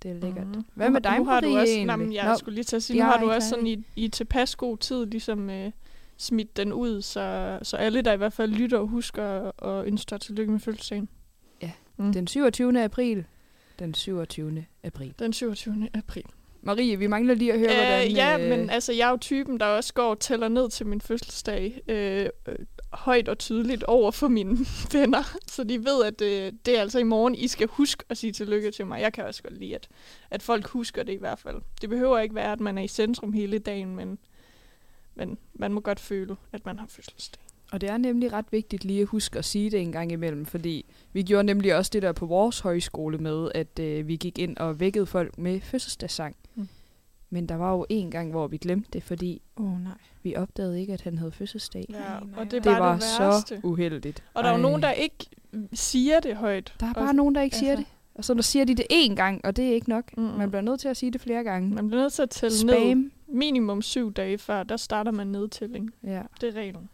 Det 0.03 0.11
er 0.11 0.15
lækkert. 0.15 0.47
Mhm. 0.47 0.65
Hvad 0.75 0.91
med 0.91 1.01
dig, 1.01 1.19
nu 1.19 1.25
har 1.25 1.41
du 1.41 1.59
også, 1.59 1.85
nej, 1.85 1.97
men 1.97 2.13
jeg 2.13 2.29
Nå, 2.29 2.37
skulle 2.37 2.55
lige 2.55 2.65
til 2.65 2.77
at 2.77 2.83
sige, 2.83 2.99
nu 2.99 3.05
har 3.05 3.21
du 3.21 3.31
også 3.31 3.49
sådan 3.49 3.67
i, 3.67 3.85
i 3.97 4.09
tilpas 4.09 4.57
god 4.57 4.79
tid 4.79 5.07
ligesom 5.07 5.51
øh, 5.51 5.73
smidt 6.17 6.57
den 6.57 6.73
ud, 6.73 7.03
så, 7.03 7.59
så 7.63 7.77
alle, 7.77 8.03
der 8.03 8.13
i 8.13 8.17
hvert 8.17 8.33
fald 8.33 8.51
lytter 8.53 8.79
og 8.79 8.87
husker 8.87 9.51
at 9.65 9.87
ønske 9.87 10.11
dig 10.11 10.21
tillykke 10.21 10.53
med 10.53 10.61
fødselsdagen. 10.61 11.09
Den 11.97 12.27
27. 12.27 12.83
april. 12.85 13.25
Den 13.79 13.95
27. 13.95 14.65
april. 14.83 15.15
Den 15.19 15.33
27. 15.33 15.89
april. 15.95 16.25
Marie, 16.67 16.97
vi 16.97 17.07
mangler 17.07 17.35
lige 17.35 17.53
at 17.53 17.59
høre, 17.59 17.75
hvordan... 17.75 18.11
Øh, 18.11 18.15
ja, 18.15 18.39
øh, 18.39 18.49
men 18.49 18.71
altså, 18.71 18.93
jeg 18.93 19.07
er 19.07 19.11
jo 19.11 19.17
typen, 19.17 19.61
der 19.61 19.67
også 19.67 19.95
går 19.95 20.11
og 20.11 20.21
tæller 20.21 20.49
ned 20.49 20.71
til 20.71 20.87
min 20.87 21.01
fødselsdag. 21.01 21.83
Øh, 21.89 22.29
øh, 22.49 22.57
højt 22.93 23.29
og 23.29 23.39
tydeligt 23.39 23.83
over 23.83 24.11
for 24.11 24.29
mine 24.29 24.59
venner. 24.93 25.37
Så 25.47 25.65
de 25.65 25.85
ved, 25.85 26.05
at 26.05 26.21
øh, 26.21 26.53
det 26.67 26.77
er 26.77 26.81
altså 26.81 26.99
i 26.99 27.03
morgen, 27.03 27.35
I 27.35 27.49
skal 27.49 27.69
huske 27.69 28.05
at 28.09 28.19
sige 28.19 28.33
tillykke 28.33 28.71
til 28.71 28.87
mig. 28.87 29.01
Jeg 29.01 29.13
kan 29.13 29.25
også 29.25 29.43
godt 29.43 29.59
lide, 29.59 29.75
at, 29.75 29.89
at 30.31 30.43
folk 30.43 30.67
husker 30.67 31.03
det 31.03 31.13
i 31.13 31.19
hvert 31.19 31.39
fald. 31.39 31.63
Det 31.81 31.91
behøver 31.91 32.19
ikke 32.19 32.35
være, 32.35 32.53
at 32.53 32.61
man 32.61 32.79
er 32.79 32.83
i 32.83 32.89
centrum 32.89 33.33
hele 33.33 33.59
dagen, 33.59 33.97
men, 33.97 34.19
men 35.15 35.39
man 35.55 35.73
må 35.73 35.81
godt 35.81 36.01
føle, 36.01 36.37
at 36.53 36.67
man 36.67 36.79
har 36.79 36.87
fødselsdag. 36.87 37.43
Og 37.73 37.81
det 37.81 37.89
er 37.89 37.97
nemlig 37.97 38.33
ret 38.33 38.47
vigtigt 38.51 38.85
lige 38.85 39.01
at 39.01 39.07
huske 39.07 39.39
at 39.39 39.45
sige 39.45 39.71
det 39.71 39.81
en 39.81 39.93
gang 39.93 40.13
imellem, 40.13 40.47
fordi 40.47 40.87
vi 41.15 41.23
gjorde 41.23 41.45
nemlig 41.45 41.77
også 41.77 41.91
det 41.93 42.03
der 42.03 42.13
på 42.13 42.27
vores 42.27 42.61
højskole 42.61 43.19
med, 43.19 43.51
at 43.55 43.79
øh, 43.79 44.09
vi 44.09 44.17
gik 44.17 44.39
ind 44.39 44.57
og 44.57 44.81
vækkede 44.81 45.07
folk 45.07 45.39
med 45.39 45.61
fødselsdagssang. 45.61 46.37
Mm. 46.55 46.69
Men 47.31 47.47
der 47.49 47.55
var 47.55 47.73
jo 47.73 47.87
en 47.89 48.11
gang, 48.11 48.31
hvor 48.31 48.47
vi 48.47 48.57
glemte 48.57 48.89
det, 48.93 49.03
fordi 49.03 49.43
oh, 49.57 49.83
nej. 49.83 49.93
vi 50.23 50.37
opdagede 50.37 50.81
ikke, 50.81 50.93
at 50.93 51.01
han 51.01 51.19
havde 51.19 51.33
fødselsdag. 51.33 51.87
Ja, 51.89 51.95
nej, 51.99 52.21
nej. 52.21 52.41
og 52.41 52.45
det 52.51 52.57
er 52.57 52.63
det 52.63 52.73
var 52.73 52.93
det 52.93 53.03
værste. 53.21 53.57
så 53.57 53.61
uheldigt. 53.63 54.25
Og 54.35 54.45
der 54.45 54.51
er 54.51 54.57
jo 54.57 54.63
nogen, 54.63 54.83
der 54.83 54.91
ikke 54.91 55.27
siger 55.73 56.21
det 56.21 56.37
højt. 56.37 56.75
Der 56.81 56.87
er 56.87 56.91
Og- 56.91 56.95
bare 56.95 57.15
nogen, 57.15 57.35
der 57.35 57.41
ikke 57.43 57.57
siger 57.57 57.71
altså- 57.73 57.85
det. 57.85 57.91
Og 58.15 58.25
så 58.25 58.35
der 58.35 58.43
siger 58.43 58.65
de 58.65 58.75
det 58.75 58.87
én 58.93 59.15
gang, 59.15 59.45
og 59.45 59.57
det 59.57 59.69
er 59.69 59.73
ikke 59.75 59.89
nok. 59.89 60.17
Mm. 60.17 60.23
Man 60.23 60.51
bliver 60.51 60.63
nødt 60.63 60.81
til 60.81 60.89
at 60.89 60.97
sige 60.97 61.11
det 61.13 61.21
flere 61.21 61.45
gange. 61.45 61.75
Man 61.75 61.89
bliver 61.89 62.03
nødt 62.03 62.13
til 62.13 62.23
at 62.23 62.31
tælle 62.31 62.67
ned. 62.67 62.75
Spam. 62.75 63.13
Minimum 63.29 63.83
syv 63.83 64.13
dage 64.13 64.39
før, 64.39 64.63
der 64.63 64.77
starter 64.77 65.11
man 65.11 65.27
nedtælling. 65.27 65.91
Ja, 66.05 66.23
Det 66.41 66.49
er 66.49 66.61
reglen. 66.61 66.89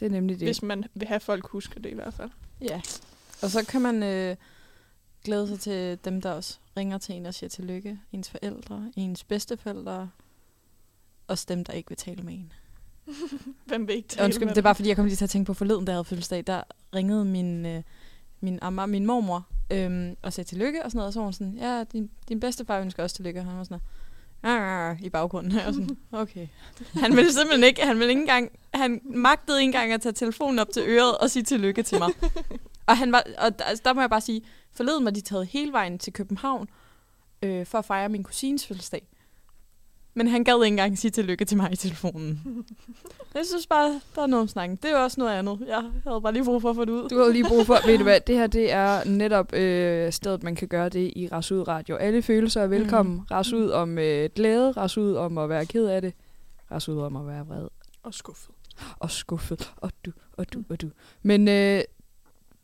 det 0.00 0.06
er 0.06 0.10
nemlig 0.10 0.38
det. 0.40 0.48
Hvis 0.48 0.62
man 0.62 0.84
vil 0.94 1.08
have 1.08 1.20
folk 1.20 1.46
husker 1.48 1.80
det 1.80 1.90
i 1.90 1.94
hvert 1.94 2.14
fald. 2.14 2.30
Ja. 2.62 2.80
Og 3.42 3.50
så 3.50 3.64
kan 3.68 3.82
man 3.82 4.02
øh, 4.02 4.36
glæde 5.24 5.48
sig 5.48 5.60
til 5.60 5.98
dem, 6.04 6.20
der 6.20 6.30
også 6.32 6.58
ringer 6.76 6.98
til 6.98 7.14
en 7.14 7.26
og 7.26 7.34
siger 7.34 7.50
tillykke. 7.50 8.00
Ens 8.12 8.30
forældre, 8.30 8.92
ens 8.96 9.24
bedsteforældre. 9.24 10.10
Også 11.28 11.46
dem, 11.48 11.64
der 11.64 11.72
ikke 11.72 11.88
vil 11.88 11.96
tale 11.96 12.22
med 12.22 12.34
en. 12.34 12.52
Hvem 13.66 13.88
vil 13.88 13.96
ikke 13.96 14.08
tale 14.08 14.24
Undskyld, 14.24 14.46
med 14.46 14.54
det 14.54 14.58
er 14.58 14.62
bare 14.62 14.74
fordi, 14.74 14.88
jeg 14.88 14.96
kom 14.96 15.04
lige 15.04 15.16
til 15.16 15.24
at 15.24 15.30
tænke 15.30 15.46
på 15.46 15.54
forleden, 15.54 15.84
da 15.84 15.92
jeg 15.92 15.96
havde 15.96 16.04
fødselsdag. 16.04 16.44
Der 16.46 16.62
ringede 16.94 17.24
min, 17.24 17.66
øh, 17.66 17.82
min, 18.40 18.58
amma, 18.62 18.86
min 18.86 19.06
mormor 19.06 19.46
øhm, 19.70 20.16
og 20.22 20.32
sagde 20.32 20.48
tillykke 20.48 20.84
og 20.84 20.90
sådan 20.90 20.98
noget. 20.98 21.06
Og 21.06 21.12
så 21.12 21.20
var 21.20 21.24
hun 21.24 21.32
sådan, 21.32 21.54
ja, 21.54 21.84
din, 21.92 22.10
din 22.28 22.40
bedstefar 22.40 22.80
ønsker 22.80 23.02
også 23.02 23.16
tillykke. 23.16 23.40
Og 23.40 23.46
han 23.46 23.58
var 23.58 23.64
sådan, 23.64 23.80
"Ah," 24.42 25.02
i 25.02 25.10
baggrunden. 25.10 25.58
Og 25.58 25.74
sådan, 25.74 25.96
okay. 26.22 26.48
Han 26.94 27.16
ville 27.16 27.32
simpelthen 27.32 27.64
ikke, 27.64 27.82
han 27.84 27.98
ville 27.98 28.08
ikke 28.10 28.20
engang, 28.20 28.50
han 28.74 29.00
magtede 29.04 29.60
ikke 29.60 29.68
engang 29.68 29.92
at 29.92 30.00
tage 30.00 30.12
telefonen 30.12 30.58
op 30.58 30.70
til 30.72 30.82
øret 30.86 31.18
og 31.18 31.30
sige 31.30 31.42
tillykke 31.42 31.82
til 31.82 31.98
mig. 31.98 32.10
og 32.86 32.96
han 32.98 33.12
var, 33.12 33.24
og 33.38 33.58
der, 33.58 33.64
altså, 33.64 33.82
der 33.84 33.92
må 33.94 34.00
jeg 34.00 34.10
bare 34.10 34.20
sige, 34.20 34.42
forleden 34.72 35.04
var 35.04 35.10
de 35.10 35.20
taget 35.20 35.46
hele 35.46 35.72
vejen 35.72 35.98
til 35.98 36.12
København 36.12 36.68
øh, 37.42 37.66
for 37.66 37.78
at 37.78 37.84
fejre 37.84 38.08
min 38.08 38.22
kusines 38.22 38.66
fødselsdag. 38.66 39.08
Men 40.14 40.28
han 40.28 40.44
gad 40.44 40.54
ikke 40.54 40.66
engang 40.66 40.98
sige 40.98 41.10
tillykke 41.10 41.44
til 41.44 41.56
mig 41.56 41.72
i 41.72 41.76
telefonen. 41.76 42.40
Jeg 43.34 43.46
synes 43.46 43.66
bare, 43.66 44.00
der 44.14 44.22
er 44.22 44.26
noget 44.26 44.42
om 44.42 44.48
snakken. 44.48 44.76
Det 44.76 44.84
er 44.90 44.98
jo 44.98 45.02
også 45.04 45.20
noget 45.20 45.32
andet. 45.34 45.64
Jeg 45.66 45.82
havde 46.06 46.20
bare 46.20 46.32
lige 46.32 46.44
brug 46.44 46.62
for 46.62 46.70
at 46.70 46.76
få 46.76 46.84
det 46.84 46.92
ud. 46.92 47.08
Du 47.08 47.18
har 47.18 47.28
lige 47.28 47.44
brug 47.48 47.66
for, 47.66 47.86
ved 47.86 47.98
du 47.98 48.02
hvad, 48.02 48.20
det 48.26 48.34
her 48.36 48.46
det 48.46 48.72
er 48.72 49.04
netop 49.04 49.52
øh, 49.52 50.12
stedet, 50.12 50.42
man 50.42 50.54
kan 50.54 50.68
gøre 50.68 50.88
det 50.88 51.12
i 51.16 51.28
Ras 51.32 51.52
Ud 51.52 51.68
Radio. 51.68 51.96
Alle 51.96 52.22
følelser 52.22 52.62
er 52.62 52.66
velkommen. 52.66 53.14
Mm. 53.14 53.20
Ras 53.30 53.52
ud 53.52 53.70
om 53.70 53.98
øh, 53.98 54.30
glæde, 54.34 54.72
ras 54.72 54.98
ud 54.98 55.14
om 55.14 55.38
at 55.38 55.48
være 55.48 55.66
ked 55.66 55.86
af 55.86 56.02
det, 56.02 56.14
ras 56.70 56.88
ud 56.88 56.98
om 57.00 57.16
at 57.16 57.26
være 57.26 57.46
vred 57.46 57.68
Og 58.02 58.14
skuffet. 58.14 58.54
og 58.98 59.10
skuffet, 59.10 59.72
og 59.76 59.90
du, 60.06 60.12
og 60.32 60.52
du, 60.52 60.62
og 60.68 60.80
du. 60.80 60.90
Men 61.22 61.48
øh, 61.48 61.80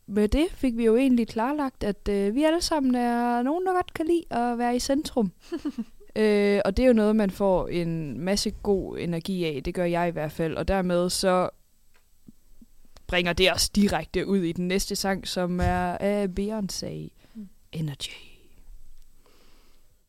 med 0.07 0.27
det 0.27 0.47
fik 0.51 0.77
vi 0.77 0.85
jo 0.85 0.95
egentlig 0.95 1.27
klarlagt, 1.27 1.83
at 1.83 2.09
øh, 2.09 2.35
vi 2.35 2.43
alle 2.43 2.61
sammen 2.61 2.95
er 2.95 3.41
nogen, 3.41 3.65
der 3.65 3.73
godt 3.73 3.93
kan 3.93 4.05
lide 4.05 4.23
at 4.29 4.57
være 4.57 4.75
i 4.75 4.79
centrum. 4.79 5.31
øh, 6.15 6.61
og 6.65 6.77
det 6.77 6.83
er 6.83 6.87
jo 6.87 6.93
noget, 6.93 7.15
man 7.15 7.31
får 7.31 7.67
en 7.67 8.19
masse 8.19 8.51
god 8.51 8.97
energi 8.99 9.45
af. 9.45 9.61
Det 9.65 9.73
gør 9.73 9.85
jeg 9.85 10.07
i 10.07 10.11
hvert 10.11 10.31
fald. 10.31 10.55
Og 10.55 10.67
dermed 10.67 11.09
så 11.09 11.49
bringer 13.07 13.33
det 13.33 13.51
os 13.51 13.69
direkte 13.69 14.27
ud 14.27 14.37
i 14.37 14.51
den 14.51 14.67
næste 14.67 14.95
sang, 14.95 15.27
som 15.27 15.59
er 15.59 15.97
af 15.97 16.27
Beyoncé. 16.39 17.09
Energy. 17.71 18.33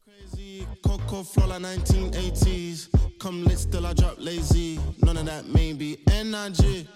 Crazy, 0.05 0.63
Coco 0.83 1.23
like 1.47 1.67
1980s. 1.67 2.91
Come 3.19 3.45
lit, 3.45 3.59
still 3.59 3.85
I 3.85 3.95
drop 3.95 4.17
lazy. 4.19 4.79
None 5.03 5.19
of 5.19 5.27
that 5.27 5.45
maybe. 5.55 5.97
Energy, 6.21 6.87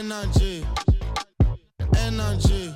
energy, 0.00 0.64
energy. 2.02 2.74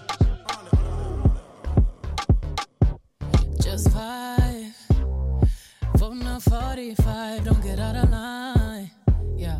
Just 3.61 3.91
five. 3.91 4.75
Voting 5.97 6.27
on 6.27 6.41
45, 6.41 7.45
don't 7.45 7.63
get 7.63 7.79
out 7.81 7.97
of 7.97 8.11
line. 8.11 8.91
Yeah. 9.37 9.59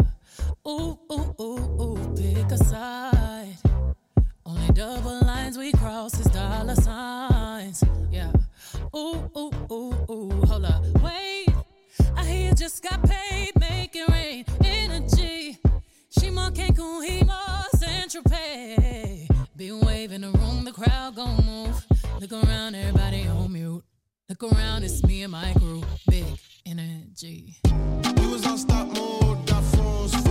Ooh, 0.69 0.99
ooh, 1.13 1.35
ooh, 1.41 1.83
ooh, 1.83 2.15
pick 2.17 2.51
a 2.53 2.59
side. 2.59 3.57
Only 4.45 4.69
double 4.73 5.21
lines 5.23 5.59
we 5.59 5.73
cross 5.73 6.19
is 6.21 6.27
dollar 6.27 6.77
signs. 6.77 7.83
Yeah. 8.11 8.33
Ooh, 8.95 9.31
ooh, 9.37 9.51
ooh, 9.73 9.95
ooh, 10.11 10.47
hold 10.47 10.65
up. 10.65 10.83
Wait. 11.03 11.49
Look 22.29 22.45
around, 22.45 22.75
everybody 22.75 23.29
on 23.29 23.53
mute. 23.53 23.85
Look 24.29 24.43
around, 24.43 24.83
it's 24.83 25.01
me 25.05 25.23
and 25.23 25.31
my 25.31 25.53
crew. 25.59 25.85
Big 26.11 26.25
energy. 26.67 27.55
You 28.21 28.31
was 28.31 28.45
on 28.45 28.59
stop 28.59 28.89
mode, 28.89 29.47
got 29.47 29.63
froze, 29.63 30.26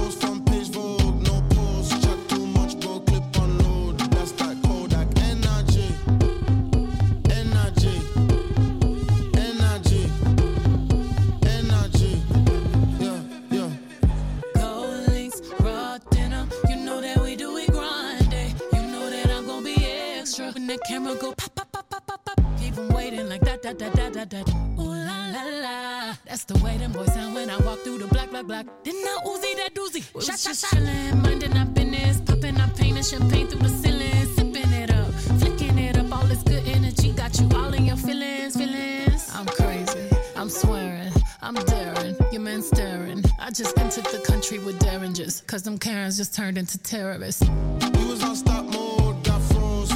waiting 23.66 23.80
like 23.80 23.94
that, 23.94 24.14
that, 24.14 24.14
that, 24.14 24.30
that, 24.30 24.30
that, 24.30 24.46
that. 24.46 24.56
Ooh 24.80 24.90
la 24.90 25.28
la 25.32 25.44
la. 25.62 26.16
That's 26.26 26.44
the 26.46 26.58
way 26.64 26.78
them 26.78 26.92
boys 26.92 27.14
sound 27.14 27.36
when 27.36 27.50
I 27.50 27.58
walk 27.58 27.80
through 27.80 28.00
the 28.00 28.08
black, 28.08 28.30
black, 28.30 28.46
black. 28.46 28.66
Then 28.84 28.96
I 28.96 29.20
Uzi 29.26 29.56
that 29.58 29.74
doozy. 29.74 30.04
Shot, 30.26 30.40
shot, 30.40 30.56
shot. 30.56 30.70
Chillin', 30.72 31.22
minding 31.24 31.58
our 31.58 31.66
business. 31.66 32.22
Popping 32.22 32.60
up 32.60 32.76
painting 32.76 33.04
champagne 33.04 33.48
through 33.48 33.68
the 33.68 33.70
ceiling. 33.70 34.28
sippin' 34.36 34.72
it 34.72 34.92
up, 34.92 35.12
flicking 35.40 35.78
it 35.78 35.98
up. 35.98 36.12
All 36.12 36.26
this 36.26 36.44
good 36.44 36.66
energy 36.68 37.12
got 37.14 37.40
you 37.40 37.50
all 37.56 37.74
in 37.74 37.86
your 37.86 37.98
feelings, 37.98 38.56
feelings. 38.56 39.30
I'm 39.34 39.46
crazy. 39.46 40.10
I'm 40.36 40.50
swearing. 40.50 41.12
I'm 41.42 41.56
daring. 41.56 42.16
Your 42.32 42.42
man 42.42 42.62
staring. 42.62 43.24
I 43.40 43.52
just 43.52 43.78
entered 43.78 44.06
the 44.06 44.20
country 44.26 44.60
with 44.60 44.80
derringers. 44.80 45.42
Cause 45.42 45.64
them 45.64 45.78
Karens 45.78 46.18
just 46.18 46.34
turned 46.34 46.58
into 46.58 46.78
terrorists. 46.78 47.48
You 47.48 48.08
was 48.08 48.24
on 48.24 48.36
stop 48.36 48.66
mode, 48.66 49.24
got 49.24 49.42
froze, 49.42 49.92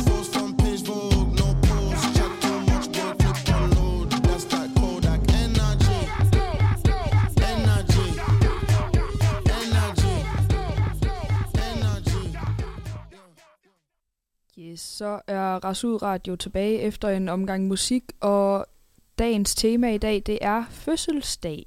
så 14.78 15.20
er 15.28 15.66
Rasud 15.66 16.02
Radio 16.02 16.36
tilbage 16.36 16.80
efter 16.80 17.10
en 17.10 17.30
omgang 17.30 17.68
musik, 17.68 18.04
og 18.20 18.66
dagens 19.20 19.56
tema 19.56 19.94
i 19.94 19.98
dag, 19.98 20.24
det 20.26 20.40
er 20.42 20.66
fødselsdag. 20.70 21.66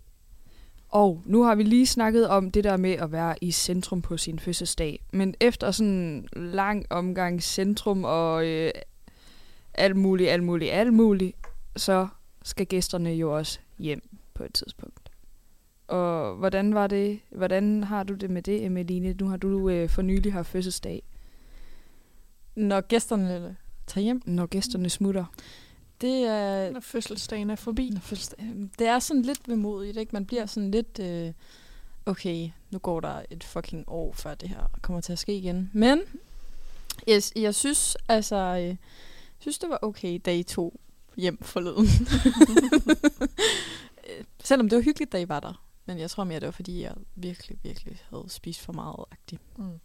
Og 0.89 1.23
nu 1.25 1.43
har 1.43 1.55
vi 1.55 1.63
lige 1.63 1.87
snakket 1.87 2.29
om 2.29 2.51
det 2.51 2.65
der 2.65 2.77
med 2.77 2.91
at 2.93 3.13
være 3.13 3.35
i 3.41 3.51
centrum 3.51 4.03
på 4.03 4.17
sin 4.17 4.39
fødselsdag. 4.39 5.01
Men 5.13 5.35
efter 5.41 5.71
sådan 5.71 5.93
en 5.93 6.29
lang 6.35 6.87
omgang 6.91 7.43
centrum 7.43 8.05
og 8.05 8.47
øh, 8.47 8.71
alt 9.75 9.97
muligt, 9.97 10.31
alt 10.31 10.43
muligt, 10.43 10.73
alt 10.73 10.95
muligt, 10.95 11.37
så 11.77 12.09
skal 12.43 12.67
gæsterne 12.67 13.11
jo 13.11 13.37
også 13.37 13.59
hjem 13.79 14.03
på 14.35 14.45
et 14.45 14.55
tidspunkt. 14.55 15.11
Og 15.89 16.35
hvordan 16.35 16.75
var 16.75 16.87
det? 16.87 17.21
Hvordan 17.31 17.85
har 17.85 18.03
du 18.03 18.15
det 18.15 18.31
med 18.31 18.43
det, 18.43 18.65
Emeline? 18.65 19.15
Nu 19.21 19.29
har 19.29 19.37
du 19.37 19.69
øh, 19.69 19.89
for 19.89 20.03
nylig 20.03 20.33
haft 20.33 20.49
fødselsdag. 20.49 21.03
Når 22.55 22.81
gæsterne 22.81 23.57
tager 23.87 24.03
hjem, 24.03 24.23
Når 24.27 24.47
gæsterne 24.47 24.89
smutter. 24.91 25.25
det 26.01 26.23
er... 26.27 26.71
Når 26.71 26.81
fødselsdagen 26.81 27.51
er 27.51 27.57
forbi. 27.57 27.91
Når 27.91 28.01
fødselsdag- 28.01 28.69
Det 28.79 28.87
er 28.87 28.99
sådan 28.99 29.23
lidt 29.23 29.49
vemodigt, 29.49 29.97
ikke? 29.97 30.11
Man 30.13 30.27
bliver 30.27 30.47
sådan 30.47 30.71
lidt... 30.71 30.99
Øh, 30.99 31.33
okay, 32.07 32.51
nu 32.71 32.79
går 32.79 33.01
der 33.01 33.23
et 33.31 33.45
fucking 33.45 33.85
år, 33.87 34.13
før 34.13 34.35
det 34.35 34.49
her 34.49 34.71
kommer 34.83 35.01
til 35.01 35.13
at 35.13 35.19
ske 35.19 35.37
igen. 35.37 35.71
Men 35.73 36.01
jeg, 37.07 37.23
jeg 37.37 37.55
synes, 37.55 37.97
altså... 38.09 38.37
Øh, 38.37 38.67
jeg 38.67 38.77
synes, 39.45 39.59
det 39.59 39.69
var 39.71 39.79
okay, 39.83 40.21
da 40.25 40.35
I 40.35 40.43
tog 40.43 40.81
hjem 41.17 41.43
forleden. 41.43 41.87
Øh, 44.09 44.25
Selvom 44.45 44.69
det 44.69 44.77
var 44.77 44.83
hyggeligt, 44.83 45.13
da 45.13 45.19
I 45.21 45.29
var 45.29 45.41
der. 45.41 45.65
Men 45.87 45.99
jeg 45.99 46.11
tror 46.11 46.25
mere, 46.25 46.41
det 46.41 46.47
var, 46.47 46.53
fordi 46.53 46.83
jeg 46.83 46.95
virkelig, 47.15 47.59
virkelig 47.63 48.03
havde 48.11 48.25
spist 48.29 48.61
for 48.61 48.73
meget 48.73 49.05
agtigt. 49.11 49.43
Mm. 49.59 49.81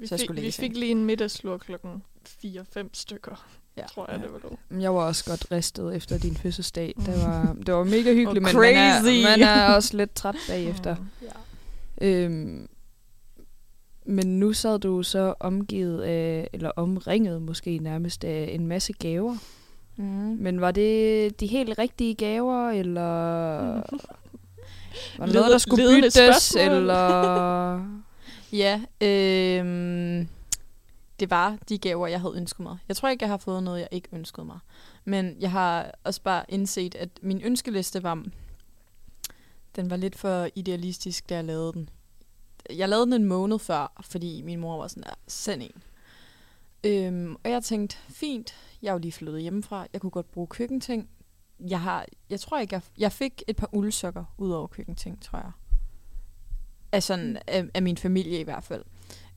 Vi, 0.00 0.06
Så 0.06 0.14
jeg 0.14 0.20
fik, 0.20 0.42
vi 0.42 0.50
fik 0.50 0.76
lige 0.76 0.90
en 0.90 1.04
middagslur 1.04 1.58
klokken 1.58 2.02
4-5 2.44 2.88
stykker, 2.92 3.46
Ja. 3.76 3.82
tror 3.94 4.10
jeg, 4.10 4.20
det 4.20 4.32
var 4.32 4.38
lov. 4.42 4.80
Jeg 4.82 4.94
var 4.94 5.00
også 5.06 5.24
godt 5.24 5.46
ristet 5.52 5.96
efter 5.96 6.18
din 6.18 6.36
fødselsdag. 6.36 6.94
Det 6.96 7.06
var, 7.26 7.56
det 7.66 7.74
var 7.74 7.84
mega 7.84 8.14
hyggeligt, 8.14 8.42
men 8.44 8.56
man 8.56 8.74
er, 8.74 9.28
man 9.30 9.42
er 9.42 9.74
også 9.74 9.96
lidt 9.96 10.14
træt 10.14 10.36
bagefter. 10.48 10.96
Mm. 10.96 11.06
Ja. 12.00 12.06
Øhm, 12.06 12.68
men 14.04 14.40
nu 14.40 14.52
sad 14.52 14.78
du 14.78 15.02
så 15.02 15.34
omgivet 15.40 16.02
af, 16.02 16.48
eller 16.52 16.70
omringet 16.76 17.42
måske 17.42 17.78
nærmest 17.78 18.24
af 18.24 18.50
en 18.54 18.66
masse 18.66 18.92
gaver. 18.92 19.36
Mm. 19.96 20.04
Men 20.40 20.60
var 20.60 20.70
det 20.70 21.40
de 21.40 21.46
helt 21.46 21.78
rigtige 21.78 22.14
gaver, 22.14 22.70
eller 22.70 23.10
var 25.18 25.18
der 25.18 25.26
Led- 25.26 25.34
noget, 25.34 25.50
der 25.52 25.58
skulle 25.58 25.84
byttes, 26.02 26.56
eller... 26.56 27.99
Ja, 28.52 28.80
øh, 29.00 30.26
det 31.20 31.30
var 31.30 31.58
de 31.68 31.78
gaver, 31.78 32.06
jeg 32.06 32.20
havde 32.20 32.36
ønsket 32.36 32.60
mig. 32.60 32.78
Jeg 32.88 32.96
tror 32.96 33.08
ikke, 33.08 33.22
jeg 33.22 33.30
har 33.30 33.36
fået 33.36 33.62
noget, 33.62 33.80
jeg 33.80 33.88
ikke 33.90 34.08
ønskede 34.12 34.46
mig. 34.46 34.58
Men 35.04 35.36
jeg 35.40 35.50
har 35.50 35.92
også 36.04 36.22
bare 36.22 36.44
indset, 36.48 36.94
at 36.94 37.08
min 37.22 37.42
ønskeliste 37.44 38.02
var, 38.02 38.24
den 39.76 39.90
var 39.90 39.96
lidt 39.96 40.16
for 40.16 40.48
idealistisk, 40.54 41.28
da 41.28 41.34
jeg 41.34 41.44
lavede 41.44 41.72
den. 41.72 41.90
Jeg 42.70 42.88
lavede 42.88 43.06
den 43.06 43.12
en 43.12 43.24
måned 43.24 43.58
før, 43.58 43.92
fordi 44.00 44.42
min 44.42 44.60
mor 44.60 44.78
var 44.78 44.88
sådan 44.88 45.02
der, 45.02 45.14
send 45.28 45.62
en. 45.62 45.82
Øhm, 46.84 47.36
og 47.44 47.50
jeg 47.50 47.62
tænkte, 47.62 47.96
fint, 48.08 48.54
jeg 48.82 48.88
er 48.88 48.92
jo 48.92 48.98
lige 48.98 49.12
flyttet 49.12 49.42
hjemmefra, 49.42 49.86
jeg 49.92 50.00
kunne 50.00 50.10
godt 50.10 50.30
bruge 50.30 50.46
køkkenting. 50.46 51.08
Jeg 51.60 51.80
har, 51.80 52.06
jeg 52.30 52.40
tror 52.40 52.58
ikke, 52.58 52.74
jeg, 52.74 52.82
jeg 52.98 53.12
fik 53.12 53.42
et 53.48 53.56
par 53.56 53.68
uldsokker 53.72 54.24
ud 54.38 54.50
over 54.50 54.66
køkkenting, 54.66 55.22
tror 55.22 55.38
jeg. 55.38 55.52
Af, 56.92 57.02
sådan, 57.02 57.38
af, 57.46 57.64
af 57.74 57.82
min 57.82 57.96
familie 57.96 58.40
i 58.40 58.42
hvert 58.42 58.64
fald. 58.64 58.84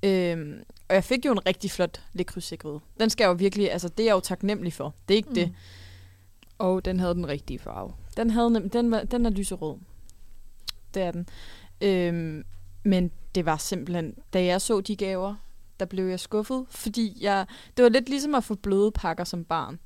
Øhm, 0.03 0.63
og 0.89 0.95
jeg 0.95 1.03
fik 1.03 1.25
jo 1.25 1.31
en 1.31 1.45
rigtig 1.45 1.71
flot 1.71 2.01
lekrysikkerhed. 2.13 2.79
Den 2.99 3.09
skal 3.09 3.23
jeg 3.23 3.29
jo 3.29 3.33
virkelig, 3.33 3.71
altså 3.71 3.87
det 3.89 4.03
er 4.03 4.07
jeg 4.07 4.15
jo 4.15 4.19
taknemmelig 4.19 4.73
for. 4.73 4.93
Det 5.07 5.13
er 5.13 5.17
ikke 5.17 5.29
mm. 5.29 5.35
det. 5.35 5.53
Og 6.57 6.85
den 6.85 6.99
havde 6.99 7.13
den 7.13 7.27
rigtige 7.27 7.59
farve. 7.59 7.93
Den, 8.17 8.29
havde, 8.29 8.47
nem- 8.47 8.69
den, 8.69 8.91
var, 8.91 9.03
den 9.03 9.25
er 9.25 9.29
lyserød. 9.29 9.77
Det 10.93 11.01
er 11.03 11.11
den. 11.11 11.27
Øhm, 11.81 12.43
men 12.83 13.11
det 13.35 13.45
var 13.45 13.57
simpelthen, 13.57 14.15
da 14.33 14.43
jeg 14.43 14.61
så 14.61 14.81
de 14.81 14.95
gaver, 14.95 15.35
der 15.79 15.85
blev 15.85 16.05
jeg 16.05 16.19
skuffet, 16.19 16.65
fordi 16.69 17.17
jeg, 17.21 17.45
det 17.77 17.83
var 17.83 17.89
lidt 17.89 18.09
ligesom 18.09 18.35
at 18.35 18.43
få 18.43 18.55
bløde 18.55 18.91
pakker 18.91 19.23
som 19.23 19.43
barn. 19.43 19.79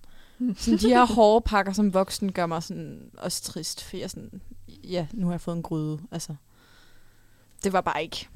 Sådan 0.55 0.79
de 0.79 0.89
her 0.89 1.05
hårde 1.15 1.43
pakker 1.43 1.73
som 1.73 1.93
voksen 1.93 2.31
gør 2.31 2.45
mig 2.45 2.63
sådan 2.63 3.11
også 3.17 3.43
trist, 3.43 3.83
for 3.83 3.97
jeg 3.97 4.09
sådan, 4.09 4.41
ja, 4.67 5.07
nu 5.13 5.25
har 5.25 5.33
jeg 5.33 5.41
fået 5.41 5.55
en 5.55 5.63
gryde, 5.63 5.99
altså. 6.11 6.35
Det 7.63 7.73
var 7.73 7.81
bare 7.81 8.03
ikke. 8.03 8.27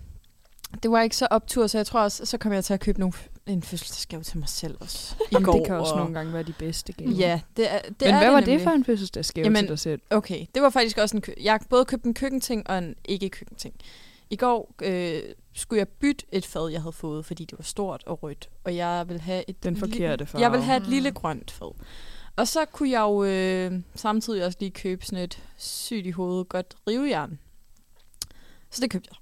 Det 0.84 0.92
var 0.92 1.02
ikke 1.02 1.16
så 1.18 1.28
optur, 1.32 1.68
så 1.68 1.78
jeg 1.78 1.86
tror 1.88 2.00
også, 2.02 2.26
så 2.26 2.38
kom 2.38 2.54
jeg 2.54 2.66
til 2.66 2.74
at 2.74 2.80
købe 2.80 3.00
nogle, 3.00 3.14
en 3.46 3.64
fødselsdagsgave 3.64 4.24
til 4.24 4.38
mig 4.40 4.50
selv 4.50 4.78
også. 4.80 5.16
I 5.20 5.24
Jamen, 5.32 5.46
går, 5.46 5.54
det 5.54 5.66
kan 5.66 5.76
også 5.76 5.94
og- 5.94 6.00
nogle 6.00 6.14
gange 6.14 6.34
være 6.34 6.44
de 6.44 6.54
bedste 6.54 6.94
gaver. 6.94 7.12
Ja, 7.12 7.42
det 7.58 7.74
er, 7.74 7.80
det 7.82 7.96
Men 8.02 8.10
er 8.10 8.18
hvad 8.20 8.32
var 8.32 8.40
det 8.40 8.48
nemlig. 8.48 8.64
for 8.64 8.72
en 8.72 8.86
fødselsdagsgave 8.86 9.46
Jamen, 9.46 9.60
til 9.62 9.68
dig 9.70 9.80
selv? 9.80 10.02
Okay, 10.10 10.46
det 10.56 10.62
var 10.64 10.70
faktisk 10.70 10.98
også 10.98 11.18
en 11.18 11.22
kø- 11.22 11.34
Jeg 11.42 11.54
har 11.54 11.62
både 11.70 11.86
købt 11.86 12.04
en 12.04 12.14
køkkenting 12.14 12.70
og 12.70 12.78
en 12.78 12.96
ikke-køkkenting. 13.06 13.76
i 14.30 14.36
går 14.36 14.76
øh, 14.82 15.22
skulle 15.54 15.78
jeg 15.80 15.88
bytte 15.88 16.26
et 16.32 16.46
fad, 16.46 16.70
jeg 16.72 16.82
havde 16.82 16.94
fået, 16.94 17.26
fordi 17.26 17.46
det 17.46 17.58
var 17.60 17.64
stort 17.64 18.04
og 18.06 18.24
rødt, 18.24 18.50
og 18.64 18.76
jeg 18.76 19.06
vil 19.10 19.22
have 19.22 19.44
et 19.48 19.64
Den 19.64 19.78
forkerte 19.78 20.26
farve. 20.26 20.42
Jeg 20.44 20.52
vil 20.52 20.62
have 20.62 20.78
et 20.78 20.84
Mm. 20.84 20.90
lille 20.90 21.12
grønt 21.12 21.52
fad. 21.52 21.76
Og 22.36 22.48
så 22.48 22.66
kunne 22.66 22.90
jeg 22.90 23.00
jo 23.02 23.24
øh, 23.24 23.72
samtidig 23.96 24.46
også 24.46 24.58
lige 24.60 24.72
købe 24.72 25.06
sådan 25.06 25.24
et 25.24 25.40
sygt 25.58 26.06
i 26.06 26.12
hovedet 26.12 26.50
godt 26.50 26.76
rivejern. 26.90 27.40
Så 28.72 28.82
det 28.82 28.90
købte 28.92 29.10
jeg. 29.12 29.18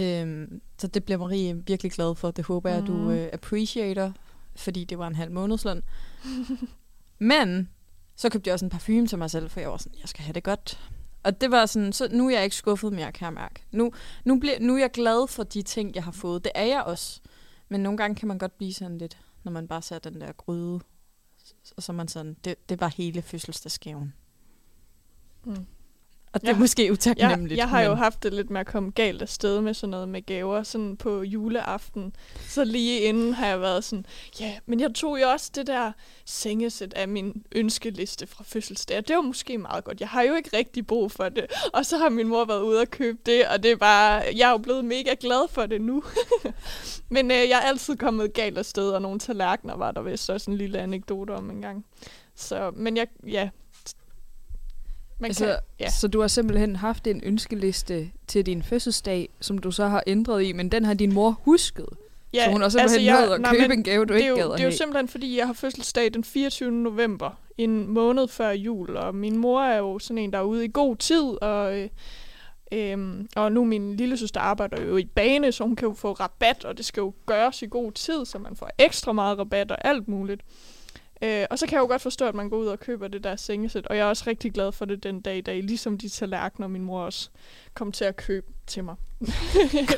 Øhm, 0.00 0.60
så 0.78 0.86
det 0.86 1.04
bliver 1.04 1.18
Marie 1.18 1.66
virkelig 1.66 1.92
glad 1.92 2.14
for. 2.14 2.30
Det 2.30 2.44
håber 2.44 2.70
jeg, 2.70 2.86
du 2.86 2.92
Mhm. 2.92 3.10
øh, 3.10 3.28
appreciater, 3.32 4.12
fordi 4.56 4.84
det 4.84 4.98
var 4.98 5.06
en 5.06 5.14
halv 5.14 5.32
månedsløn. 5.32 5.82
Men 7.18 7.68
så 8.16 8.28
købte 8.30 8.48
jeg 8.48 8.52
også 8.54 8.64
en 8.66 8.70
parfume 8.70 9.06
til 9.06 9.18
mig 9.18 9.30
selv, 9.30 9.50
for 9.50 9.60
jeg 9.60 9.70
var 9.70 9.76
sådan, 9.76 9.98
jeg 10.00 10.08
skal 10.08 10.24
have 10.24 10.32
det 10.32 10.44
godt. 10.44 10.80
Og 11.22 11.40
det 11.40 11.50
var 11.50 11.66
sådan, 11.66 11.92
så 11.92 12.08
nu 12.12 12.26
er 12.28 12.30
jeg 12.34 12.44
ikke 12.44 12.56
skuffet 12.56 12.92
mere, 12.92 13.12
kan 13.12 13.24
jeg 13.24 13.32
mærke. 13.32 13.62
Nu, 13.72 13.92
nu, 14.24 14.38
bliver, 14.40 14.60
nu 14.60 14.74
er 14.74 14.78
jeg 14.78 14.90
glad 14.90 15.28
for 15.28 15.42
de 15.42 15.62
ting, 15.62 15.94
jeg 15.94 16.04
har 16.04 16.12
fået. 16.12 16.44
Det 16.44 16.52
er 16.54 16.64
jeg 16.64 16.82
også. 16.82 17.20
Men 17.68 17.80
nogle 17.80 17.96
gange 17.96 18.14
kan 18.14 18.28
man 18.28 18.38
godt 18.38 18.58
blive 18.58 18.72
sådan 18.74 18.98
lidt, 18.98 19.18
når 19.44 19.52
man 19.52 19.68
bare 19.68 19.82
ser 19.82 19.98
den 19.98 20.20
der 20.20 20.32
gryde, 20.32 20.80
og 21.76 21.82
så 21.82 21.92
er 21.92 21.96
man 21.96 22.08
sådan, 22.08 22.36
det, 22.44 22.68
det 22.68 22.80
var 22.80 22.88
hele 22.88 23.22
fødselsdagsgaven. 23.22 24.12
Mm. 25.44 25.66
Og 26.34 26.40
det 26.40 26.48
er 26.48 26.52
Ja. 26.52 26.58
måske 26.58 26.84
Jeg, 26.84 26.92
utaknemmeligt. 26.92 27.58
jeg 27.58 27.68
har 27.68 27.80
jo 27.82 27.88
men- 27.88 27.98
haft 27.98 28.22
det 28.22 28.34
lidt 28.34 28.50
med 28.50 28.60
at 28.60 28.66
komme 28.66 28.90
galt 28.90 29.22
afsted 29.22 29.60
med 29.60 29.74
sådan 29.74 29.90
noget 29.90 30.08
med 30.08 30.22
gaver, 30.26 30.62
sådan 30.62 30.96
på 30.96 31.22
juleaften. 31.22 32.12
Så 32.48 32.64
lige 32.64 33.00
inden 33.00 33.32
har 33.34 33.46
jeg 33.46 33.60
været 33.60 33.84
sådan, 33.84 34.06
ja, 34.40 34.52
men 34.66 34.80
jeg 34.80 34.94
tog 34.94 35.20
jo 35.20 35.28
også 35.28 35.50
det 35.54 35.66
der 35.66 35.92
sengesæt 36.24 36.94
af 36.94 37.08
min 37.08 37.42
ønskeliste 37.54 38.26
fra 38.26 38.44
fødselsdag. 38.46 38.96
Det 39.08 39.16
var 39.16 39.22
måske 39.22 39.58
meget 39.58 39.84
godt. 39.84 40.00
Jeg 40.00 40.08
har 40.08 40.22
jo 40.22 40.34
ikke 40.34 40.56
rigtig 40.56 40.86
brug 40.86 41.12
for 41.12 41.28
det. 41.28 41.46
Og 41.72 41.86
så 41.86 41.98
har 41.98 42.08
min 42.08 42.28
mor 42.28 42.44
været 42.44 42.62
ude 42.62 42.80
og 42.80 42.88
købe 42.90 43.18
det, 43.26 43.46
og 43.46 43.62
det 43.62 43.70
er 43.70 43.76
bare, 43.76 44.22
jeg 44.36 44.46
er 44.48 44.50
jo 44.52 44.58
blevet 44.58 44.84
mega 44.84 45.14
glad 45.20 45.48
for 45.50 45.66
det 45.66 45.80
nu. 45.80 46.02
men 47.10 47.30
øh, 47.30 47.36
jeg 47.36 47.58
er 47.62 47.68
altid 47.68 47.96
kommet 47.96 48.32
galt 48.34 48.58
afsted, 48.58 48.90
og 48.90 49.02
nogle 49.02 49.18
tallerkener 49.18 49.76
var 49.76 49.90
der 49.92 50.02
vist 50.02 50.30
også 50.30 50.50
en 50.50 50.56
lille 50.56 50.78
anekdote 50.78 51.30
om 51.30 51.50
en 51.50 51.62
gang. 51.62 51.84
Så, 52.34 52.70
men 52.76 52.96
jeg, 52.96 53.06
ja. 53.26 53.48
Man 55.22 55.28
Altså, 55.28 55.44
kan, 55.44 55.56
ja. 55.80 55.90
Så 55.90 56.08
du 56.08 56.20
har 56.20 56.28
simpelthen 56.28 56.76
haft 56.76 57.06
en 57.06 57.20
ønskeliste 57.24 58.10
til 58.26 58.46
din 58.46 58.62
fødselsdag, 58.62 59.28
som 59.40 59.58
du 59.58 59.70
så 59.70 59.86
har 59.86 60.02
ændret 60.06 60.42
i, 60.44 60.52
men 60.52 60.68
den 60.68 60.84
har 60.84 60.94
din 60.94 61.14
mor 61.14 61.40
husket. 61.42 61.86
Ja, 62.34 62.44
så 62.44 62.50
hun 62.50 62.60
har 62.60 62.68
simpelthen 62.68 63.08
altså, 63.08 63.26
nået 63.26 63.34
at 63.34 63.40
nej, 63.40 63.56
købe 63.56 63.74
en 63.74 63.82
gave, 63.82 64.04
du 64.04 64.14
ikke 64.14 64.28
jo, 64.28 64.36
gad 64.36 64.44
Det 64.44 64.60
er 64.60 64.64
jo 64.64 64.70
simpelthen, 64.70 65.08
fordi 65.08 65.38
jeg 65.38 65.46
har 65.46 65.52
fødselsdag 65.52 66.14
den 66.14 66.24
24. 66.24 66.70
november, 66.70 67.30
en 67.58 67.88
måned 67.88 68.28
før 68.28 68.50
jul, 68.50 68.96
og 68.96 69.14
min 69.14 69.36
mor 69.36 69.62
er 69.62 69.78
jo 69.78 69.98
sådan 69.98 70.18
en, 70.18 70.32
der 70.32 70.38
er 70.38 70.42
ude 70.42 70.64
i 70.64 70.70
god 70.72 70.96
tid, 70.96 71.42
og, 71.42 71.78
øh, 71.78 71.88
øhm, 72.72 73.28
og 73.36 73.52
nu 73.52 73.64
min 73.64 73.96
lille 73.96 74.16
søster 74.16 74.40
arbejder 74.40 74.82
jo 74.82 74.96
i 74.96 75.04
bane, 75.04 75.52
så 75.52 75.64
hun 75.64 75.76
kan 75.76 75.88
jo 75.88 75.94
få 75.94 76.12
rabat, 76.12 76.64
og 76.64 76.76
det 76.76 76.84
skal 76.84 77.00
jo 77.00 77.12
gøres 77.26 77.62
i 77.62 77.66
god 77.70 77.92
tid, 77.92 78.24
så 78.24 78.38
man 78.38 78.56
får 78.56 78.70
ekstra 78.78 79.12
meget 79.12 79.38
rabat 79.38 79.70
og 79.70 79.88
alt 79.88 80.08
muligt. 80.08 80.40
Øh, 81.22 81.46
og 81.50 81.58
så 81.58 81.66
kan 81.66 81.74
jeg 81.76 81.82
jo 81.82 81.86
godt 81.86 82.02
forstå, 82.02 82.26
at 82.26 82.34
man 82.34 82.48
går 82.48 82.56
ud 82.56 82.66
og 82.66 82.80
køber 82.80 83.08
det 83.08 83.24
der 83.24 83.36
sengesæt, 83.36 83.86
og 83.86 83.96
jeg 83.96 84.02
er 84.02 84.08
også 84.08 84.24
rigtig 84.26 84.52
glad 84.52 84.72
for 84.72 84.84
det 84.84 85.02
den 85.02 85.20
dag 85.20 85.38
i 85.38 85.40
dag, 85.40 85.62
ligesom 85.62 85.98
de 85.98 86.08
tallerkener, 86.08 86.68
min 86.68 86.84
mor 86.84 87.00
også 87.00 87.30
kom 87.74 87.92
til 87.92 88.04
at 88.04 88.16
købe 88.16 88.46
til 88.66 88.84
mig. 88.84 88.94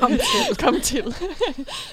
Kom 0.01 0.11
til. 0.11 0.57
kom 0.65 0.81
til. 0.81 1.05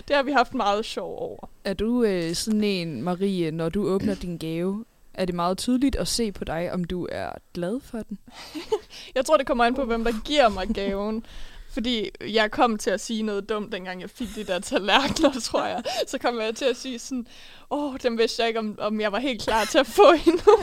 det 0.07 0.15
har 0.15 0.23
vi 0.23 0.31
haft 0.31 0.53
meget 0.53 0.85
sjov 0.85 1.17
over. 1.19 1.49
Er 1.63 1.73
du 1.73 2.03
øh, 2.03 2.33
sådan 2.33 2.63
en, 2.63 3.01
Marie, 3.01 3.51
når 3.51 3.69
du 3.69 3.87
åbner 3.87 4.15
din 4.15 4.37
gave, 4.37 4.85
er 5.13 5.25
det 5.25 5.35
meget 5.35 5.57
tydeligt 5.57 5.95
at 5.95 6.07
se 6.07 6.31
på 6.31 6.43
dig, 6.43 6.71
om 6.73 6.83
du 6.83 7.07
er 7.11 7.29
glad 7.53 7.79
for 7.79 7.97
den? 8.09 8.19
Jeg 9.15 9.25
tror, 9.25 9.37
det 9.37 9.47
kommer 9.47 9.63
an 9.63 9.75
på, 9.75 9.85
hvem 9.85 10.03
der 10.03 10.11
giver 10.25 10.49
mig 10.49 10.67
gaven. 10.67 11.25
Fordi 11.71 12.09
jeg 12.21 12.51
kom 12.51 12.77
til 12.77 12.89
at 12.89 13.01
sige 13.01 13.23
noget 13.23 13.49
dumt, 13.49 13.71
dengang 13.71 14.01
jeg 14.01 14.09
fik 14.09 14.27
de 14.35 14.43
der 14.43 14.59
tallerkener, 14.59 15.39
tror 15.49 15.65
jeg. 15.65 15.83
Så 16.07 16.17
kom 16.17 16.39
jeg 16.39 16.55
til 16.55 16.65
at 16.65 16.77
sige 16.77 16.99
sådan, 16.99 17.27
åh, 17.71 17.97
dem 18.03 18.17
vidste 18.17 18.41
jeg 18.41 18.47
ikke, 18.47 18.59
om, 18.59 18.75
om 18.79 19.01
jeg 19.01 19.11
var 19.11 19.19
helt 19.19 19.41
klar 19.41 19.65
til 19.65 19.77
at 19.77 19.87
få 19.87 20.11
endnu. 20.27 20.53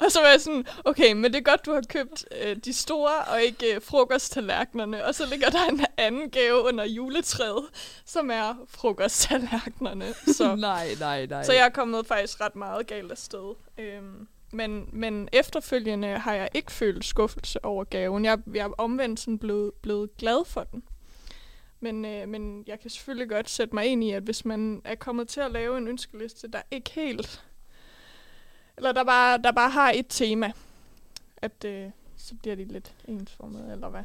og 0.00 0.12
så 0.12 0.20
var 0.20 0.28
jeg 0.28 0.40
sådan, 0.40 0.66
okay, 0.84 1.12
men 1.12 1.24
det 1.24 1.36
er 1.36 1.50
godt, 1.50 1.66
du 1.66 1.72
har 1.72 1.82
købt 1.88 2.24
øh, 2.42 2.56
de 2.56 2.72
store, 2.72 3.24
og 3.32 3.42
ikke 3.42 3.74
øh, 3.74 3.82
frokosttallerkenerne. 3.82 5.04
Og 5.04 5.14
så 5.14 5.26
ligger 5.26 5.50
der 5.50 5.64
en 5.64 5.86
anden 5.96 6.30
gave 6.30 6.62
under 6.62 6.84
juletræet, 6.84 7.64
som 8.04 8.30
er 8.30 8.54
frokosttallerkenerne. 8.68 10.14
Så 10.36 10.54
nej, 10.54 10.88
nej, 11.00 11.26
nej. 11.26 11.44
så 11.44 11.52
jeg 11.52 11.64
er 11.64 11.68
kommet 11.68 12.06
faktisk 12.06 12.40
ret 12.40 12.56
meget 12.56 12.86
galt 12.86 13.12
afsted. 13.12 13.54
Øhm, 13.78 14.28
men, 14.56 14.88
men 14.92 15.28
efterfølgende 15.32 16.08
har 16.08 16.34
jeg 16.34 16.48
ikke 16.54 16.72
følt 16.72 17.04
skuffelse 17.04 17.64
over 17.64 17.84
gaven. 17.84 18.24
Jeg, 18.24 18.38
jeg 18.54 18.64
er 18.66 18.72
omvendt 18.78 19.20
sådan 19.20 19.38
blevet, 19.38 19.72
blevet 19.82 20.16
glad 20.16 20.44
for 20.44 20.64
den. 20.64 20.82
Men, 21.80 22.04
øh, 22.04 22.28
men 22.28 22.64
jeg 22.66 22.80
kan 22.80 22.90
selvfølgelig 22.90 23.28
godt 23.28 23.50
sætte 23.50 23.74
mig 23.74 23.86
ind 23.86 24.04
i, 24.04 24.10
at 24.10 24.22
hvis 24.22 24.44
man 24.44 24.82
er 24.84 24.94
kommet 24.94 25.28
til 25.28 25.40
at 25.40 25.50
lave 25.52 25.78
en 25.78 25.88
ønskeliste, 25.88 26.48
der 26.48 26.62
ikke 26.70 26.90
helt... 26.90 27.44
Eller 28.76 28.92
der 28.92 29.04
bare, 29.04 29.38
der 29.38 29.52
bare 29.52 29.70
har 29.70 29.92
et 29.94 30.06
tema, 30.08 30.52
at 31.36 31.64
øh, 31.64 31.90
så 32.16 32.34
bliver 32.34 32.56
de 32.56 32.64
lidt 32.64 32.94
ensformede, 33.08 33.72
eller 33.72 33.88
hvad? 33.88 34.02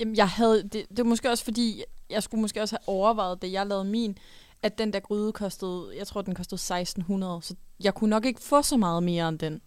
Jamen, 0.00 0.16
jeg 0.16 0.28
havde, 0.28 0.62
det, 0.62 0.72
det 0.72 0.98
var 0.98 1.04
måske 1.04 1.30
også 1.30 1.44
fordi, 1.44 1.84
jeg 2.10 2.22
skulle 2.22 2.40
måske 2.40 2.62
også 2.62 2.76
have 2.76 2.94
overvejet, 2.94 3.42
det 3.42 3.52
jeg 3.52 3.66
lavede 3.66 3.84
min, 3.84 4.18
at 4.62 4.78
den 4.78 4.92
der 4.92 5.00
gryde 5.00 5.32
kostede, 5.32 5.92
jeg 5.96 6.06
tror, 6.06 6.22
den 6.22 6.34
kostede 6.34 6.80
1600, 6.80 7.42
så 7.42 7.54
jeg 7.84 7.94
kunne 7.94 8.10
nok 8.10 8.24
ikke 8.24 8.40
få 8.40 8.62
så 8.62 8.76
meget 8.76 9.02
mere 9.02 9.28
end 9.28 9.38
den. 9.38 9.62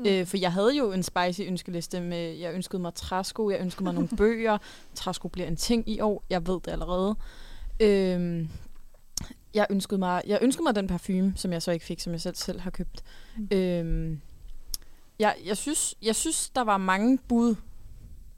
Mm. 0.00 0.06
Øh, 0.06 0.26
for 0.26 0.36
jeg 0.36 0.52
havde 0.52 0.76
jo 0.76 0.92
en 0.92 1.02
spicy 1.02 1.40
ønskeliste 1.40 2.00
med, 2.00 2.32
jeg 2.32 2.54
ønskede 2.54 2.82
mig 2.82 2.94
træsko, 2.94 3.50
jeg 3.50 3.60
ønskede 3.60 3.84
mig 3.84 3.94
nogle 3.94 4.08
bøger. 4.16 4.58
Træsko 4.94 5.28
bliver 5.28 5.48
en 5.48 5.56
ting 5.56 5.88
i 5.88 6.00
år, 6.00 6.24
jeg 6.30 6.46
ved 6.46 6.60
det 6.64 6.68
allerede. 6.68 7.16
Øh, 7.80 8.48
jeg 9.54 9.66
ønskede 9.70 9.98
mig, 9.98 10.22
jeg 10.26 10.38
ønskede 10.42 10.62
mig 10.62 10.74
den 10.74 10.86
parfume, 10.86 11.32
som 11.36 11.52
jeg 11.52 11.62
så 11.62 11.70
ikke 11.70 11.84
fik, 11.84 12.00
som 12.00 12.12
jeg 12.12 12.20
selv, 12.20 12.36
selv 12.36 12.60
har 12.60 12.70
købt. 12.70 13.02
Mm. 13.36 13.48
Øh, 13.52 14.16
jeg, 15.18 15.36
jeg, 15.44 15.56
synes, 15.56 15.94
jeg 16.02 16.16
synes, 16.16 16.50
der 16.50 16.60
var 16.60 16.76
mange 16.76 17.18
bud, 17.28 17.54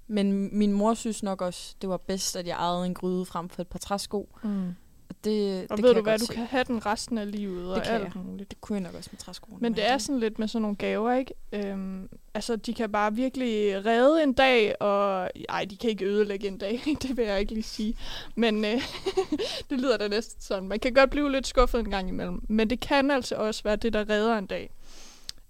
men 0.07 0.59
min 0.59 0.73
mor 0.73 0.95
synes 0.95 1.23
nok 1.23 1.43
også, 1.43 1.77
det 1.81 1.89
var 1.89 1.97
bedst, 1.97 2.37
at 2.37 2.47
jeg 2.47 2.57
ejede 2.57 2.87
en 2.87 2.95
gryde 2.95 3.25
frem 3.25 3.49
for 3.49 3.63
et 3.63 3.69
par 3.69 3.79
træsko. 3.79 4.29
Mm. 4.43 4.75
Og 5.13 5.25
det, 5.25 5.67
Og 5.71 5.77
det 5.77 5.85
ved 5.85 5.95
kan 5.95 5.97
du 5.99 6.03
hvad, 6.03 6.19
du 6.19 6.27
se. 6.27 6.33
kan 6.35 6.47
have 6.47 6.65
den 6.65 6.87
resten 6.87 7.19
af 7.19 7.33
livet 7.33 7.69
og 7.71 7.75
Det 7.77 7.85
kan 7.85 7.95
alt 7.95 8.05
jeg. 8.15 8.23
muligt. 8.25 8.51
Det 8.51 8.61
kunne 8.61 8.77
jeg 8.77 8.83
nok 8.83 8.95
også 8.95 9.09
med 9.13 9.19
træskoene. 9.19 9.59
Men 9.61 9.75
det 9.75 9.91
er 9.91 9.99
sådan 9.99 10.21
lidt 10.21 10.39
med 10.39 10.49
sådan 10.49 10.63
nogle 10.63 10.77
gaver, 10.77 11.13
ikke? 11.13 11.35
Øhm, 11.53 12.09
altså, 12.35 12.57
de 12.57 12.75
kan 12.75 12.93
bare 12.93 13.15
virkelig 13.15 13.87
redde 13.87 14.23
en 14.23 14.33
dag, 14.33 14.83
og... 14.83 15.31
Ej, 15.49 15.65
de 15.71 15.77
kan 15.77 15.91
ikke 15.91 16.05
ødelægge 16.05 16.49
en 16.49 16.59
dag, 16.59 16.81
det 17.03 17.17
vil 17.17 17.25
jeg 17.25 17.41
ikke 17.41 17.53
lige 17.53 17.63
sige. 17.63 17.97
Men 18.35 18.65
øh, 18.65 18.71
det 19.71 19.81
lyder 19.81 19.97
da 19.97 20.09
næsten 20.09 20.43
sådan. 20.43 20.69
Man 20.69 20.81
kan 20.81 20.95
godt 20.95 21.11
blive 21.11 21.33
lidt 21.33 21.47
skuffet 21.47 21.79
en 21.81 21.91
gang 21.91 22.09
imellem, 22.09 22.41
men 22.49 22.71
det 22.71 22.81
kan 22.81 23.11
altså 23.11 23.35
også 23.35 23.63
være 23.63 23.77
det, 23.77 23.93
der 23.93 24.11
redder 24.11 24.39
en 24.39 24.47
dag. 24.47 24.71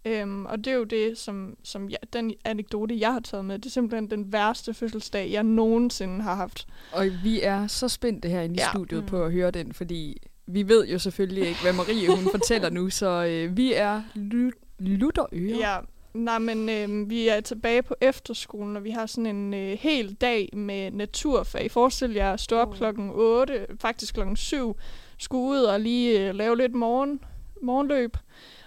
Øhm, 0.05 0.47
og 0.47 0.59
det 0.65 0.67
er 0.73 0.75
jo 0.77 0.85
det, 0.85 1.19
som, 1.19 1.57
som 1.63 1.91
jeg, 1.91 1.99
den 2.13 2.33
anekdote, 2.45 2.99
jeg 3.01 3.13
har 3.13 3.21
taget 3.21 3.45
med. 3.45 3.59
Det 3.59 3.67
er 3.67 3.71
simpelthen 3.71 4.11
den 4.11 4.33
værste 4.33 4.75
fødselsdag, 4.75 5.31
jeg 5.33 5.43
nogensinde 5.43 6.23
har 6.23 6.35
haft. 6.35 6.67
Og 6.93 7.07
vi 7.25 7.41
er 7.43 7.67
så 7.67 7.89
spændte 7.89 8.29
herinde 8.29 8.55
i 8.55 8.59
Ja. 8.59 8.71
studiet 8.73 9.01
Mm. 9.03 9.07
på 9.09 9.25
at 9.25 9.33
høre 9.33 9.51
den, 9.51 9.73
fordi 9.73 10.23
vi 10.47 10.69
ved 10.69 10.87
jo 10.89 10.99
selvfølgelig 10.99 11.49
ikke, 11.49 11.61
hvad 11.63 11.73
Marie 11.73 12.09
hun 12.17 12.31
fortæller 12.39 12.71
nu, 12.71 12.91
så 12.91 13.25
øh, 13.25 13.57
vi 13.57 13.73
er 13.75 14.03
ly- 14.15 14.51
lutterører. 14.79 15.57
Ja, 15.59 15.77
nej, 16.15 16.39
men 16.39 16.69
øh, 16.69 17.11
vi 17.11 17.29
er 17.29 17.41
tilbage 17.41 17.83
på 17.83 17.95
efterskolen, 18.01 18.77
og 18.77 18.85
vi 18.85 18.91
har 18.91 19.07
sådan 19.07 19.37
en 19.37 19.55
øh, 19.55 19.79
hel 19.81 20.15
dag 20.15 20.49
med 20.53 20.91
naturfag. 20.91 21.71
Forestil 21.71 22.13
jer 22.13 22.33
at 22.33 22.41
stå 22.41 22.57
op 22.57 22.69
Uh. 22.69 22.77
klokken 22.77 23.11
8, 23.15 23.67
faktisk 23.81 24.15
klokken 24.15 24.37
7, 24.37 24.77
skulle 25.19 25.45
ud 25.61 25.63
og 25.65 25.81
lige 25.81 26.29
øh, 26.29 26.35
lave 26.35 26.57
lidt 26.57 26.75
morgen, 26.75 27.21
morgenløb. 27.63 28.17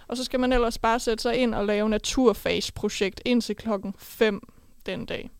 Og 0.08 0.16
så 0.16 0.24
skal 0.24 0.40
man 0.40 0.52
ellers 0.52 0.78
bare 0.78 1.00
sætte 1.00 1.22
sig 1.22 1.36
ind 1.36 1.54
og 1.54 1.66
lave 1.66 1.88
naturfagsprojekt 1.88 3.20
indtil 3.24 3.56
klokken 3.56 3.94
5 3.98 4.40
den 4.86 5.06
dag. 5.06 5.30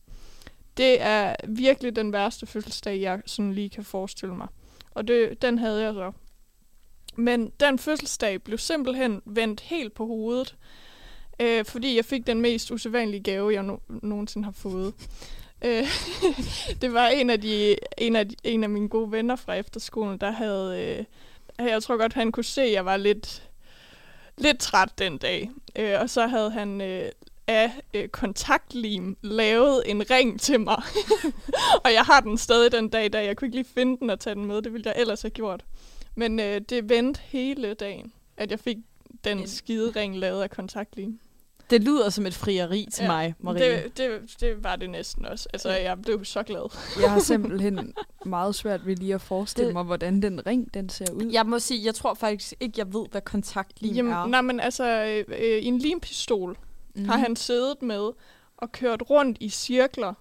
Det 0.77 1.03
er 1.03 1.35
virkelig 1.49 1.97
den 1.97 2.13
værste 2.13 2.47
fødselsdag, 2.47 3.01
jeg 3.01 3.23
sådan 3.27 3.53
lige 3.53 3.71
kan 3.71 3.85
forestille 3.85 4.35
mig. 4.35 4.49
Og 4.91 5.09
det, 5.09 5.43
den 5.43 5.59
havde 5.59 5.83
jeg 5.83 5.95
så. 5.95 6.13
Men 7.17 7.53
den 7.61 7.79
fødselsdag 7.79 8.43
blev 8.43 8.59
simpelthen 8.59 9.23
vendt 9.25 9.61
helt 9.61 9.95
på 9.95 10.07
hovedet, 10.07 10.57
øh, 11.41 11.65
fordi 11.65 11.97
jeg 11.97 12.05
fik 12.05 12.27
den 12.27 12.41
mest 12.41 12.71
usædvanlige 12.71 13.23
gave, 13.23 13.53
jeg 13.53 13.65
no- 13.65 13.99
nogensinde 14.03 14.45
har 14.45 14.53
fået. 14.53 14.95
Øh, 15.65 15.85
det 16.83 16.93
var 16.93 17.07
en 17.07 17.31
af, 17.31 17.41
de, 17.41 17.77
en, 17.99 18.17
af 18.17 18.29
de, 18.29 18.37
en 18.45 18.65
af 18.65 18.71
mine 18.71 18.89
gode 18.89 19.13
venner 19.13 19.37
fra 19.37 19.55
efterskolen, 19.55 20.19
der 20.19 20.31
havde... 20.31 20.97
Øh, 21.59 21.69
jeg 21.69 21.83
tror 21.83 21.97
godt, 21.97 22.13
han 22.13 22.33
kunne 22.33 22.45
se, 22.45 22.63
at 22.63 22.73
jeg 22.73 22.85
var 22.85 22.97
lidt, 22.97 23.46
lidt 24.39 24.59
træt 24.59 24.99
den 24.99 25.19
dag. 25.19 25.51
Øh, 25.77 26.01
og 26.01 26.11
så 26.11 26.27
havde 26.27 26.51
han 26.51 26.81
øh, 26.81 27.11
af 27.47 27.73
øh, 27.95 28.09
kontaktlim 28.09 29.17
lavet 29.23 29.83
en 29.91 30.11
ring 30.11 30.41
til 30.41 30.61
mig. 30.61 30.83
og 31.85 31.93
jeg 31.93 32.03
har 32.03 32.21
den 32.21 32.39
stadig 32.39 32.73
den 32.73 32.89
dag, 32.89 33.13
da 33.13 33.25
jeg 33.25 33.37
kunne 33.37 33.47
ikke 33.49 33.57
lige 33.57 33.69
finde 33.75 33.97
den 34.01 34.11
og 34.11 34.21
tage 34.21 34.35
den 34.35 34.45
med. 34.45 34.63
Det 34.63 34.73
ville 34.73 34.89
jeg 34.91 35.01
ellers 35.01 35.23
have 35.23 35.31
gjort. 35.31 35.65
Men 36.15 36.41
øh, 36.41 36.61
det 36.61 36.89
vendte 36.89 37.21
hele 37.25 37.75
dagen, 37.75 38.13
at 38.37 38.51
jeg 38.51 38.61
fik 38.61 38.77
den 39.25 39.39
En- 39.39 39.49
skide 39.49 39.91
ring 39.97 40.19
lavet 40.19 40.43
af 40.43 40.51
kontaktlim. 40.51 41.19
Det 41.71 41.83
lyder 41.85 42.11
som 42.11 42.27
et 42.27 42.35
frieri 42.35 42.89
til 42.93 43.03
ja, 43.03 43.09
mig, 43.09 43.35
Marie. 43.39 43.83
Det, 43.85 43.99
det, 43.99 44.21
det 44.41 44.65
var 44.65 44.77
det 44.77 44.91
næsten 44.91 45.27
også. 45.27 45.49
Altså, 45.53 45.71
jeg 45.71 46.03
blev 46.03 46.25
så 46.25 46.43
glad. 46.43 46.77
Jeg 47.03 47.11
har 47.11 47.21
simpelthen 47.33 47.95
meget 48.27 48.55
svært 48.55 48.87
ved 48.87 48.97
lige 48.97 49.15
at 49.15 49.21
forestille 49.21 49.67
Det- 49.67 49.75
mig, 49.75 49.85
hvordan 49.85 50.23
den 50.23 50.47
ring, 50.47 50.75
den 50.75 50.89
ser 50.89 51.13
ud. 51.13 51.31
Jeg 51.33 51.47
må 51.47 51.59
sige, 51.59 51.85
jeg 51.85 51.95
tror 51.95 52.15
faktisk 52.15 52.55
ikke, 52.61 52.75
jeg 52.79 52.95
ved, 52.95 53.07
hvad 53.11 53.21
kontaktlim 53.21 53.95
Jamen, 53.95 54.13
er. 54.13 54.27
nej, 54.27 54.41
men 54.41 54.61
altså, 54.61 54.85
øh, 55.05 55.25
øh, 55.29 55.67
en 55.67 55.79
limpistol 55.79 56.57
mm. 56.95 57.05
har 57.05 57.17
han 57.17 57.37
siddet 57.37 57.83
med 57.83 58.11
og 58.57 58.73
kørt 58.73 59.03
rundt 59.11 59.39
i 59.41 59.49
cirkler, 59.49 60.15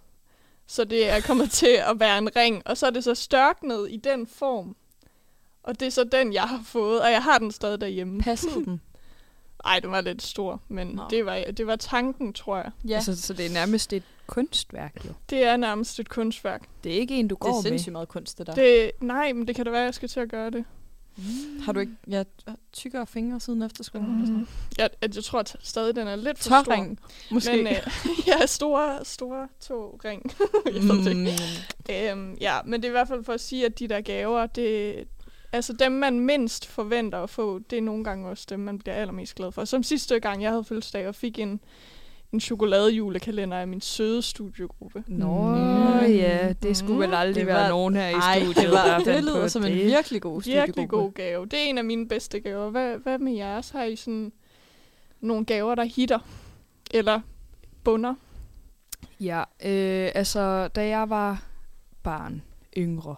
så 0.67 0.83
det 0.83 1.09
er 1.09 1.21
kommet 1.21 1.51
til 1.61 1.79
at 1.89 1.99
være 1.99 2.17
en 2.17 2.35
ring, 2.35 2.61
og 2.65 2.77
så 2.77 2.85
er 2.85 2.89
det 2.89 3.03
så 3.03 3.15
størknet 3.15 3.87
i 3.91 3.97
den 3.97 4.27
form. 4.27 4.75
Og 5.63 5.79
det 5.79 5.85
er 5.85 5.89
så 5.91 6.03
den, 6.03 6.33
jeg 6.33 6.43
har 6.43 6.61
fået, 6.65 7.01
og 7.01 7.11
jeg 7.11 7.23
har 7.23 7.37
den 7.37 7.51
stadig 7.51 7.81
derhjemme. 7.81 8.21
Passede 8.21 8.53
den? 8.65 8.81
Ej, 9.65 9.79
den 9.79 9.91
var 9.91 10.01
lidt 10.01 10.21
stor, 10.21 10.61
men 10.67 10.87
Nå. 10.87 11.03
det 11.09 11.25
var, 11.25 11.43
det 11.57 11.67
var 11.67 11.75
tanken, 11.75 12.33
tror 12.33 12.57
jeg. 12.57 12.71
Ja, 12.87 12.95
Altså, 12.95 13.21
så 13.21 13.33
det 13.33 13.45
er 13.45 13.49
nærmest 13.49 13.93
et 13.93 14.03
kunstværk, 14.27 15.05
jo. 15.05 15.09
Det 15.29 15.43
er 15.43 15.57
nærmest 15.57 15.99
et 15.99 16.09
kunstværk. 16.09 16.61
Det 16.83 16.91
er 16.95 16.99
ikke 16.99 17.15
en, 17.15 17.27
du 17.27 17.35
det 17.35 17.39
går 17.39 17.49
er 17.49 17.53
med. 17.53 17.61
sindssygt 17.61 17.91
meget 17.91 18.07
kunst, 18.07 18.37
det 18.37 18.47
der. 18.47 18.53
Det, 18.55 18.91
nej, 19.01 19.33
men 19.33 19.47
det 19.47 19.55
kan 19.55 19.65
da 19.65 19.71
være, 19.71 19.81
at 19.81 19.85
jeg 19.85 19.93
skal 19.93 20.09
til 20.09 20.19
at 20.19 20.29
gøre 20.29 20.49
det. 20.49 20.65
Har 21.61 21.71
du 21.71 21.79
ikke 21.79 21.91
ja, 22.09 22.23
tykkere 22.73 23.07
fingre 23.07 23.39
siden 23.39 23.61
efterskolen? 23.61 24.07
eller 24.13 24.25
sådan 24.25 24.37
Mm. 24.39 24.47
Jeg, 24.77 24.89
jeg, 25.01 25.23
tror 25.23 25.39
at 25.39 25.55
stadig, 25.61 25.95
den 25.95 26.07
er 26.07 26.15
lidt 26.15 26.39
for 26.39 26.63
Tørring, 26.63 26.99
måske. 27.31 27.47
stor. 27.47 27.63
Men 27.63 27.67
øh, 27.67 28.27
ja, 28.27 28.45
store, 28.45 28.99
store 29.05 29.47
to 29.59 29.99
ring. 30.05 30.23
jeg 30.73 30.83
det. 31.03 31.17
Mm. 31.17 32.19
Øhm, 32.19 32.37
ja, 32.41 32.57
men 32.65 32.81
det 32.81 32.87
er 32.87 32.89
i 32.89 32.91
hvert 32.91 33.07
fald 33.07 33.23
for 33.23 33.33
at 33.33 33.41
sige, 33.41 33.65
at 33.65 33.79
de 33.79 33.87
der 33.87 34.01
gaver, 34.01 34.45
det, 34.45 34.95
altså 35.55 35.73
dem, 35.73 35.91
man 35.91 36.19
mindst 36.19 36.65
forventer 36.67 37.19
at 37.23 37.29
få, 37.29 37.59
det 37.59 37.77
er 37.77 37.81
nogle 37.81 38.03
gange 38.03 38.29
også 38.29 38.45
dem, 38.49 38.59
man 38.59 38.79
bliver 38.79 38.95
allermest 38.95 39.35
glad 39.35 39.51
for. 39.51 39.65
Som 39.65 39.83
sidste 39.83 40.19
gang, 40.19 40.41
jeg 40.43 40.51
havde 40.51 40.63
fødselsdag 40.63 41.07
og 41.07 41.15
fik 41.15 41.39
en, 41.39 41.59
en 42.31 42.39
chokoladejulekalender 42.39 43.57
af 43.57 43.67
min 43.67 43.81
søde 43.81 44.21
studiegruppe. 44.21 45.03
Nå 45.07 45.41
Mm. 45.55 46.05
ja, 46.11 46.53
det 46.63 46.77
skulle 46.77 46.99
vel 46.99 47.09
Mm. 47.09 47.13
aldrig 47.15 47.35
Det 47.35 47.47
være 47.47 47.61
var- 47.63 47.69
nogen 47.69 47.95
her 47.95 48.07
i 48.07 48.13
Ej, 48.13 48.39
studiet, 48.39 48.55
det, 48.57 48.71
var, 48.71 48.99
det 48.99 49.23
lyder 49.23 49.47
som 49.47 49.65
en 49.65 49.71
det. 49.71 49.85
virkelig 49.85 50.21
god 50.21 50.41
studiegruppe. 50.41 50.67
Virkelig 50.67 50.89
god 50.89 51.11
gave. 51.11 51.45
Det 51.45 51.53
er 51.59 51.63
en 51.63 51.77
af 51.77 51.85
mine 51.85 52.07
bedste 52.07 52.39
gaver. 52.39 52.69
Hvad, 52.69 52.97
hvad 52.97 53.19
med 53.19 53.33
jeres? 53.33 53.69
Har 53.69 53.83
I 53.83 53.95
sådan 53.95 54.31
nogle 55.21 55.45
gaver, 55.45 55.75
der 55.75 55.83
hitter? 55.83 56.19
Eller 56.93 57.19
bunder? 57.83 58.13
Ja, 59.19 59.39
øh, 59.65 60.11
altså, 60.15 60.67
da 60.67 60.87
jeg 60.87 61.09
var 61.09 61.43
barn, 62.03 62.41
yngre, 62.77 63.15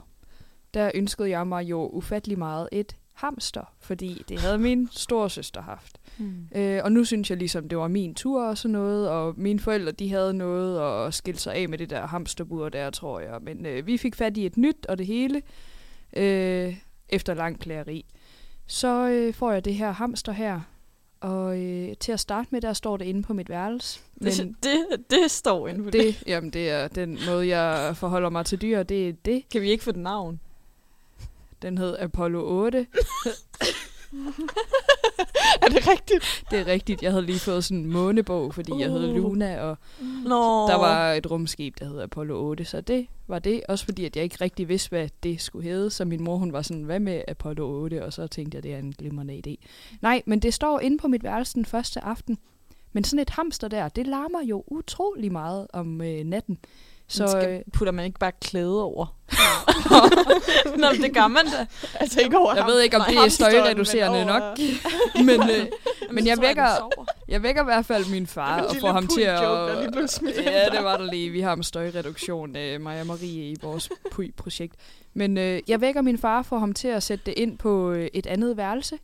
der 0.74 0.92
ønskede 0.96 1.30
jeg 1.30 1.48
mig 1.48 1.64
jo 1.64 1.90
ufattelig 1.90 2.38
meget 2.38 2.70
et 2.72 2.96
hamster, 3.14 3.74
fordi 3.80 4.24
det 4.30 4.40
havde 4.40 4.58
min 4.58 4.90
storesøster 4.92 5.62
haft. 5.62 5.98
Mm. 6.18 6.48
Øh, 6.56 6.82
og 6.84 6.92
nu 6.92 7.04
synes 7.04 7.30
jeg 7.30 7.38
ligesom, 7.38 7.70
det 7.70 7.78
var 7.78 7.88
min 7.88 8.16
tur 8.16 8.44
og 8.44 8.58
sådan 8.58 8.74
noget, 8.74 9.10
og 9.10 9.34
mine 9.38 9.60
forældre, 9.60 9.92
de 9.92 10.10
havde 10.10 10.34
noget 10.34 10.80
og 10.80 11.14
skilte 11.14 11.42
sig 11.42 11.56
af 11.56 11.70
med 11.70 11.78
det 11.78 11.90
der 11.90 12.08
hamsterbur 12.08 12.70
der, 12.70 12.90
tror 12.90 13.20
jeg. 13.20 13.38
Men 13.42 13.66
øh, 13.66 13.88
vi 13.88 13.98
fik 13.98 14.16
fat 14.16 14.38
i 14.38 14.46
et 14.46 14.58
nyt 14.58 14.86
og 14.86 14.98
det 14.98 15.06
hele, 15.06 15.42
øh, 16.14 16.76
efter 17.10 17.34
lang 17.34 17.60
klageri. 17.60 18.06
Så 18.68 19.08
øh, 19.10 19.34
får 19.34 19.52
jeg 19.52 19.66
det 19.66 19.76
her 19.76 19.92
hamster 19.92 20.32
her, 20.32 20.62
og 21.20 21.60
øh, 21.60 21.96
til 22.00 22.12
at 22.12 22.20
starte 22.20 22.48
med, 22.52 22.62
der 22.62 22.74
står 22.74 22.98
det 22.98 23.06
inde 23.06 23.24
på 23.24 23.34
mit 23.34 23.50
værelse. 23.50 24.00
Men 24.16 24.32
Det, 24.32 24.56
det, 24.64 25.10
det 25.10 25.32
står 25.32 25.68
inde 25.68 25.84
på 25.84 25.90
det. 25.90 26.02
det, 26.04 26.24
jamen, 26.28 26.50
det 26.50 26.70
er 26.70 26.88
den 26.88 27.20
måde, 27.28 27.48
jeg 27.48 27.98
forholder 27.98 28.30
mig 28.30 28.46
til 28.46 28.62
dyr, 28.62 28.84
det 28.84 29.10
er 29.10 29.14
det. 29.26 29.44
Kan 29.52 29.62
vi 29.62 29.70
ikke 29.70 29.84
få 29.84 29.90
et 29.90 29.96
navn? 29.96 30.40
Den 31.62 31.78
hed 31.78 31.96
Apollo 32.00 32.64
8. 32.66 32.78
er 35.62 35.68
det 35.70 35.88
rigtigt? 35.88 36.44
Det 36.52 36.60
er 36.60 36.68
rigtigt, 36.68 37.04
jeg 37.04 37.12
havde 37.12 37.26
lige 37.26 37.40
fået 37.40 37.64
sådan 37.64 37.78
en 37.78 37.92
månebog, 37.92 38.54
fordi 38.54 38.72
jeg 38.80 38.90
hed 38.90 39.10
Uh. 39.10 39.16
Luna, 39.16 39.62
og 39.62 39.78
Nå. 40.24 40.68
Der 40.68 40.76
var 40.76 41.14
et 41.14 41.32
rumskib, 41.32 41.80
der 41.80 41.86
hed 41.86 42.02
Apollo 42.02 42.48
8, 42.48 42.66
så 42.66 42.82
det 42.82 43.08
var 43.28 43.40
det. 43.40 43.62
Også 43.70 43.86
fordi, 43.86 44.06
at 44.06 44.16
jeg 44.16 44.24
ikke 44.24 44.38
rigtig 44.42 44.70
vidste, 44.70 44.90
hvad 44.90 45.10
det 45.24 45.42
skulle 45.42 45.70
hedde. 45.70 45.90
Så 45.90 46.06
min 46.06 46.24
mor, 46.24 46.38
hun 46.38 46.54
var 46.54 46.62
sådan, 46.62 46.84
hvad 46.84 47.00
med 47.00 47.22
Apollo 47.28 47.70
8? 47.70 48.06
Og 48.06 48.14
så 48.14 48.28
tænkte 48.28 48.56
jeg, 48.56 48.64
det 48.64 48.74
er 48.74 48.78
en 48.80 48.92
glimrende 48.92 49.42
idé. 49.48 49.68
Nej, 50.02 50.22
men 50.26 50.40
det 50.40 50.54
står 50.54 50.80
inde 50.80 50.98
på 50.98 51.08
mit 51.08 51.24
værelse 51.24 51.54
den 51.54 51.66
første 51.66 52.04
aften. 52.04 52.38
Men 52.94 53.04
sådan 53.04 53.20
et 53.20 53.30
hamster 53.30 53.68
der, 53.68 53.90
det 53.90 54.08
larmer 54.08 54.42
jo 54.44 54.64
utrolig 54.68 55.32
meget 55.32 55.68
om 55.74 56.02
øh, 56.02 56.24
natten. 56.24 56.58
Så 57.10 57.28
skal, 57.28 57.50
øh, 57.50 57.62
putter 57.74 57.92
man 57.92 58.06
ikke 58.06 58.20
bare 58.20 58.32
klæde 58.42 58.84
over? 58.84 59.06
Nå, 60.78 60.88
men 60.92 61.02
det 61.02 61.14
gør 61.14 61.28
man 61.28 61.46
da. 61.46 61.66
Altså 62.00 62.22
ikke 62.22 62.38
over 62.38 62.56
jeg 62.56 62.66
ved 62.66 62.82
ikke, 62.82 62.98
om 62.98 63.04
det 63.10 63.18
er 63.18 63.30
støjreducerende 63.30 64.18
men 64.18 64.28
nok. 64.28 64.44
Men, 65.26 65.50
øh, 65.50 65.68
men 66.12 66.28
jeg 66.28 66.42
vækker, 66.42 66.90
jeg 67.28 67.44
vækker 67.44 67.62
i 67.62 67.66
hvert 67.66 67.86
fald 67.86 68.12
min 68.12 68.28
far 68.28 68.62
og 68.62 68.76
får 68.82 68.92
ham 68.92 69.08
til 69.08 69.22
at... 69.22 69.42
ind 69.42 70.44
Ja, 70.44 70.66
det 70.70 70.84
var 70.84 70.98
der 70.98 71.12
lige. 71.12 71.30
Vi 71.30 71.42
har 71.42 71.54
en 71.54 71.64
støjreduktion, 71.64 72.56
øh, 72.56 72.82
mig 72.82 73.02
og 73.02 73.08
Marie, 73.08 73.52
i 73.52 73.56
vores 73.62 73.90
PUI-projekt. 74.12 74.76
Men 75.14 75.38
øh, 75.38 75.60
jeg 75.68 75.82
vækker 75.82 76.02
min 76.02 76.18
far 76.18 76.42
for 76.42 76.58
ham 76.58 76.74
til 76.74 76.88
at 76.88 77.04
sætte 77.04 77.26
det 77.26 77.34
ind 77.38 77.58
på 77.58 77.92
øh, 77.92 78.08
et 78.14 78.28
andet 78.28 78.58
værelse, 78.58 78.98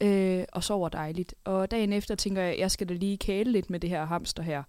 øh, 0.00 0.44
og 0.52 0.64
sover 0.64 0.88
dejligt. 0.88 1.34
Og 1.44 1.70
dagen 1.70 1.92
efter 1.92 2.14
tænker 2.14 2.42
jeg, 2.42 2.58
jeg 2.58 2.70
skal 2.70 2.88
da 2.88 2.94
lige 2.94 3.16
kæle 3.16 3.52
lidt 3.52 3.70
med 3.70 3.80
det 3.80 3.90
her 3.90 4.04
hamster 4.04 4.42
her. 4.42 4.62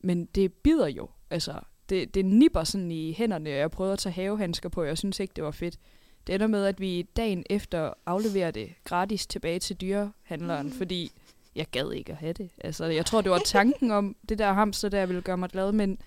Men 0.00 0.26
det 0.26 0.52
bider 0.52 0.86
jo. 0.86 1.08
Altså, 1.30 1.52
det, 1.88 2.14
det 2.14 2.24
nipper 2.24 2.64
sådan 2.64 2.90
i 2.90 3.12
hænderne, 3.12 3.50
og 3.50 3.56
jeg 3.56 3.70
prøvede 3.70 3.92
at 3.92 3.98
tage 3.98 4.12
havehandsker 4.12 4.68
på, 4.68 4.80
og 4.80 4.86
jeg 4.86 4.98
synes 4.98 5.20
ikke, 5.20 5.32
det 5.36 5.44
var 5.44 5.50
fedt. 5.50 5.78
Det 6.26 6.34
ender 6.34 6.46
med, 6.46 6.64
at 6.64 6.80
vi 6.80 7.02
dagen 7.02 7.44
efter 7.50 7.92
afleverer 8.06 8.50
det 8.50 8.72
gratis 8.84 9.26
tilbage 9.26 9.58
til 9.58 9.76
dyrehandleren, 9.80 10.72
fordi 10.72 11.12
jeg 11.56 11.66
gad 11.70 11.92
ikke 11.92 12.12
at 12.12 12.18
have 12.18 12.32
det. 12.32 12.50
Altså, 12.64 12.84
jeg 12.84 13.06
tror, 13.06 13.20
det 13.20 13.30
var 13.30 13.38
tanken 13.44 13.90
om 13.90 14.16
det 14.28 14.38
der 14.38 14.52
hamster, 14.52 14.88
der 14.88 15.06
ville 15.06 15.22
gøre 15.22 15.38
mig 15.38 15.48
glad, 15.48 15.72
men 15.72 15.98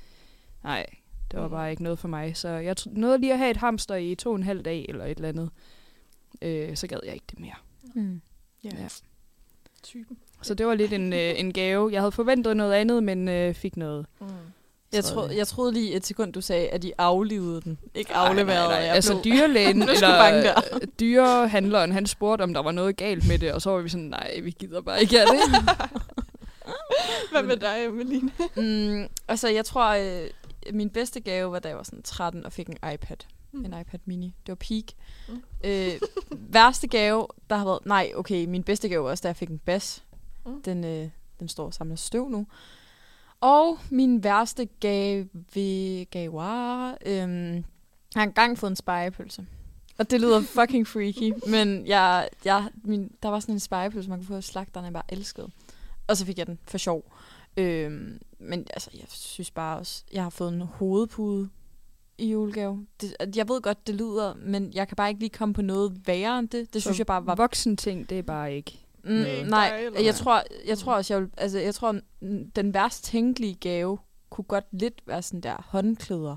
nej, 0.64 0.86
det 1.32 1.40
var 1.40 1.48
bare 1.48 1.72
ikke 1.72 1.84
noget 1.84 2.00
for 2.00 2.08
mig. 2.08 2.38
Så 2.38 2.50
jeg 2.50 2.76
nåede 2.86 3.18
lige 3.18 3.34
at 3.34 3.40
have 3.40 3.52
et 3.52 3.58
hamster 3.58 3.96
i 3.96 4.16
to 4.16 4.30
og 4.30 4.36
en 4.36 4.44
halv 4.44 4.62
dag, 4.62 4.86
eller 4.90 5.06
et 5.06 5.16
eller 5.18 5.30
andet. 5.30 5.50
Øh, 6.42 6.78
så 6.78 6.88
gad 6.88 7.00
jeg 7.06 7.14
ikke 7.14 7.26
det 7.32 7.40
mere. 7.40 7.56
Mm. 7.94 8.22
Ja. 8.64 8.70
Ja. 8.78 8.88
Typen. 9.84 10.18
Så 10.42 10.54
det 10.54 10.66
var 10.66 10.76
lidt 10.76 10.94
en, 10.94 11.14
øh, 11.14 11.40
en 11.40 11.54
gave. 11.54 11.92
Jeg 11.92 12.02
havde 12.02 12.12
forventet 12.12 12.58
noget 12.58 12.74
andet, 12.74 13.04
men 13.04 13.28
øh, 13.28 13.54
fik 13.54 13.78
noget. 13.78 14.06
Mm. 14.22 14.28
Jeg, 14.94 15.04
øh, 15.30 15.38
jeg 15.38 15.48
troede 15.48 15.74
lige 15.74 15.94
et 15.96 16.06
sekund, 16.06 16.34
du 16.34 16.42
sagde, 16.42 16.70
at 16.70 16.82
de 16.82 16.94
aflivede 16.98 17.62
den. 17.62 17.80
Ikke 17.96 18.12
Nej, 18.12 18.28
afleverede. 18.28 18.68
nej, 18.68 18.78
nej. 18.78 18.86
Jeg 18.86 18.96
Altså 18.96 19.22
dyrlægen, 19.24 19.82
eller 19.90 20.62
dyrehandleren, 21.00 21.92
han 21.92 22.06
spurgte, 22.06 22.44
om 22.44 22.54
der 22.54 22.62
var 22.62 22.72
noget 22.72 22.98
galt 22.98 23.28
med 23.28 23.40
det, 23.40 23.54
og 23.54 23.62
så 23.62 23.70
var 23.70 23.82
vi 23.82 23.90
sådan, 23.90 24.06
nej, 24.08 24.40
vi 24.44 24.52
gider 24.60 24.82
bare 24.82 25.02
ikke 25.02 25.18
have 25.18 25.28
det. 25.30 25.70
Hvad 27.32 27.44
med 27.44 27.58
dig, 27.58 27.86
Emeline? 27.86 28.32
mm, 29.02 29.08
altså, 29.28 29.48
jeg 29.48 29.66
tror, 29.66 29.90
øh, 29.90 30.30
min 30.74 30.90
bedste 30.90 31.20
gave 31.20 31.52
var, 31.52 31.60
da 31.60 31.68
jeg 31.68 31.78
var 31.78 31.84
sådan 31.84 32.02
13 32.02 32.46
og 32.46 32.52
fik 32.54 32.68
en 32.68 32.78
iPad. 32.94 33.18
Mm. 33.52 33.66
En 33.66 33.74
iPad 33.82 34.00
mini. 34.06 34.36
Det 34.46 34.52
var 34.52 34.56
peak. 34.56 34.84
Mm. 35.28 35.42
Øh, 35.64 36.00
værste 36.32 36.88
gave, 36.88 37.28
der 37.50 37.56
har 37.56 37.66
været... 37.66 37.80
Nej, 37.86 38.12
okay, 38.16 38.46
min 38.46 38.64
bedste 38.64 38.90
gave 38.90 39.04
var 39.04 39.10
også, 39.10 39.22
da 39.22 39.28
jeg 39.28 39.36
fik 39.36 39.50
en 39.50 39.60
bas. 39.60 40.04
Mm. 40.46 40.62
Den, 40.62 40.84
øh, 40.84 41.10
den 41.40 41.48
står 41.48 41.66
og 41.66 41.74
samler 41.74 41.96
støv 41.96 42.30
nu. 42.30 42.46
Og 43.42 43.80
min 43.90 44.24
værste 44.24 44.66
gave, 44.66 45.30
gave 46.06 46.34
var... 46.34 46.98
Øhm, 47.06 47.56
jeg 48.16 48.22
har 48.22 48.24
engang 48.24 48.58
fået 48.58 48.70
en 48.70 48.76
spejepølse. 48.76 49.46
Og 49.98 50.12
det 50.12 50.22
lyder 50.22 50.42
fucking 50.60 50.88
freaky, 50.88 51.34
men 51.50 51.88
jeg, 51.88 52.30
jeg, 52.46 52.70
min, 52.84 53.12
der 53.24 53.30
var 53.30 53.40
sådan 53.40 53.56
en 53.56 53.60
spejepølse, 53.60 54.10
man 54.10 54.20
kunne 54.20 54.28
få 54.36 54.42
slagterne, 54.42 54.86
jeg 54.86 54.94
bare 54.94 55.04
elskede. 55.10 55.50
Og 56.08 56.18
så 56.18 56.26
fik 56.26 56.38
jeg 56.38 56.48
den 56.48 56.60
for 56.68 56.78
sjov. 56.78 57.14
Øhm, 57.58 58.22
men 58.40 58.60
altså, 58.74 58.90
jeg 58.94 59.06
synes 59.08 59.52
bare 59.52 59.78
også, 59.78 60.04
jeg 60.14 60.24
har 60.24 60.30
fået 60.30 60.54
en 60.54 60.62
hovedpude 60.62 61.50
i 62.18 62.32
julegave. 62.32 62.86
Det, 63.02 63.36
jeg 63.36 63.50
ved 63.50 63.62
godt, 63.62 63.88
det 63.88 63.96
lyder, 63.96 64.34
men 64.34 64.74
jeg 64.74 64.88
kan 64.88 64.96
bare 64.96 65.10
ikke 65.10 65.20
lige 65.20 65.30
komme 65.30 65.54
på 65.54 65.62
noget 65.62 66.08
værre 66.08 66.40
end 66.40 66.50
det. 66.50 66.74
Det 66.74 66.82
synes 66.82 66.98
Så 66.98 67.00
jeg 67.00 67.08
bare 67.08 67.26
var 67.26 67.36
Voksen 67.36 67.78
ting, 67.78 68.10
det 68.10 68.20
er 68.20 68.24
bare 68.24 68.56
ikke. 68.56 68.86
Mm, 69.04 69.22
er 69.22 69.46
nej, 69.46 69.80
eller 69.86 70.02
jeg 70.02 70.16
tror, 70.16 70.44
jeg 70.68 70.78
tror 70.78 70.94
også, 70.94 71.14
jeg 71.14 71.22
vil, 71.22 71.30
altså, 71.38 71.60
jeg 71.60 71.76
tror, 71.76 71.94
n- 72.24 72.52
den 72.56 72.74
værst 72.74 73.04
tænkelige 73.04 73.54
gave 73.56 73.98
kunne 74.30 74.46
godt 74.46 74.66
lidt 74.72 75.02
være 75.08 75.22
sådan 75.22 75.42
der 75.42 75.66
håndklæder. 75.70 76.36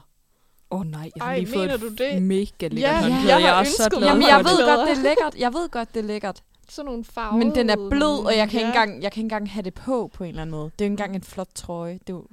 Åh 0.70 0.80
oh, 0.80 0.86
nej, 0.86 1.10
jeg 1.16 1.24
har 1.24 1.30
Ej, 1.30 1.38
lige 1.38 1.52
fået 1.54 1.80
du 1.80 1.88
det? 1.88 2.22
mega 2.22 2.44
lækkert 2.60 2.72
Ja, 2.80 3.00
håndklæde. 3.00 3.26
jeg 3.26 3.34
har 3.34 3.40
jeg 3.40 3.48
er 3.48 3.58
også 3.58 3.72
så 3.72 3.90
glad 3.90 4.08
Jamen, 4.08 4.22
jeg 4.28 4.38
ved 4.38 4.66
godt, 4.76 4.88
det 4.88 4.98
er 4.98 5.02
lækkert. 5.02 5.34
Jeg 5.38 5.52
ved 5.54 5.68
godt, 5.68 5.94
det 5.94 6.00
er 6.00 6.04
lækkert. 6.06 6.42
Sådan 6.68 6.86
nogle 6.86 7.04
farver. 7.04 7.36
Men 7.38 7.54
den 7.54 7.70
er 7.70 7.88
blød, 7.90 8.24
og 8.26 8.36
jeg 8.36 8.48
kan, 8.48 8.60
ja. 8.60 8.66
ikke 8.66 8.78
engang, 8.78 9.02
jeg 9.02 9.12
kan 9.12 9.20
ikke 9.20 9.24
engang 9.24 9.50
have 9.50 9.62
det 9.62 9.74
på 9.74 10.10
på 10.14 10.24
en 10.24 10.28
eller 10.28 10.42
anden 10.42 10.50
måde. 10.56 10.64
Det 10.78 10.84
er 10.84 10.84
jo 10.84 10.92
ikke 10.92 10.92
engang 10.92 11.14
en 11.16 11.22
flot 11.22 11.48
trøje. 11.54 11.92
Det 11.92 12.10
er 12.10 12.12
jo, 12.12 12.26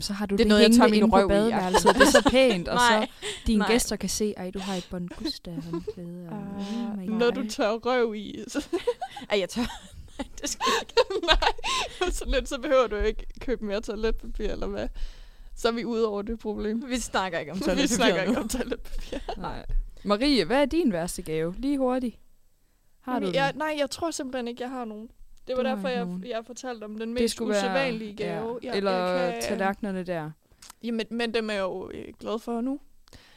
så 0.00 0.12
har 0.12 0.26
du 0.26 0.34
Det 0.36 0.40
er 0.40 0.44
det, 0.44 0.48
noget, 0.48 0.62
jeg 0.62 0.70
hængende 0.70 0.90
min 0.90 1.02
inde 1.02 1.10
på 1.10 1.16
røv 1.16 1.24
i, 1.26 1.28
badeværelset. 1.28 1.94
Det 1.94 2.02
er 2.02 2.10
så 2.10 2.28
pænt, 2.30 2.68
og 2.68 2.78
så 2.90 3.06
dine 3.46 3.58
nej. 3.58 3.68
gæster 3.72 3.96
kan 3.96 4.08
se, 4.08 4.34
ej, 4.36 4.50
du 4.50 4.58
har 4.58 4.74
et 4.74 4.86
Bon 4.90 5.08
Gusta 5.08 5.50
håndklæde. 5.70 6.28
og- 6.30 6.36
Ah, 6.36 6.98
oh 6.98 7.18
Når 7.18 7.30
du 7.30 7.48
tør 7.48 7.70
røv 7.72 8.14
i. 8.14 8.44
Så, 8.48 8.66
Ej, 9.30 9.38
jeg 9.40 9.48
tør. 9.48 9.60
Nej, 10.18 10.26
det 10.40 10.50
skal 10.50 10.64
jeg 10.66 10.88
ikke. 10.88 11.26
nej, 11.26 12.10
så 12.10 12.24
lidt, 12.26 12.48
så 12.48 12.58
behøver 12.60 12.86
du 12.86 12.96
ikke 12.96 13.26
købe 13.40 13.64
mere 13.64 13.80
toiletpapir, 13.80 14.48
eller 14.50 14.66
hvad? 14.66 14.88
Så 15.56 15.68
er 15.68 15.72
vi 15.72 15.84
ude 15.84 16.06
over 16.08 16.22
det 16.22 16.38
problem. 16.38 16.84
Vi 16.88 16.98
snakker 16.98 17.38
ikke 17.38 17.52
om 17.52 17.58
Vi 17.58 17.64
toiletpapir 17.64 17.94
snakker 17.96 18.24
nu. 18.24 18.28
ikke 18.30 18.40
om 18.40 18.48
toiletpapir. 18.48 19.18
Nej. 19.36 19.66
Marie, 20.04 20.44
hvad 20.44 20.60
er 20.62 20.64
din 20.66 20.92
værste 20.92 21.22
gave? 21.22 21.54
Lige 21.58 21.78
hurtigt. 21.78 22.16
Har 23.00 23.12
du 23.12 23.16
Jamen, 23.16 23.26
den? 23.26 23.34
jeg, 23.34 23.52
nej, 23.56 23.74
jeg 23.78 23.90
tror 23.90 24.10
simpelthen 24.10 24.48
ikke, 24.48 24.62
jeg 24.62 24.70
har 24.70 24.84
nogen. 24.84 25.08
Det 25.46 25.56
var 25.56 25.62
har 25.62 25.74
derfor, 25.74 25.88
jeg, 25.88 26.08
jeg 26.26 26.44
fortalte 26.46 26.84
om 26.84 26.90
den 26.90 27.00
det 27.00 27.08
mest 27.08 27.40
være 27.40 27.48
usædvanlige 27.48 28.16
gave. 28.16 28.58
Ja. 28.62 28.68
Jeg, 28.68 28.76
Eller 28.76 28.92
jeg 28.92 29.32
kan, 29.32 29.42
tallerkenerne 29.42 30.02
der. 30.04 30.30
Jamen, 30.84 31.06
men 31.10 31.34
dem 31.34 31.50
er 31.50 31.54
jeg 31.54 31.62
jo 31.62 31.90
øh, 31.94 32.04
glad 32.20 32.38
for 32.38 32.60
nu. 32.60 32.80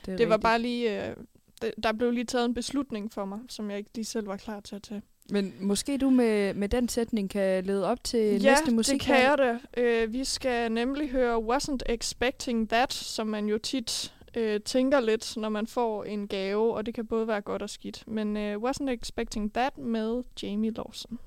Det, 0.05 0.18
Det 0.18 0.30
var 0.30 0.38
bare 0.38 0.60
lige... 0.60 1.07
Øh, 1.10 1.16
det, 1.62 1.74
der 1.84 1.93
blev 1.93 2.12
lige 2.12 2.26
taget 2.26 2.45
en 2.45 2.53
beslutning 2.53 3.12
for 3.12 3.26
mig, 3.26 3.39
som 3.49 3.70
jeg 3.70 3.78
ikke 3.78 3.89
lige 3.95 4.05
selv 4.05 4.28
var 4.28 4.38
klar 4.38 4.60
til 4.60 4.76
at 4.76 4.82
tage. 4.84 5.01
Men 5.32 5.53
måske 5.60 5.97
du 5.97 6.10
med, 6.10 6.53
med 6.53 6.70
den 6.70 6.89
sætning 6.89 7.30
kan 7.30 7.64
lede 7.66 7.86
op 7.86 8.03
til 8.03 8.41
ja, 8.41 8.49
næste 8.51 8.72
musik. 8.72 8.93
det 8.93 9.01
kan 9.01 9.16
jeg 9.16 9.38
da. 9.38 9.60
Øh, 9.78 10.14
vi 10.14 10.24
skal 10.24 10.72
nemlig 10.72 11.10
høre 11.10 11.38
Wasn't 11.38 11.93
Expecting 11.93 12.70
That, 12.70 12.93
som 12.93 13.28
man 13.28 13.45
jo 13.45 13.57
tit 13.57 14.14
øh, 14.38 14.60
tænker 14.62 14.99
lidt, 14.99 15.38
når 15.38 15.49
man 15.49 15.68
får 15.68 16.03
en 16.03 16.28
gave, 16.28 16.74
og 16.74 16.86
det 16.86 16.93
kan 16.93 17.07
både 17.07 17.28
være 17.28 17.41
godt 17.41 17.62
og 17.62 17.70
skidt. 17.70 18.03
Men 18.07 18.38
øh, 18.38 18.55
Wasn't 18.55 18.89
Expecting 18.89 19.53
That 19.53 19.78
med 19.78 20.24
Jamie 20.43 20.72
Lawson. 20.72 21.20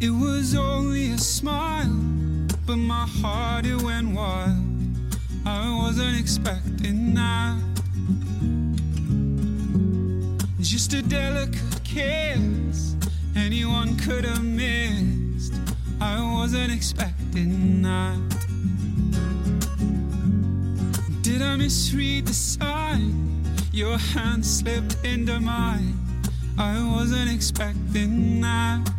It 0.00 0.10
was 0.10 0.54
only 0.54 1.12
a 1.12 1.18
smile, 1.18 1.88
but 2.66 2.76
my 2.76 3.06
heart 3.06 3.64
it 3.64 3.80
went 3.80 4.14
wild. 4.14 4.58
I 5.46 5.74
wasn't 5.82 6.18
expecting 6.18 7.14
that. 7.14 7.58
Just 10.60 10.92
a 10.94 11.02
delicate 11.02 11.84
kiss, 11.84 12.96
anyone 13.36 13.96
could 13.96 14.24
have 14.24 14.44
missed. 14.44 15.54
I 16.00 16.20
wasn't 16.20 16.72
expecting 16.72 17.82
that. 17.82 18.18
Did 21.22 21.40
I 21.40 21.56
misread 21.56 22.26
the 22.26 22.34
sign? 22.34 23.44
Your 23.72 23.96
hand 23.96 24.44
slipped 24.44 24.96
into 25.04 25.38
mine. 25.40 25.94
I 26.58 26.82
wasn't 26.94 27.30
expecting 27.32 28.40
that. 28.40 28.94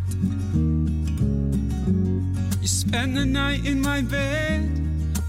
You 2.66 2.70
spent 2.70 3.14
the 3.14 3.24
night 3.24 3.64
in 3.64 3.80
my 3.80 4.00
bed. 4.02 4.68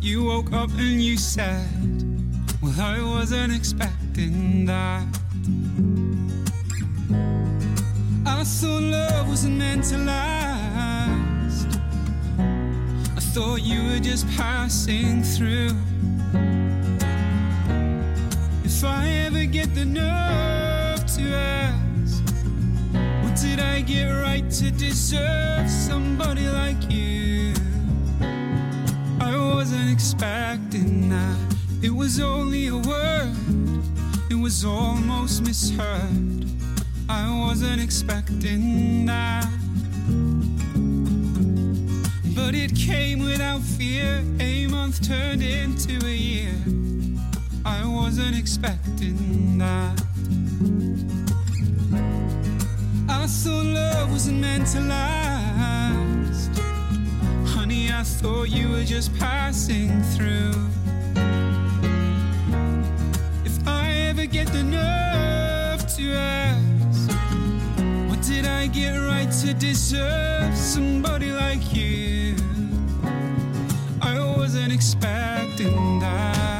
You 0.02 0.24
woke 0.24 0.52
up 0.54 0.72
and 0.72 1.00
you 1.00 1.18
said, 1.18 1.70
Well, 2.64 2.74
I 2.82 3.00
wasn't 3.00 3.54
expecting 3.54 4.66
that. 4.66 5.06
I 8.26 8.44
thought 8.44 8.82
love 8.82 9.28
wasn't 9.30 9.60
meant 9.60 9.84
to 9.92 10.00
last. 10.00 11.80
I 12.40 13.20
thought 13.20 13.62
you 13.62 13.84
were 13.84 14.00
just 14.00 14.28
passing 14.30 15.22
through. 15.22 15.76
If 18.64 18.84
I 18.84 19.10
ever 19.28 19.46
get 19.46 19.76
the 19.76 19.86
nerve 19.86 21.06
to 21.06 21.36
ask, 21.36 21.87
did 23.42 23.60
I 23.60 23.82
get 23.82 24.06
right 24.10 24.50
to 24.50 24.72
deserve 24.72 25.70
somebody 25.70 26.48
like 26.48 26.92
you? 26.92 27.54
I 29.22 29.38
wasn't 29.38 29.92
expecting 29.92 31.10
that. 31.10 31.56
It 31.84 31.92
was 31.92 32.20
only 32.20 32.68
a 32.68 32.78
word, 32.78 33.36
it 34.32 34.36
was 34.36 34.66
almost 34.66 35.44
misheard. 35.44 36.46
I 37.08 37.30
wasn't 37.46 37.80
expecting 37.80 39.06
that. 39.06 39.46
But 42.36 42.56
it 42.56 42.76
came 42.76 43.20
without 43.20 43.62
fear. 43.62 44.24
A 44.40 44.66
month 44.68 45.08
turned 45.08 45.44
into 45.44 46.04
a 46.06 46.16
year. 46.16 46.56
I 47.64 47.86
wasn't 47.86 48.36
expecting 48.36 49.60
that. 49.60 50.02
Wasn't 54.18 54.40
meant 54.40 54.66
to 54.66 54.80
last. 54.80 56.50
Honey, 57.46 57.92
I 57.92 58.02
thought 58.02 58.50
you 58.50 58.68
were 58.70 58.84
just 58.84 59.16
passing 59.20 60.02
through. 60.16 60.54
If 63.46 63.68
I 63.68 63.92
ever 64.10 64.26
get 64.26 64.48
the 64.48 64.64
nerve 64.64 65.86
to 65.98 66.14
ask, 66.14 67.12
what 68.10 68.20
did 68.24 68.48
I 68.48 68.66
get 68.66 68.96
right 68.96 69.32
to 69.44 69.54
deserve 69.54 70.58
somebody 70.58 71.30
like 71.30 71.76
you? 71.76 72.38
I 74.02 74.20
wasn't 74.36 74.74
expecting 74.74 76.00
that. 76.00 76.57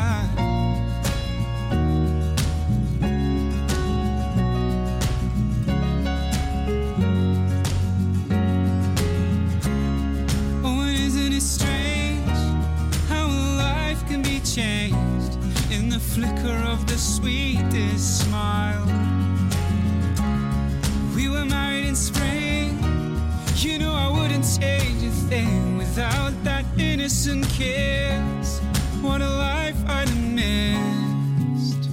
Innocent 27.08 27.48
kiss. 27.48 28.60
What 29.02 29.22
a 29.22 29.30
life 29.30 29.78
I'd 29.88 30.10
have 30.10 30.34
missed 30.34 31.90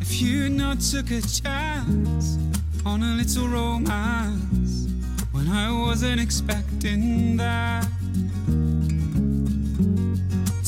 if 0.00 0.22
you 0.22 0.48
not 0.48 0.80
took 0.80 1.10
a 1.10 1.20
chance 1.20 2.38
on 2.86 3.02
a 3.02 3.14
little 3.16 3.48
romance 3.48 4.88
when 5.32 5.46
I 5.46 5.70
wasn't 5.70 6.22
expecting 6.22 7.36
that. 7.36 7.86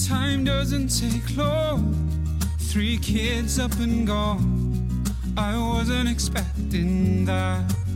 Time 0.06 0.44
doesn't 0.44 0.88
take 0.88 1.34
long. 1.34 1.94
Three 2.58 2.98
kids 2.98 3.58
up 3.58 3.72
and 3.80 4.06
gone. 4.06 5.02
I 5.34 5.56
wasn't 5.56 6.10
expecting 6.10 7.24
that. 7.24 7.87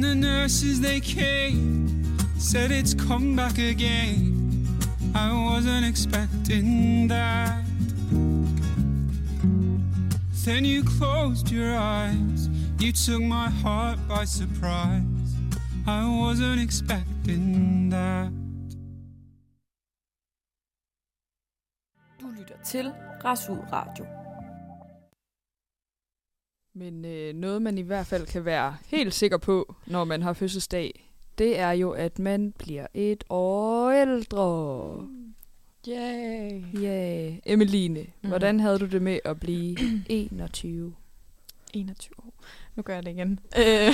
When 0.00 0.20
the 0.22 0.28
nurses 0.28 0.80
they 0.80 0.98
came, 0.98 2.16
said 2.38 2.70
it's 2.70 2.94
come 2.94 3.36
back 3.36 3.58
again. 3.58 4.66
I 5.14 5.30
wasn't 5.30 5.84
expecting 5.84 7.06
that. 7.08 7.62
Then 10.42 10.64
you 10.64 10.84
closed 10.84 11.50
your 11.50 11.76
eyes. 11.76 12.48
You 12.78 12.92
took 12.92 13.20
my 13.20 13.50
heart 13.50 13.98
by 14.08 14.24
surprise. 14.24 15.34
I 15.86 16.08
wasn't 16.08 16.62
expecting 16.62 17.90
that. 17.90 18.30
Du 22.18 22.26
lytter 22.38 22.56
til 22.64 22.92
Radio. 23.72 24.19
Men 26.74 27.04
øh, 27.04 27.34
noget, 27.34 27.62
man 27.62 27.78
i 27.78 27.82
hvert 27.82 28.06
fald 28.06 28.26
kan 28.26 28.44
være 28.44 28.76
helt 28.86 29.14
sikker 29.14 29.36
på, 29.36 29.74
når 29.86 30.04
man 30.04 30.22
har 30.22 30.32
fødselsdag, 30.32 31.10
det 31.38 31.58
er 31.58 31.70
jo, 31.70 31.90
at 31.90 32.18
man 32.18 32.52
bliver 32.58 32.86
et 32.94 33.24
år 33.28 33.90
ældre. 33.90 35.06
Yay. 35.88 36.62
Ja, 36.82 37.30
Emeline, 37.46 38.00
Mhm. 38.00 38.28
hvordan 38.28 38.60
havde 38.60 38.78
du 38.78 38.86
det 38.86 39.02
med 39.02 39.18
at 39.24 39.40
blive 39.40 39.76
21? 40.08 40.94
21 41.74 42.14
år. 42.18 42.32
Nu 42.76 42.82
gør 42.82 42.94
jeg 42.94 43.02
det 43.04 43.10
igen. 43.10 43.40
Øh, 43.58 43.64
det 43.64 43.92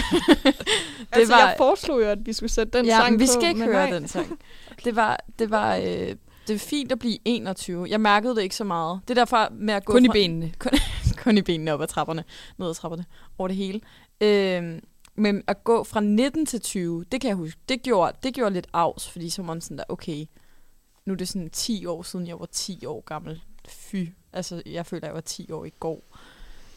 Altså, 1.13 1.35
var... 1.35 1.41
jeg 1.41 1.55
foreslog 1.57 2.01
jo, 2.01 2.07
at 2.07 2.27
vi 2.27 2.33
skulle 2.33 2.51
sætte 2.53 2.79
den 2.79 2.87
ja, 2.87 2.97
sang 2.97 3.19
vi 3.19 3.25
på, 3.25 3.33
skal 3.33 3.49
ikke 3.49 3.65
høre 3.65 3.91
nej. 3.91 3.99
den 3.99 4.09
sang. 4.09 4.39
Det 4.85 4.97
var, 4.97 5.21
det 5.39 5.51
var, 5.51 5.77
øh, 5.77 6.15
det 6.49 6.55
er 6.55 6.59
fint 6.59 6.93
at 6.93 6.99
blive 6.99 7.19
21. 7.25 7.87
Jeg 7.91 8.01
mærkede 8.01 8.37
det 8.37 8.43
ikke 8.43 8.57
så 8.57 8.65
meget. 8.65 9.01
Det 9.09 9.19
er 9.19 9.21
derfor 9.21 9.49
med 9.53 9.75
at 9.75 9.85
gå 9.85 9.93
Kun 9.93 10.05
i 10.05 10.09
fra, 10.09 10.13
benene. 10.13 10.53
kun, 10.59 10.71
kun 11.17 11.39
i 11.39 11.43
benene 11.43 11.73
op 11.73 11.81
ad 11.81 11.87
trapperne, 11.87 12.25
ned 12.59 12.69
ad 12.69 12.75
trapperne, 12.75 13.05
over 13.39 13.49
det 13.49 13.57
hele. 13.57 13.81
Øh, 14.21 14.81
men 15.15 15.43
at 15.47 15.65
gå 15.65 15.85
fra 15.85 16.01
19 16.01 16.47
til 16.47 16.61
20, 16.61 17.05
det 17.13 17.21
kan 17.21 17.29
jeg 17.29 17.37
huske, 17.37 17.61
det 17.69 17.83
gjorde, 17.83 18.13
det 18.23 18.35
gjorde 18.35 18.55
lidt 18.55 18.67
afs, 18.73 19.09
fordi 19.09 19.31
så 19.31 19.43
var 19.43 19.47
man 19.47 19.61
sådan 19.61 19.79
der, 19.79 19.85
okay, 19.89 20.27
nu 21.07 21.13
er 21.13 21.17
det 21.17 21.29
sådan 21.29 21.51
10 21.51 21.87
år 21.87 22.03
siden, 22.03 22.27
jeg 22.27 22.41
var 22.41 22.47
10 22.47 22.87
år 22.87 23.01
gammel. 23.01 23.43
Fy. 23.69 24.05
Altså, 24.33 24.63
jeg 24.67 24.87
føler, 24.87 25.07
jeg 25.07 25.15
var 25.15 25.21
10 25.21 25.53
år 25.53 25.65
i 25.65 25.71
går. 25.81 26.17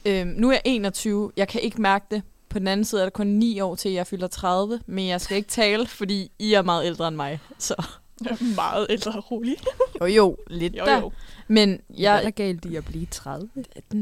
Øhm, 0.05 0.27
nu 0.27 0.49
er 0.49 0.53
jeg 0.53 0.61
21. 0.65 1.31
Jeg 1.37 1.47
kan 1.47 1.61
ikke 1.61 1.81
mærke 1.81 2.05
det. 2.11 2.23
På 2.49 2.59
den 2.59 2.67
anden 2.67 2.85
side 2.85 3.01
er 3.01 3.05
der 3.05 3.09
kun 3.09 3.27
9 3.27 3.59
år 3.59 3.75
til, 3.75 3.91
jeg 3.91 4.07
fylder 4.07 4.27
30. 4.27 4.81
Men 4.85 5.07
jeg 5.07 5.21
skal 5.21 5.37
ikke 5.37 5.49
tale, 5.49 5.85
fordi 5.87 6.31
I 6.39 6.53
er 6.53 6.61
meget 6.61 6.85
ældre 6.85 7.07
end 7.07 7.15
mig. 7.15 7.39
Så 7.57 7.83
Meget 8.55 8.87
ældre 8.89 9.19
rolig. 9.19 9.57
jo, 10.01 10.05
jo 10.05 10.37
lidt 10.47 10.75
Jo, 10.75 10.85
der. 10.85 10.99
jo. 10.99 11.11
Men 11.47 11.69
Hvad 11.69 11.97
jeg, 11.99 12.25
er 12.25 12.29
galt 12.29 12.65
i 12.65 12.75
at 12.75 12.85
blive 12.85 13.05
30? 13.11 13.49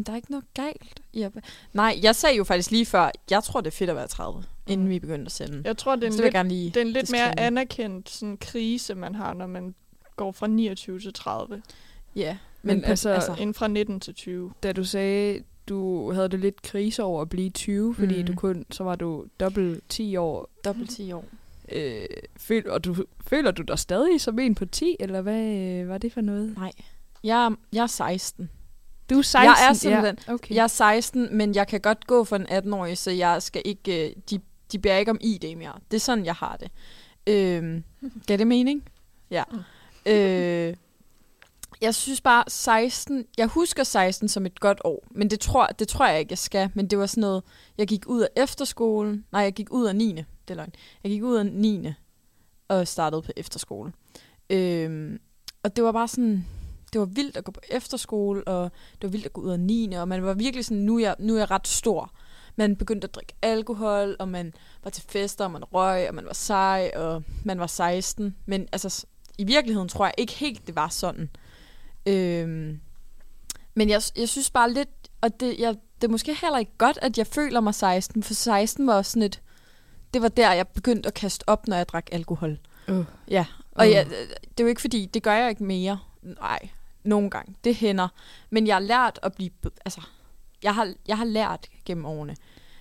der 0.05 0.11
er 0.11 0.15
ikke 0.15 0.31
noget 0.31 0.45
galt. 0.53 0.99
Jeg, 1.13 1.31
nej, 1.73 1.99
jeg 2.03 2.15
sagde 2.15 2.37
jo 2.37 2.43
faktisk 2.43 2.71
lige 2.71 2.85
før, 2.85 3.11
jeg 3.31 3.43
tror, 3.43 3.61
det 3.61 3.67
er 3.67 3.75
fedt 3.75 3.89
at 3.89 3.95
være 3.95 4.07
30, 4.07 4.43
inden 4.67 4.89
vi 4.89 4.99
begyndte 4.99 5.25
at 5.25 5.31
sende. 5.31 5.61
Jeg 5.65 5.77
tror, 5.77 5.95
det 5.95 6.03
er 6.03 6.07
en 6.11 6.17
lidt, 6.17 6.33
gerne 6.33 6.49
lige 6.49 6.69
det 6.69 6.77
er 6.77 6.81
en 6.81 6.91
lidt 6.91 7.11
mere 7.11 7.39
anerkendt 7.39 8.09
sådan, 8.09 8.37
krise, 8.37 8.95
man 8.95 9.15
har, 9.15 9.33
når 9.33 9.47
man 9.47 9.75
går 10.15 10.31
fra 10.31 10.47
29 10.47 10.99
til 10.99 11.13
30, 11.13 11.61
Ja, 12.15 12.37
Men 12.61 12.75
men, 12.75 12.83
på- 12.83 12.89
altså- 12.89 13.09
altså, 13.09 13.35
end 13.39 13.53
fra 13.53 13.67
19 13.67 13.99
til 13.99 14.13
20. 14.13 14.51
Da 14.63 14.71
du 14.71 14.83
sagde, 14.83 15.43
du 15.69 16.11
havde 16.11 16.29
det 16.29 16.39
lidt 16.39 16.61
krise 16.61 17.03
over 17.03 17.21
at 17.21 17.29
blive 17.29 17.49
20, 17.49 17.95
fordi 17.95 18.19
Mm. 18.21 18.27
du 18.27 18.35
kun, 18.35 18.65
så 18.71 18.83
var 18.83 18.95
du 18.95 19.25
dobbelt 19.39 19.83
10 19.89 20.15
år. 20.15 20.49
Dobbelt 20.65 20.89
10 20.89 21.11
år. 21.11 21.25
Øh, 21.71 22.05
føl, 22.37 22.69
og 22.69 22.83
du, 22.85 22.95
føler 23.27 23.51
du 23.51 23.61
dig 23.61 23.79
stadig 23.79 24.21
som 24.21 24.39
en 24.39 24.55
på 24.55 24.65
10, 24.65 24.95
eller 24.99 25.21
hvad 25.21 25.43
øh, 25.55 25.89
var 25.89 25.97
det 25.97 26.13
for 26.13 26.21
noget? 26.21 26.57
Nej. 26.57 26.71
Jeg, 27.23 27.51
jeg 27.73 27.83
er 27.83 27.87
16. 27.87 28.49
Du 29.09 29.17
er 29.17 29.21
16. 29.21 29.45
Jeg 29.45 29.69
er 29.69 29.73
simpelthen- 29.73 30.17
Ja, 30.27 30.33
okay. 30.33 30.55
Jeg 30.55 30.63
er 30.63 30.67
16, 30.67 31.37
men 31.37 31.55
jeg 31.55 31.67
kan 31.67 31.81
godt 31.81 32.07
gå 32.07 32.23
for 32.23 32.35
en 32.35 32.45
18-årig, 32.47 32.97
så 32.97 33.11
jeg 33.11 33.41
skal 33.41 33.61
ikke... 33.65 34.09
øh, 34.09 34.15
De, 34.29 34.39
de 34.71 34.79
bærer 34.79 34.97
ikke 34.97 35.11
om 35.11 35.17
ID 35.21 35.55
mere. 35.57 35.73
Det 35.91 35.97
er 35.97 36.01
sådan, 36.01 36.25
jeg 36.25 36.33
har 36.35 36.57
det. 36.59 36.71
Øhm, 37.27 37.83
giver 38.27 38.37
det 38.37 38.47
mening? 38.47 38.83
Ja. 39.31 39.43
Øh, 40.05 40.75
jeg 41.81 41.95
synes 41.95 42.21
bare, 42.21 42.43
16... 42.47 43.25
Jeg 43.37 43.47
husker 43.47 43.83
16 43.83 44.29
som 44.29 44.45
et 44.45 44.59
godt 44.59 44.81
år, 44.83 45.07
men 45.11 45.29
det 45.29 45.39
tror, 45.39 45.67
det 45.67 45.87
tror 45.87 46.07
jeg 46.07 46.19
ikke, 46.19 46.31
jeg 46.31 46.37
skal. 46.37 46.69
Men 46.73 46.87
det 46.87 46.99
var 46.99 47.05
sådan 47.05 47.21
noget... 47.21 47.43
Jeg 47.77 47.87
gik 47.87 48.07
ud 48.07 48.21
af 48.21 48.27
efterskolen. 48.35 49.25
Nej, 49.31 49.41
jeg 49.41 49.53
gik 49.53 49.71
ud 49.71 49.85
af 49.85 49.95
9. 49.95 50.13
Det 50.15 50.25
er 50.47 50.55
løgn. 50.55 50.73
Jeg 51.03 51.11
gik 51.11 51.23
ud 51.23 51.35
af 51.35 51.45
9. 51.45 51.87
og 52.67 52.87
startede 52.87 53.21
på 53.21 53.31
efterskole. 53.35 53.93
Øhm, 54.49 55.19
og 55.63 55.75
det 55.75 55.83
var 55.83 55.91
bare 55.91 56.07
sådan... 56.07 56.45
Det 56.93 56.99
var 56.99 57.05
vildt 57.05 57.37
at 57.37 57.43
gå 57.43 57.51
på 57.51 57.61
efterskole, 57.69 58.47
og 58.47 58.71
det 59.01 59.03
var 59.03 59.09
vildt 59.09 59.25
at 59.25 59.33
gå 59.33 59.41
ud 59.41 59.51
af 59.51 59.59
9. 59.59 59.93
Og 59.93 60.07
man 60.07 60.23
var 60.23 60.33
virkelig 60.33 60.65
sådan, 60.65 60.83
nu 60.83 60.95
er 60.95 60.99
jeg, 60.99 61.15
nu 61.19 61.33
er 61.33 61.37
jeg 61.37 61.51
ret 61.51 61.67
stor. 61.67 62.11
Man 62.55 62.75
begyndte 62.75 63.07
at 63.07 63.15
drikke 63.15 63.33
alkohol, 63.41 64.15
og 64.19 64.27
man 64.27 64.53
var 64.83 64.89
til 64.89 65.03
fester, 65.09 65.45
og 65.45 65.51
man 65.51 65.63
røg, 65.63 66.09
og 66.09 66.15
man 66.15 66.25
var 66.25 66.33
sej, 66.33 66.91
og 66.95 67.23
man 67.43 67.59
var 67.59 67.67
16. 67.67 68.35
Men 68.45 68.67
altså, 68.71 69.05
i 69.37 69.43
virkeligheden 69.43 69.89
tror 69.89 70.05
jeg 70.05 70.13
ikke 70.17 70.33
helt, 70.33 70.67
det 70.67 70.75
var 70.75 70.87
sådan. 70.87 71.29
Øhm, 72.07 72.79
men 73.75 73.89
jeg, 73.89 74.01
jeg 74.17 74.29
synes 74.29 74.51
bare 74.51 74.73
lidt, 74.73 74.89
og 75.21 75.39
det, 75.39 75.59
jeg, 75.59 75.75
det 76.01 76.07
er 76.07 76.11
måske 76.11 76.37
heller 76.41 76.57
ikke 76.57 76.77
godt, 76.77 76.99
at 77.01 77.17
jeg 77.17 77.27
føler 77.27 77.59
mig 77.59 77.75
16, 77.75 78.23
for 78.23 78.33
16 78.33 78.87
var 78.87 78.93
også 78.93 79.11
sådan 79.11 79.23
et, 79.23 79.41
det 80.13 80.21
var 80.21 80.27
der, 80.27 80.51
jeg 80.51 80.67
begyndte 80.67 81.07
at 81.07 81.13
kaste 81.13 81.49
op, 81.49 81.67
når 81.67 81.75
jeg 81.75 81.87
drak 81.87 82.09
alkohol. 82.11 82.59
Uh. 82.87 83.05
Ja, 83.27 83.45
og 83.71 83.85
Uh. 83.85 83.91
jeg, 83.91 84.05
det 84.41 84.59
er 84.59 84.63
jo 84.63 84.67
ikke 84.67 84.81
fordi, 84.81 85.05
det 85.05 85.23
gør 85.23 85.33
jeg 85.33 85.49
ikke 85.49 85.63
mere. 85.63 85.99
Nej, 86.21 86.69
nogle 87.03 87.29
gange. 87.29 87.55
Det 87.63 87.75
hænder. 87.75 88.07
Men 88.49 88.67
jeg 88.67 88.75
har 88.75 88.79
lært 88.79 89.19
at 89.23 89.33
blive... 89.33 89.49
Altså, 89.85 90.01
jeg 90.63 90.75
har, 90.75 90.93
jeg 91.07 91.17
har 91.17 91.25
lært 91.25 91.67
gennem 91.85 92.05
årene. 92.05 92.35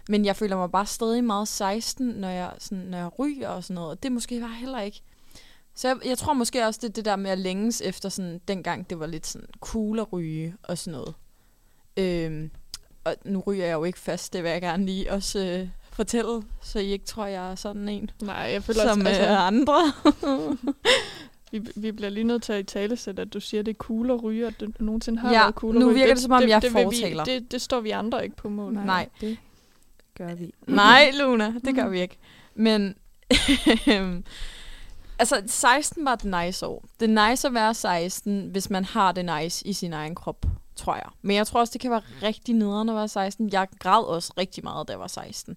Men 0.08 0.24
jeg 0.24 0.36
føler 0.36 0.56
mig 0.56 0.70
bare 0.70 0.86
stadig 0.86 1.24
meget 1.24 1.48
16, 1.48 2.06
når 2.06 2.28
jeg, 2.28 2.52
sådan, 2.58 2.84
når 2.84 2.98
jeg 2.98 3.18
ryger 3.18 3.48
og 3.48 3.64
sådan 3.64 3.74
noget. 3.74 3.90
Og 3.90 4.02
det 4.02 4.08
er 4.08 4.12
måske 4.12 4.40
bare 4.40 4.54
heller 4.54 4.80
ikke... 4.80 5.02
Så 5.76 5.88
jeg, 5.88 5.96
jeg 6.04 6.18
tror 6.18 6.32
måske 6.32 6.66
også, 6.66 6.80
det 6.82 6.88
er 6.88 6.92
det 6.92 7.04
der 7.04 7.16
med 7.16 7.30
at 7.30 7.38
længes 7.38 7.80
efter 7.80 8.08
sådan, 8.08 8.40
dengang 8.48 8.90
det 8.90 9.00
var 9.00 9.06
lidt 9.06 9.26
sådan 9.26 9.48
cool 9.60 9.98
at 10.00 10.12
ryge 10.12 10.54
og 10.62 10.78
sådan 10.78 10.98
noget. 10.98 11.14
Øhm, 11.96 12.50
og 13.04 13.14
nu 13.24 13.40
ryger 13.46 13.66
jeg 13.66 13.72
jo 13.72 13.84
ikke 13.84 13.98
fast, 13.98 14.32
det 14.32 14.42
vil 14.42 14.50
jeg 14.50 14.60
gerne 14.60 14.86
lige 14.86 15.12
også 15.12 15.38
øh, 15.38 15.68
fortælle, 15.92 16.42
så 16.62 16.78
I 16.78 16.86
ikke 16.92 17.04
tror, 17.04 17.26
jeg 17.26 17.50
er 17.50 17.54
sådan 17.54 17.88
en, 17.88 18.10
Nej, 18.22 18.34
jeg 18.34 18.62
føler 18.62 18.80
som 18.80 19.00
også, 19.00 19.08
altså, 19.08 19.22
altså, 19.22 19.36
andre. 19.36 19.92
vi, 21.52 21.60
vi 21.76 21.92
bliver 21.92 22.10
lige 22.10 22.24
nødt 22.24 22.42
til 22.42 22.52
at 22.52 22.60
i 22.60 22.62
tale 22.62 22.96
sætte, 22.96 23.22
at 23.22 23.32
du 23.32 23.40
siger, 23.40 23.60
at 23.60 23.66
det 23.66 23.72
er 23.72 23.78
cool 23.78 24.10
at 24.10 24.22
ryge, 24.22 24.44
og 24.44 24.48
at 24.48 24.60
det 24.60 24.80
nogensinde 24.80 25.18
har 25.18 25.32
Ja, 25.32 25.38
været 25.42 25.54
cool 25.54 25.76
at 25.76 25.80
nu 25.80 25.86
ryge. 25.86 25.94
virker 25.94 26.14
det, 26.14 26.22
som 26.22 26.32
om 26.32 26.48
jeg 26.48 26.62
det, 26.62 26.70
fortaler. 26.72 27.24
Vi, 27.24 27.34
det, 27.34 27.52
det 27.52 27.62
står 27.62 27.80
vi 27.80 27.90
andre 27.90 28.24
ikke 28.24 28.36
på 28.36 28.48
mål. 28.48 28.72
Nej. 28.74 29.08
det 29.20 29.38
gør 30.18 30.34
vi. 30.34 30.54
Nej, 30.66 31.10
Luna, 31.18 31.54
det 31.64 31.74
gør 31.74 31.88
vi 31.88 32.00
ikke. 32.00 32.16
Men 32.54 32.94
altså, 35.18 35.42
16 35.46 36.04
var 36.04 36.14
det 36.14 36.44
nice 36.44 36.66
år. 36.66 36.84
Det 37.00 37.16
er 37.16 37.28
nice 37.30 37.48
at 37.48 37.54
være 37.54 37.74
16, 37.74 38.48
hvis 38.48 38.70
man 38.70 38.84
har 38.84 39.12
det 39.12 39.24
nice 39.40 39.66
i 39.66 39.72
sin 39.72 39.92
egen 39.92 40.14
krop, 40.14 40.46
tror 40.76 40.94
jeg. 40.94 41.08
Men 41.22 41.36
jeg 41.36 41.46
tror 41.46 41.60
også, 41.60 41.72
det 41.72 41.80
kan 41.80 41.90
være 41.90 42.02
rigtig 42.22 42.54
nederen 42.54 42.88
at 42.88 42.94
være 42.94 43.08
16. 43.08 43.52
Jeg 43.52 43.68
græd 43.78 44.04
også 44.04 44.32
rigtig 44.38 44.64
meget, 44.64 44.88
da 44.88 44.92
jeg 44.92 45.00
var 45.00 45.06
16. 45.06 45.56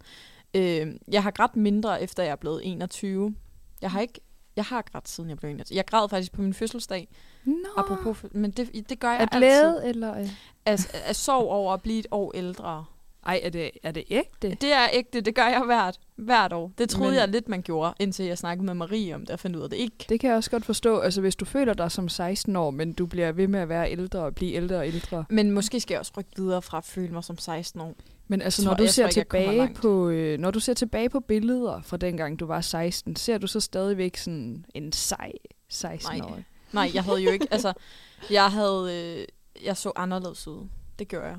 Øh, 0.54 0.88
jeg 1.12 1.24
har 1.24 1.32
grædt 1.32 1.56
mindre, 1.56 2.02
efter 2.02 2.24
jeg 2.24 2.32
er 2.32 2.36
blevet 2.36 2.62
21. 2.64 3.36
Jeg 3.82 3.92
har 3.92 4.00
ikke... 4.02 4.20
Jeg 4.56 4.66
har 4.66 4.82
grædt, 4.82 5.10
siden 5.10 5.30
jeg 5.30 5.38
blev 5.38 5.50
21. 5.52 5.76
Jeg 5.76 5.86
græd 5.86 6.10
faktisk 6.10 6.32
på 6.32 6.42
min 6.42 6.54
fødselsdag, 6.54 7.08
Nå, 7.46 7.54
apropos, 7.78 8.26
men 8.32 8.52
det, 8.52 8.90
det 8.90 9.00
gør 9.00 9.12
jeg 9.12 9.18
er 9.18 9.22
altid. 9.22 9.40
glæde, 9.40 9.82
eller... 9.86 10.20
øh? 10.20 10.30
At, 10.66 11.02
at 11.06 11.16
sorg 11.16 11.50
over 11.50 11.74
at 11.74 11.82
blive 11.82 12.00
et 12.00 12.08
år 12.12 12.32
ældre. 12.36 12.86
Ej, 13.26 13.40
er 13.44 13.50
det, 13.50 13.72
er 13.84 13.92
det 13.92 14.04
ægte? 14.10 14.58
Det 14.62 14.74
er 14.74 14.88
ægte, 14.94 15.22
det 15.22 15.36
gør 15.36 15.48
jeg 15.48 15.62
hvert, 15.66 16.00
hvert 16.16 16.54
år. 16.54 16.72
Det 16.78 16.90
troede 16.90 17.12
Men- 17.12 17.20
jeg 17.20 17.28
lidt, 17.28 17.50
man 17.50 17.62
gjorde, 17.62 17.94
indtil 18.00 18.26
jeg 18.26 18.38
snakkede 18.38 18.66
med 18.66 18.74
Marie 18.74 19.16
om 19.16 19.22
det, 19.22 19.30
og 19.30 19.40
fandt 19.40 19.56
ud 19.56 19.62
af 19.62 19.70
det 19.70 19.78
ikke. 19.78 20.06
Det 20.10 20.20
kan 20.20 20.30
jeg 20.30 20.38
også 20.38 20.52
godt 20.52 20.66
forstå. 20.66 21.00
Altså, 21.00 21.22
hvis 21.22 21.36
du 21.36 21.46
føler 21.46 21.74
dig 21.74 21.92
som 21.92 22.10
16 22.10 22.56
år, 22.56 22.72
men 22.72 22.94
du 22.94 23.06
bliver 23.06 23.32
ved 23.32 23.48
med 23.48 23.60
at 23.60 23.70
være 23.70 23.92
ældre 23.92 24.20
og 24.20 24.36
blive 24.36 24.54
ældre 24.54 24.78
og 24.78 24.88
ældre. 24.88 25.26
Men 25.30 25.52
måske 25.52 25.80
skal 25.80 25.94
jeg 25.94 26.00
også 26.00 26.12
rykke 26.18 26.32
videre 26.36 26.62
fra 26.62 26.78
at 26.78 26.86
føle 26.86 27.14
mig 27.14 27.24
som 27.24 27.38
16 27.38 27.82
år. 27.82 27.96
Men 28.28 28.42
altså, 28.42 28.66
når 28.66 28.74
du 28.74 28.88
ser 28.88 29.08
ikke, 29.08 29.14
tilbage 29.14 29.74
på, 29.74 30.10
øh, 30.10 30.40
når 30.40 30.52
du 30.52 30.60
ser 30.60 30.74
tilbage 30.74 31.10
på 31.10 31.20
billeder 31.20 31.82
fra 31.82 31.98
dengang 31.98 32.40
du 32.40 32.46
var 32.46 32.62
16, 32.62 33.16
ser 33.16 33.38
du 33.38 33.48
så 33.48 33.60
stadigvæk 33.60 34.18
sådan 34.18 34.66
en 34.74 34.92
sej 34.92 35.32
16-årig? 35.74 36.46
Nej, 36.72 36.92
jeg 36.94 37.04
havde 37.04 37.20
jo 37.22 37.32
ikke, 37.32 37.48
altså, 37.52 37.74
jeg 38.32 38.52
havde, 38.52 39.18
øh, 39.20 39.26
jeg 39.66 39.78
så 39.78 39.92
anderledes 39.96 40.48
ud. 40.48 40.68
Det 41.00 41.08
gør 41.08 41.28
jeg. 41.28 41.38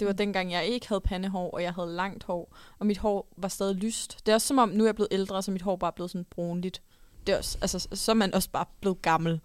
Det 0.00 0.06
var 0.06 0.12
dengang, 0.12 0.52
jeg 0.52 0.66
ikke 0.66 0.88
havde 0.88 1.00
pandehår, 1.00 1.50
og 1.50 1.62
jeg 1.62 1.72
havde 1.74 1.92
langt 1.92 2.24
hår, 2.24 2.56
og 2.78 2.86
mit 2.86 2.98
hår 2.98 3.28
var 3.36 3.48
stadig 3.48 3.76
lyst. 3.76 4.26
Det 4.26 4.32
er 4.32 4.34
også 4.34 4.46
som 4.46 4.58
om, 4.58 4.68
nu 4.68 4.84
er 4.84 4.88
jeg 4.88 4.94
blevet 4.94 5.08
ældre, 5.10 5.42
så 5.42 5.50
mit 5.50 5.62
hår 5.62 5.76
bare 5.76 5.90
er 5.90 5.94
blevet 5.94 6.10
sådan 6.10 6.26
brunligt. 6.30 6.82
Det 7.26 7.32
er 7.32 7.36
også, 7.36 7.58
altså, 7.60 7.88
så 7.92 8.12
er 8.12 8.14
man 8.14 8.34
også 8.34 8.50
bare 8.50 8.64
blevet 8.80 9.02
gammel. 9.02 9.40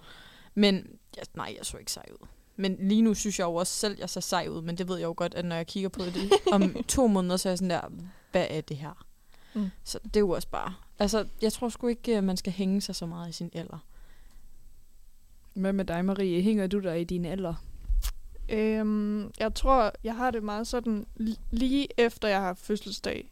Men, 0.53 0.87
ja, 1.17 1.21
nej, 1.33 1.55
jeg 1.57 1.65
så 1.65 1.77
ikke 1.77 1.91
sej 1.91 2.05
ud. 2.11 2.27
Men 2.55 2.77
lige 2.79 3.01
nu 3.01 3.13
synes 3.13 3.39
jeg 3.39 3.45
jo 3.45 3.55
også 3.55 3.73
selv, 3.73 3.97
jeg 3.99 4.09
ser 4.09 4.21
sej 4.21 4.47
ud, 4.47 4.61
men 4.61 4.77
det 4.77 4.87
ved 4.87 4.97
jeg 4.97 5.05
jo 5.05 5.13
godt, 5.17 5.33
at 5.33 5.45
når 5.45 5.55
jeg 5.55 5.67
kigger 5.67 5.89
på 5.89 6.01
det 6.01 6.31
om 6.51 6.75
to 6.87 7.07
måneder, 7.07 7.37
så 7.37 7.49
er 7.49 7.51
jeg 7.51 7.57
sådan 7.57 7.69
der, 7.69 7.81
hvad 8.31 8.47
er 8.49 8.61
det 8.61 8.77
her? 8.77 9.05
Mm. 9.53 9.61
Mm. 9.61 9.69
Så 9.83 9.99
det 10.03 10.15
er 10.15 10.19
jo 10.19 10.29
også 10.29 10.47
bare, 10.47 10.73
altså, 10.99 11.27
jeg 11.41 11.53
tror 11.53 11.69
sgu 11.69 11.87
ikke, 11.87 12.17
øh, 12.17 12.23
man 12.23 12.37
skal 12.37 12.53
hænge 12.53 12.81
sig 12.81 12.95
så 12.95 13.05
meget 13.05 13.29
i 13.29 13.31
sin 13.31 13.49
alder. 13.53 13.85
Hvad 15.53 15.73
med 15.73 15.85
dig, 15.85 16.05
Marie? 16.05 16.41
Hænger 16.41 16.67
du 16.67 16.79
dig 16.79 17.01
i 17.01 17.03
din 17.03 17.25
alder? 17.25 17.53
Øhm, 18.49 19.31
jeg 19.39 19.53
tror, 19.55 19.91
jeg 20.03 20.15
har 20.15 20.31
det 20.31 20.43
meget 20.43 20.67
sådan, 20.67 21.05
li- 21.19 21.39
lige 21.51 21.87
efter 21.97 22.27
jeg 22.27 22.41
har 22.41 22.53
fødselsdag, 22.53 23.29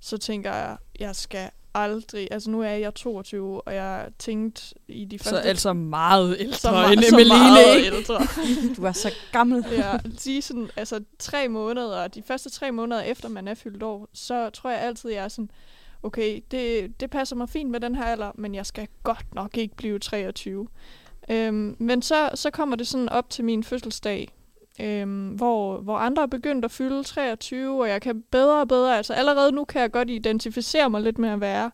så 0.00 0.18
tænker 0.18 0.52
jeg, 0.54 0.76
jeg 1.00 1.16
skal 1.16 1.50
aldrig, 1.74 2.28
altså 2.30 2.50
nu 2.50 2.62
er 2.62 2.68
jeg 2.68 2.94
22, 2.94 3.60
og 3.60 3.74
jeg 3.74 4.08
tænkte 4.18 4.74
i 4.88 5.04
de 5.04 5.18
første... 5.18 5.30
Så 5.30 5.48
altså 5.48 5.72
meget 5.72 6.36
ældre 6.40 6.56
så, 6.56 6.70
meget, 6.70 6.92
end 6.92 7.02
så 7.02 7.14
Emeline, 7.14 7.28
meget 7.38 7.76
ikke? 7.76 7.96
ældre. 7.96 8.20
Du 8.76 8.82
er 8.84 8.92
så 8.92 9.12
gammel. 9.32 9.64
ja, 9.70 9.98
lige 10.24 10.42
sådan, 10.42 10.70
altså 10.76 11.00
tre 11.18 11.48
måneder, 11.48 12.08
de 12.08 12.22
første 12.22 12.50
tre 12.50 12.72
måneder 12.72 13.00
efter 13.02 13.28
man 13.28 13.48
er 13.48 13.54
fyldt 13.54 13.82
år, 13.82 14.08
så 14.12 14.50
tror 14.50 14.70
jeg 14.70 14.80
altid, 14.80 15.10
jeg 15.10 15.24
er 15.24 15.28
sådan, 15.28 15.50
okay, 16.02 16.40
det, 16.50 16.92
det 17.00 17.10
passer 17.10 17.36
mig 17.36 17.48
fint 17.48 17.70
med 17.70 17.80
den 17.80 17.94
her 17.94 18.04
alder, 18.04 18.32
men 18.34 18.54
jeg 18.54 18.66
skal 18.66 18.88
godt 19.02 19.34
nok 19.34 19.56
ikke 19.56 19.76
blive 19.76 19.98
23. 19.98 20.68
Øhm, 21.30 21.76
men 21.78 22.02
så, 22.02 22.30
så 22.34 22.50
kommer 22.50 22.76
det 22.76 22.86
sådan 22.86 23.08
op 23.08 23.30
til 23.30 23.44
min 23.44 23.64
fødselsdag, 23.64 24.28
øhm, 24.80 25.28
hvor, 25.28 25.76
hvor 25.76 25.96
andre 25.96 26.22
er 26.22 26.26
begyndt 26.26 26.64
at 26.64 26.70
fylde 26.70 27.04
23, 27.04 27.82
og 27.82 27.88
jeg 27.88 28.02
kan 28.02 28.22
bedre 28.30 28.60
og 28.60 28.68
bedre, 28.68 28.96
altså 28.96 29.12
allerede 29.12 29.52
nu 29.52 29.64
kan 29.64 29.80
jeg 29.80 29.92
godt 29.92 30.10
identificere 30.10 30.90
mig 30.90 31.02
lidt 31.02 31.18
med 31.18 31.28
at 31.28 31.40
være 31.40 31.70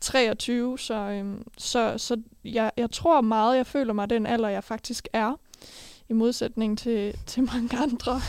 23, 0.00 0.78
så, 0.78 0.94
øhm, 0.94 1.42
så, 1.58 1.94
så 1.96 2.20
jeg, 2.44 2.70
jeg 2.76 2.90
tror 2.90 3.20
meget, 3.20 3.56
jeg 3.56 3.66
føler 3.66 3.92
mig 3.92 4.10
den 4.10 4.26
alder, 4.26 4.48
jeg 4.48 4.64
faktisk 4.64 5.08
er, 5.12 5.34
i 6.08 6.12
modsætning 6.12 6.78
til, 6.78 7.14
til 7.26 7.42
mange 7.42 7.76
andre. 7.76 8.20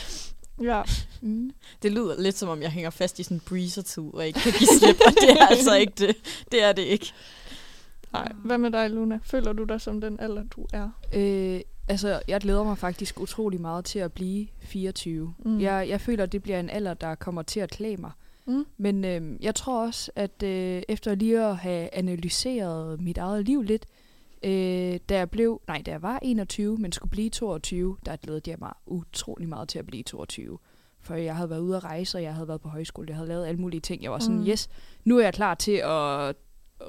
ja. 0.70 0.82
Mm. 1.20 1.50
Det 1.82 1.92
lyder 1.92 2.20
lidt 2.20 2.38
som 2.38 2.48
om, 2.48 2.62
jeg 2.62 2.70
hænger 2.70 2.90
fast 2.90 3.18
i 3.18 3.22
sådan 3.22 3.36
en 3.36 3.40
breezer-tid, 3.40 4.14
og 4.14 4.26
ikke 4.26 4.40
kan 4.40 4.52
give 4.52 4.68
slip, 4.78 5.00
og 5.06 5.12
det 5.12 5.30
er 5.30 5.46
altså 5.46 5.74
ikke 5.74 5.92
det. 5.98 6.16
Det 6.52 6.62
er 6.62 6.72
det 6.72 6.82
ikke. 6.82 7.12
Nej, 8.14 8.32
hvad 8.44 8.58
med 8.58 8.70
dig, 8.70 8.90
Luna? 8.90 9.18
Føler 9.22 9.52
du 9.52 9.64
dig 9.64 9.80
som 9.80 10.00
den 10.00 10.20
alder, 10.20 10.42
du 10.42 10.66
er? 10.72 10.90
Øh, 11.14 11.60
altså, 11.88 12.22
jeg 12.28 12.40
glæder 12.40 12.64
mig 12.64 12.78
faktisk 12.78 13.20
utrolig 13.20 13.60
meget 13.60 13.84
til 13.84 13.98
at 13.98 14.12
blive 14.12 14.46
24. 14.60 15.34
Mm. 15.38 15.60
Jeg, 15.60 15.88
jeg 15.88 16.00
føler, 16.00 16.26
det 16.26 16.42
bliver 16.42 16.60
en 16.60 16.70
alder, 16.70 16.94
der 16.94 17.14
kommer 17.14 17.42
til 17.42 17.60
at 17.60 17.70
klæde 17.70 17.96
mig. 17.96 18.10
Mm. 18.46 18.64
Men 18.76 19.04
øh, 19.04 19.44
jeg 19.44 19.54
tror 19.54 19.86
også, 19.86 20.10
at 20.16 20.42
øh, 20.42 20.82
efter 20.88 21.14
lige 21.14 21.44
at 21.44 21.56
have 21.56 21.94
analyseret 21.94 23.00
mit 23.00 23.18
eget 23.18 23.44
liv 23.44 23.62
lidt, 23.62 23.86
øh, 24.44 24.98
da 25.08 25.16
jeg 25.16 25.30
blev, 25.30 25.60
nej, 25.68 25.82
da 25.86 25.90
jeg 25.90 26.02
var 26.02 26.18
21, 26.22 26.78
men 26.78 26.92
skulle 26.92 27.10
blive 27.10 27.30
22, 27.30 27.96
der 28.06 28.16
glædede 28.16 28.50
jeg 28.50 28.58
mig 28.60 28.72
utrolig 28.86 29.48
meget 29.48 29.68
til 29.68 29.78
at 29.78 29.86
blive 29.86 30.02
22. 30.02 30.58
For 31.00 31.14
jeg 31.14 31.36
havde 31.36 31.50
været 31.50 31.60
ude 31.60 31.76
at 31.76 31.84
rejse, 31.84 32.18
og 32.18 32.22
jeg 32.22 32.34
havde 32.34 32.48
været 32.48 32.60
på 32.60 32.68
højskole, 32.68 33.08
jeg 33.08 33.16
havde 33.16 33.28
lavet 33.28 33.46
alle 33.46 33.60
mulige 33.60 33.80
ting. 33.80 34.02
Jeg 34.02 34.12
var 34.12 34.18
sådan, 34.18 34.38
mm. 34.38 34.46
yes, 34.46 34.68
nu 35.04 35.18
er 35.18 35.22
jeg 35.22 35.34
klar 35.34 35.54
til 35.54 35.82
at 35.84 36.34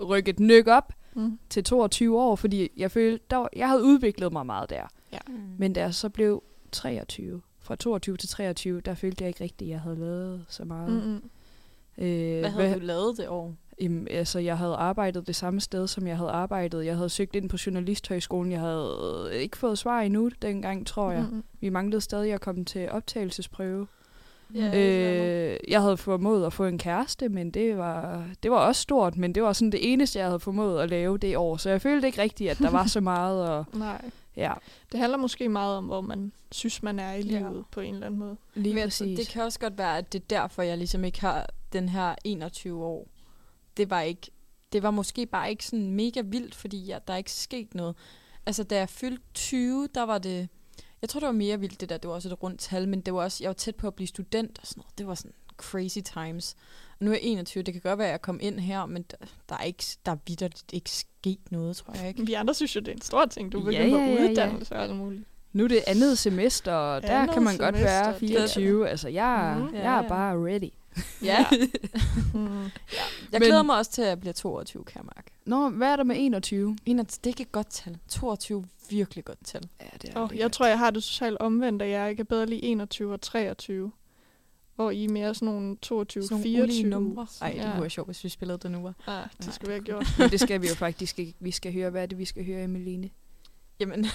rykke 0.09 0.29
et 0.29 0.39
nyk 0.39 0.67
op 0.67 0.93
Mm. 1.15 1.39
til 1.49 1.63
22 1.63 2.19
år, 2.19 2.35
fordi 2.35 2.69
jeg 2.77 2.91
følte, 2.91 3.25
der 3.29 3.37
var, 3.37 3.49
jeg 3.55 3.69
havde 3.69 3.83
udviklet 3.83 4.33
mig 4.33 4.45
meget 4.45 4.69
der. 4.69 4.83
Mm. 5.27 5.33
Men 5.57 5.73
da 5.73 5.81
jeg 5.81 5.93
så 5.93 6.09
blev 6.09 6.43
23, 6.71 7.41
fra 7.59 7.75
22 7.75 8.17
til 8.17 8.29
23, 8.29 8.81
der 8.81 8.95
følte 8.95 9.23
jeg 9.23 9.27
ikke 9.27 9.43
rigtigt, 9.43 9.67
at 9.67 9.71
jeg 9.71 9.79
havde 9.79 9.95
lavet 9.99 10.45
så 10.49 10.65
meget. 10.65 10.89
Mm-mm. 10.89 11.21
Øh, 12.05 12.39
Hvad 12.39 12.49
havde 12.49 12.73
du 12.73 12.79
lavet 12.79 13.17
det 13.17 13.27
år? 13.27 13.55
Jamen, 13.81 14.07
altså, 14.11 14.39
jeg 14.39 14.57
havde 14.57 14.75
arbejdet 14.75 15.27
det 15.27 15.35
samme 15.35 15.61
sted, 15.61 15.87
som 15.87 16.07
jeg 16.07 16.17
havde 16.17 16.29
arbejdet. 16.29 16.85
Jeg 16.85 16.95
havde 16.95 17.09
søgt 17.09 17.35
ind 17.35 17.49
på 17.49 17.57
Journalisthøjskolen. 17.65 18.51
Jeg 18.51 18.59
havde 18.59 19.29
ikke 19.33 19.57
fået 19.57 19.77
svar 19.77 20.01
endnu 20.01 20.29
dengang, 20.41 20.87
tror 20.87 21.11
jeg. 21.11 21.25
Mm. 21.31 21.43
Vi 21.59 21.69
manglede 21.69 22.01
stadig 22.01 22.33
at 22.33 22.41
komme 22.41 22.65
til 22.65 22.89
optagelsesprøve. 22.91 23.87
Ja, 24.55 24.71
Øh, 25.53 25.57
jeg 25.67 25.81
havde 25.81 25.97
formået 25.97 26.45
at 26.45 26.53
få 26.53 26.65
en 26.65 26.77
kæreste, 26.77 27.29
men 27.29 27.51
det 27.51 27.77
var, 27.77 28.25
det 28.43 28.51
var 28.51 28.57
også 28.57 28.81
stort, 28.81 29.17
men 29.17 29.35
det 29.35 29.43
var 29.43 29.53
sådan 29.53 29.71
det 29.71 29.93
eneste, 29.93 30.19
jeg 30.19 30.27
havde 30.27 30.39
formået 30.39 30.81
at 30.81 30.89
lave 30.89 31.17
det 31.17 31.37
år. 31.37 31.57
Så 31.57 31.69
jeg 31.69 31.81
følte 31.81 32.07
ikke 32.07 32.21
rigtigt, 32.21 32.51
at 32.51 32.57
der 32.59 32.69
var 32.69 32.85
så 32.85 32.99
meget. 33.13 33.49
Og, 33.49 33.65
Nej. 33.73 34.01
ja, 34.37 34.53
Det 34.91 34.99
handler 34.99 35.17
måske 35.17 35.49
meget 35.49 35.77
om, 35.77 35.85
hvor 35.85 36.01
man 36.01 36.31
synes, 36.51 36.83
man 36.83 36.99
er 36.99 37.13
i 37.13 37.21
Ja. 37.21 37.37
livet 37.37 37.63
på 37.71 37.79
en 37.79 37.93
eller 37.93 38.05
anden 38.05 38.19
måde. 38.19 38.37
lige 38.55 38.73
Men 38.75 38.81
tror, 38.81 38.85
præcis. 38.85 39.19
det 39.19 39.27
kan 39.27 39.43
også 39.43 39.59
godt 39.59 39.77
være, 39.77 39.97
at 39.97 40.13
det 40.13 40.21
er 40.21 40.25
derfor, 40.29 40.61
jeg 40.61 40.77
ligesom 40.77 41.03
ikke 41.03 41.21
har 41.21 41.49
den 41.73 41.89
her 41.89 42.15
21 42.23 42.85
år. 42.85 43.07
Det 43.77 43.89
var 43.89 44.01
ikke, 44.01 44.31
det 44.73 44.83
var 44.83 44.91
måske 44.91 45.25
bare 45.25 45.49
ikke 45.49 45.65
sådan 45.65 45.91
mega 45.91 46.21
vildt, 46.21 46.55
fordi 46.55 46.89
jeg, 46.89 47.07
der 47.07 47.13
er 47.13 47.17
ikke 47.17 47.31
sket 47.31 47.75
noget. 47.75 47.95
Altså, 48.45 48.63
da 48.63 48.77
jeg 48.77 48.89
fyldte 48.89 49.23
20, 49.33 49.87
der 49.95 50.03
var 50.03 50.17
det, 50.17 50.49
jeg 51.01 51.09
tror, 51.09 51.19
det 51.19 51.27
var 51.27 51.33
mere 51.33 51.59
vildt 51.59 51.81
det 51.81 51.89
der, 51.89 51.97
det 51.97 52.07
var 52.07 52.13
også 52.15 52.29
et 52.29 52.43
rundt 52.43 52.59
tal, 52.59 52.87
men 52.87 53.01
det 53.01 53.13
var 53.13 53.21
også, 53.23 53.43
jeg 53.43 53.49
var 53.49 53.53
tæt 53.53 53.75
på 53.75 53.87
at 53.87 53.93
blive 53.95 54.07
student 54.07 54.59
og 54.61 54.67
sådan 54.67 54.81
noget. 54.81 54.97
Det 54.97 55.07
var 55.07 55.15
sådan 55.15 55.33
crazy 55.57 55.97
times. 56.13 56.55
Og 56.99 57.05
nu 57.05 57.11
er 57.11 57.15
jeg 57.15 57.23
21, 57.23 57.63
det 57.63 57.73
kan 57.73 57.81
godt 57.81 57.97
være, 57.99 58.07
at 58.07 58.11
jeg 58.11 58.21
kom 58.21 58.39
ind 58.41 58.59
her, 58.59 58.85
men 58.85 59.01
der, 59.11 59.17
der 59.49 59.55
er 59.57 59.63
ikke, 59.63 59.83
der 60.05 60.11
er 60.11 60.17
vidderligt 60.27 60.63
ikke 60.73 60.89
sket 60.89 61.39
noget, 61.51 61.75
tror 61.77 61.93
jeg 61.97 62.07
ikke. 62.07 62.25
Vi 62.25 62.33
andre 62.33 62.53
synes 62.53 62.75
jo, 62.75 62.79
det 62.79 62.87
er 62.87 62.91
en 62.93 63.01
stor 63.01 63.25
ting. 63.25 63.51
Du 63.51 63.57
Ja, 63.59 63.63
begynder 63.65 63.85
ja, 63.99 64.05
på 64.05 64.11
ja, 64.11 64.23
ja. 64.23 64.29
uddannelse 64.31 64.75
og 64.75 64.83
alt 64.83 64.95
muligt. 64.95 65.23
Nu 65.53 65.63
er 65.63 65.67
det 65.67 65.83
andet 65.87 66.17
semester, 66.17 66.71
og 66.73 67.01
der 67.01 67.19
Andet 67.19 67.33
kan 67.33 67.43
man 67.43 67.57
godt 67.57 67.75
semester, 67.75 68.01
være 68.03 68.11
det- 68.11 68.19
24. 68.19 68.89
Altså, 68.89 69.07
jeg, 69.09 69.55
Mhm. 69.57 69.75
jeg 69.75 69.83
Ja, 69.83 69.89
er 69.89 69.95
ja. 70.03 70.07
bare 70.07 70.35
ready. 70.45 70.69
Ja. 71.23 71.45
Mm. 72.33 72.45
jeg 72.63 72.69
Men- 73.31 73.41
glæder 73.41 73.63
mig 73.63 73.77
også 73.77 73.91
til, 73.91 74.01
at 74.01 74.07
jeg 74.07 74.19
bliver 74.19 74.33
22, 74.33 74.83
kan 74.83 74.97
jeg 74.97 75.05
mærke. 75.15 75.31
Nå, 75.45 75.69
hvad 75.69 75.87
er 75.91 75.95
der 75.95 76.03
med 76.03 76.15
21? 76.19 76.77
21, 76.85 77.17
det 77.23 77.25
er 77.25 77.31
ikke 77.31 77.41
et 77.41 77.51
godt 77.51 77.67
tal. 77.69 77.97
22 78.09 78.65
virkelig 78.89 79.25
godt 79.25 79.37
tal. 79.45 79.61
Ja, 79.81 79.85
det 80.01 80.11
Oh, 80.17 80.37
jeg 80.37 80.51
tror, 80.51 80.65
jeg 80.65 80.79
har 80.79 80.91
det 80.91 81.03
totalt 81.03 81.37
omvendt, 81.39 81.81
at 81.81 81.89
jeg 81.89 82.09
ikke 82.09 82.19
kan 82.19 82.25
bedre 82.25 82.45
lide 82.45 82.63
21 82.63 83.13
og 83.13 83.21
23. 83.21 83.91
Hvor 84.75 84.91
I 84.91 85.05
er 85.05 85.09
mere 85.09 85.35
sådan 85.35 85.45
nogle 85.45 85.77
22, 85.81 86.23
Sådan 86.23 86.33
nogle 86.33 86.43
24. 86.43 86.63
ulige 86.63 86.89
numre. 86.89 87.27
Ej, 87.41 87.51
det 87.51 87.57
Ja. 87.57 87.71
kunne 87.71 87.81
være 87.81 87.89
sjovt, 87.89 88.07
hvis 88.07 88.23
vi 88.23 88.29
spillede 88.29 88.57
det 88.57 88.71
nu. 88.71 88.81
Var. 88.81 88.93
Ah, 89.07 89.23
det 89.37 89.45
Nej. 89.45 89.53
skal 89.53 89.67
vi 89.67 89.73
have 89.73 89.83
gjort. 89.83 90.05
Men 90.19 90.29
det 90.29 90.39
skal 90.39 90.61
vi 90.61 90.67
jo 90.67 90.75
faktisk 90.75 91.19
ikke. 91.19 91.33
Vi 91.39 91.51
skal 91.51 91.73
høre, 91.73 91.89
hvad 91.89 92.01
er 92.01 92.05
det, 92.05 92.17
vi 92.17 92.25
skal 92.25 92.45
høre, 92.45 92.63
Emeline? 92.63 93.09
Jamen, 93.79 94.05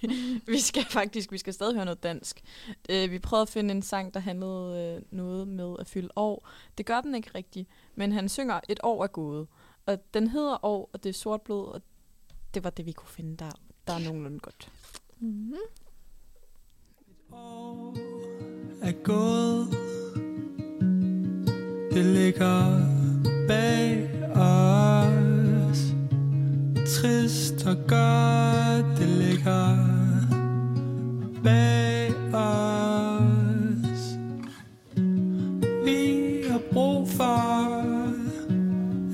vi 0.46 0.60
skal 0.60 0.84
faktisk, 0.84 1.32
vi 1.32 1.38
skal 1.38 1.52
stadig 1.52 1.74
høre 1.74 1.84
noget 1.84 2.02
dansk. 2.02 2.42
Øh, 2.90 3.10
vi 3.10 3.18
prøvede 3.18 3.42
at 3.42 3.48
finde 3.48 3.74
en 3.74 3.82
sang, 3.82 4.14
der 4.14 4.20
handlede 4.20 4.96
øh, 4.96 5.02
noget 5.18 5.48
med 5.48 5.76
at 5.78 5.86
fylde 5.86 6.08
år. 6.16 6.48
Det 6.78 6.86
gør 6.86 7.00
den 7.00 7.14
ikke 7.14 7.30
rigtigt, 7.34 7.68
men 7.94 8.12
han 8.12 8.28
synger, 8.28 8.60
et 8.68 8.80
år 8.82 9.02
er 9.02 9.06
gået. 9.06 9.46
Og 9.86 9.98
den 10.14 10.28
hedder 10.28 10.64
år, 10.64 10.90
og 10.92 11.02
det 11.02 11.08
er 11.08 11.14
sort 11.14 11.42
blod, 11.42 11.66
og 11.66 11.82
det 12.54 12.64
var 12.64 12.70
det, 12.70 12.86
vi 12.86 12.92
kunne 12.92 13.08
finde 13.08 13.36
der. 13.36 13.50
Der 13.86 13.92
er 13.92 13.98
nogenlunde 13.98 14.38
godt. 14.38 14.72
Mm-hmm. 15.20 15.54
år 17.32 17.96
er 18.82 18.92
gået 18.92 19.68
Det 21.92 22.04
ligger 22.04 22.80
bag 23.48 24.10
os 24.36 25.29
Trist 26.90 27.66
og 27.66 27.76
godt 27.88 28.98
Det 28.98 29.08
ligger 29.08 29.76
bag 31.44 32.14
os. 32.34 34.02
Vi 35.84 36.42
har 36.50 36.60
brug 36.72 37.08
for 37.08 37.84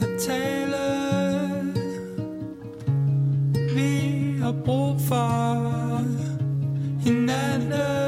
at 0.03 0.21
tale. 0.21 0.77
Vi 3.75 3.93
har 4.43 4.55
brug 4.65 5.01
for 5.01 6.03
hinanden. 7.01 8.06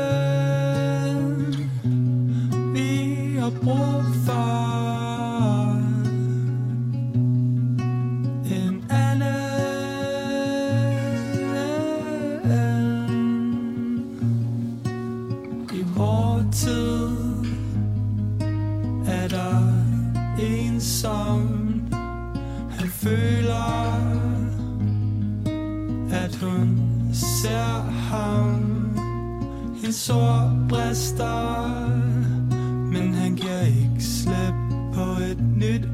Føler 23.03 23.99
at 26.12 26.34
hun 26.42 26.80
ser 27.12 27.90
ham. 27.90 28.64
En 29.84 29.92
sår 29.92 30.66
brister 30.68 31.78
Men 32.92 33.14
han 33.14 33.36
giver 33.36 33.61
ikke 33.61 34.05
slip 34.05 34.55
på 34.94 35.22
et 35.30 35.40
nyt 35.57 35.88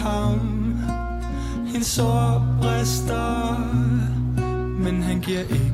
ham. 0.00 0.76
En 1.74 1.84
sår 1.84 2.58
brister 2.60 3.56
Men 4.78 5.02
han 5.02 5.20
giver 5.20 5.40
ikke 5.40 5.69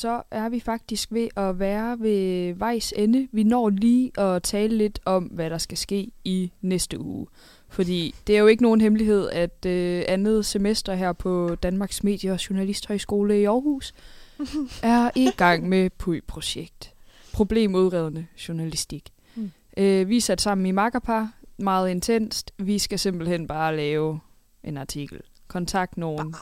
Så 0.00 0.22
er 0.30 0.48
vi 0.48 0.60
faktisk 0.60 1.12
ved 1.12 1.28
at 1.36 1.58
være 1.58 2.00
ved 2.00 2.54
vejs 2.54 2.92
ende. 2.96 3.28
Vi 3.32 3.42
når 3.42 3.70
lige 3.70 4.20
at 4.20 4.42
tale 4.42 4.76
lidt 4.76 5.00
om, 5.04 5.24
hvad 5.24 5.50
der 5.50 5.58
skal 5.58 5.78
ske 5.78 6.10
i 6.24 6.52
næste 6.60 7.00
uge. 7.00 7.26
Fordi 7.68 8.14
det 8.26 8.36
er 8.36 8.40
jo 8.40 8.46
ikke 8.46 8.62
nogen 8.62 8.80
hemmelighed, 8.80 9.28
at 9.30 9.66
øh, 9.66 10.02
andet 10.08 10.46
semester 10.46 10.94
her 10.94 11.12
på 11.12 11.54
Danmarks 11.54 12.04
Medie- 12.04 12.32
og 12.32 12.50
Journalisthøjskole 12.50 13.40
i 13.40 13.44
Aarhus 13.44 13.94
er 14.82 15.10
i 15.16 15.30
gang 15.36 15.68
med 15.68 15.90
PUI-projekt. 15.90 16.94
Problemudredende 17.32 18.26
journalistik. 18.48 19.08
Mm. 19.34 19.50
Øh, 19.76 20.08
vi 20.08 20.16
er 20.16 20.20
sat 20.20 20.40
sammen 20.40 20.66
i 20.66 20.70
makkerpar. 20.70 21.32
Meget 21.58 21.90
intenst. 21.90 22.52
Vi 22.58 22.78
skal 22.78 22.98
simpelthen 22.98 23.46
bare 23.46 23.76
lave 23.76 24.20
en 24.64 24.76
artikel. 24.76 25.20
Kontakt 25.48 25.96
nogen. 25.96 26.34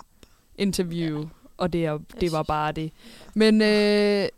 Interview. 0.59 1.29
Og 1.59 1.73
det, 1.73 1.85
er, 1.85 1.99
det 2.21 2.33
var 2.33 2.43
bare 2.43 2.73
det. 2.73 2.93
Men 3.35 3.63
øh, 3.63 4.29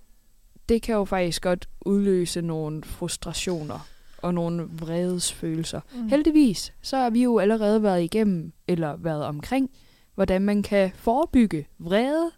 det 0.68 0.82
kan 0.82 0.94
jo 0.94 1.04
faktisk 1.04 1.42
godt 1.42 1.68
udløse 1.80 2.42
nogle 2.42 2.82
frustrationer 2.84 3.86
og 4.18 4.34
nogle 4.34 4.68
vredesfølelser. 4.72 5.80
Mm. 5.94 6.08
Heldigvis, 6.08 6.72
så 6.82 6.96
har 6.96 7.10
vi 7.10 7.22
jo 7.22 7.38
allerede 7.38 7.82
været 7.82 8.02
igennem, 8.02 8.52
eller 8.68 8.96
været 8.96 9.24
omkring, 9.24 9.70
hvordan 10.14 10.42
man 10.42 10.62
kan 10.62 10.90
forebygge 10.94 11.66
vrede. 11.78 12.30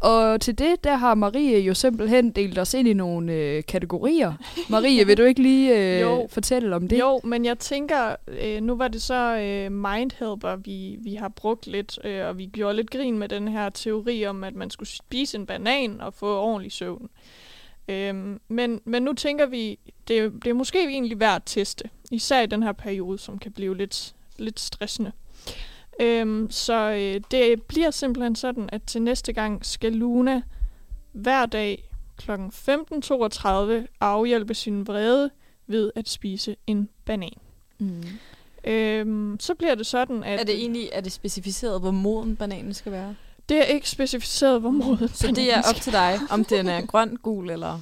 Og 0.00 0.40
til 0.40 0.58
det, 0.58 0.84
der 0.84 0.96
har 0.96 1.14
Marie 1.14 1.58
jo 1.60 1.74
simpelthen 1.74 2.30
delt 2.30 2.58
os 2.58 2.74
ind 2.74 2.88
i 2.88 2.92
nogle 2.92 3.32
øh, 3.32 3.62
kategorier. 3.68 4.32
Marie, 4.68 5.06
vil 5.06 5.16
du 5.16 5.22
ikke 5.22 5.42
lige 5.42 5.94
øh, 5.96 6.00
Jo. 6.10 6.26
fortælle 6.30 6.76
om 6.76 6.88
det? 6.88 6.98
Jo, 6.98 7.20
men 7.24 7.44
jeg 7.44 7.58
tænker, 7.58 8.16
øh, 8.28 8.60
nu 8.60 8.76
var 8.76 8.88
det 8.88 9.02
så 9.02 9.36
øh, 9.36 9.72
Mindhelper, 9.72 10.56
vi, 10.56 10.96
vi 11.00 11.14
har 11.14 11.28
brugt 11.28 11.66
lidt, 11.66 11.98
øh, 12.04 12.26
og 12.26 12.38
vi 12.38 12.46
gjorde 12.46 12.76
lidt 12.76 12.90
grin 12.90 13.18
med 13.18 13.28
den 13.28 13.48
her 13.48 13.68
teori 13.70 14.26
om, 14.26 14.44
at 14.44 14.54
man 14.54 14.70
skulle 14.70 14.88
spise 14.88 15.38
en 15.38 15.46
banan 15.46 16.00
og 16.00 16.14
få 16.14 16.38
ordentlig 16.40 16.72
søvn. 16.72 17.08
Øhm, 17.88 18.40
men, 18.48 18.80
men 18.84 19.02
nu 19.02 19.12
tænker 19.12 19.46
vi, 19.46 19.78
det, 20.08 20.32
det 20.44 20.50
er 20.50 20.54
måske 20.54 20.78
egentlig 20.78 21.20
værd 21.20 21.36
at 21.36 21.42
teste, 21.46 21.90
især 22.10 22.40
i 22.40 22.46
den 22.46 22.62
her 22.62 22.72
periode, 22.72 23.18
som 23.18 23.38
kan 23.38 23.52
blive 23.52 23.76
lidt, 23.76 24.14
lidt 24.38 24.60
stressende. 24.60 25.12
Øhm, 26.00 26.50
så 26.50 26.90
øh, 26.90 27.20
det 27.30 27.62
bliver 27.62 27.90
simpelthen 27.90 28.36
sådan, 28.36 28.68
at 28.72 28.82
til 28.82 29.02
næste 29.02 29.32
gang 29.32 29.66
skal 29.66 29.92
Luna 29.92 30.42
hver 31.12 31.46
dag 31.46 31.90
kl. 32.16 32.30
15.32 32.30 33.86
afhjælpe 34.00 34.54
sin 34.54 34.86
vrede 34.86 35.30
ved 35.66 35.90
at 35.96 36.08
spise 36.08 36.56
en 36.66 36.88
banan. 37.04 37.38
Mm. 37.78 38.02
Øhm, 38.64 39.36
så 39.40 39.54
bliver 39.54 39.74
det 39.74 39.86
sådan, 39.86 40.24
at 40.24 40.40
Er 40.40 40.44
det 40.44 40.54
egentlig 40.54 40.88
er 40.92 41.00
det 41.00 41.12
specificeret, 41.12 41.80
hvor 41.80 41.90
moden 41.90 42.36
bananen 42.36 42.74
skal 42.74 42.92
være? 42.92 43.14
det 43.48 43.58
er 43.58 43.64
ikke 43.64 43.90
specificeret, 43.90 44.60
hvor 44.60 44.70
moden 44.70 45.08
Så 45.08 45.26
det 45.26 45.54
er 45.54 45.62
op 45.68 45.74
til 45.74 45.92
dig, 45.92 46.18
om 46.30 46.44
den 46.44 46.68
er 46.68 46.86
grøn, 46.86 47.16
gul 47.22 47.50
eller 47.50 47.80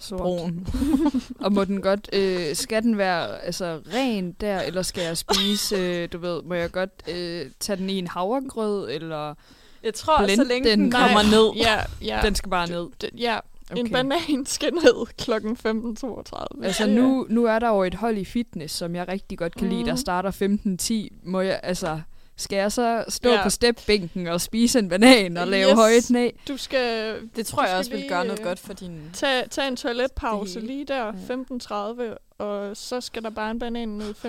Sort. 0.00 0.20
brun. 0.20 0.66
Og 1.44 1.52
må 1.52 1.64
den 1.64 1.80
godt, 1.82 2.10
øh, 2.12 2.54
skal 2.56 2.82
den 2.82 2.98
være 2.98 3.44
altså, 3.44 3.80
ren 3.94 4.32
der, 4.32 4.60
eller 4.60 4.82
skal 4.82 5.02
jeg 5.04 5.16
spise, 5.16 5.76
øh, 5.76 6.08
du 6.12 6.18
ved, 6.18 6.42
må 6.42 6.54
jeg 6.54 6.70
godt 6.72 6.90
øh, 7.08 7.46
tage 7.60 7.76
den 7.76 7.90
i 7.90 7.98
en 7.98 8.06
havregrød, 8.06 8.90
eller 8.90 9.34
Jeg 9.82 9.94
tror, 9.94 10.18
så 10.18 10.24
Blend 10.24 10.42
længe 10.48 10.70
den. 10.70 10.80
den 10.80 10.88
Nej. 10.88 11.06
kommer 11.08 11.22
ned. 11.22 11.52
Ja, 11.56 11.80
ja. 12.02 12.20
den 12.24 12.34
skal 12.34 12.50
bare 12.50 12.68
ned? 12.68 12.86
D- 13.04 13.08
ja, 13.18 13.38
okay. 13.70 13.80
en 13.80 13.90
banan 13.90 14.46
skal 14.46 14.72
ned 14.74 15.06
kl. 15.18 15.32
15.32. 15.32 16.64
Altså 16.64 16.86
nu, 16.86 17.26
nu 17.28 17.44
er 17.44 17.58
der 17.58 17.68
jo 17.68 17.82
et 17.82 17.94
hold 17.94 18.18
i 18.18 18.24
fitness, 18.24 18.74
som 18.74 18.94
jeg 18.94 19.08
rigtig 19.08 19.38
godt 19.38 19.54
kan 19.54 19.68
lide, 19.68 19.84
der 19.84 19.90
Mhm. 19.92 19.96
starter 19.96 20.30
15.10. 20.30 21.08
Må 21.24 21.40
jeg, 21.40 21.60
altså, 21.62 22.00
skal 22.40 22.56
jeg 22.56 22.72
så 22.72 23.04
stå 23.08 23.30
Ja. 23.30 23.42
på 23.42 23.50
stepbænken 23.50 24.26
og 24.26 24.40
spise 24.40 24.78
en 24.78 24.88
banan 24.88 25.36
og 25.36 25.46
lave 25.48 25.68
Yes. 25.68 25.74
høje 25.74 26.00
knæ? 26.00 26.30
Du 26.48 26.56
skal 26.56 27.16
Det 27.36 27.46
tror 27.46 27.62
Du 27.62 27.62
jeg 27.62 27.68
skal 27.70 27.78
også 27.78 27.90
vil 27.90 28.04
gøre 28.08 28.24
noget 28.24 28.40
øh, 28.40 28.44
godt 28.46 28.58
for 28.58 28.72
din... 28.72 29.00
tage, 29.14 29.44
tage 29.50 29.68
en 29.68 29.76
toiletpause 29.76 30.60
lige 30.60 30.84
der, 30.84 31.06
Ja. 31.06 31.10
15.30, 31.10 32.16
og 32.40 32.76
så 32.76 33.00
skal 33.00 33.22
der 33.22 33.30
bare 33.30 33.50
en 33.50 33.58
banan 33.58 33.88
ned 33.88 34.14
15.32. 34.14 34.20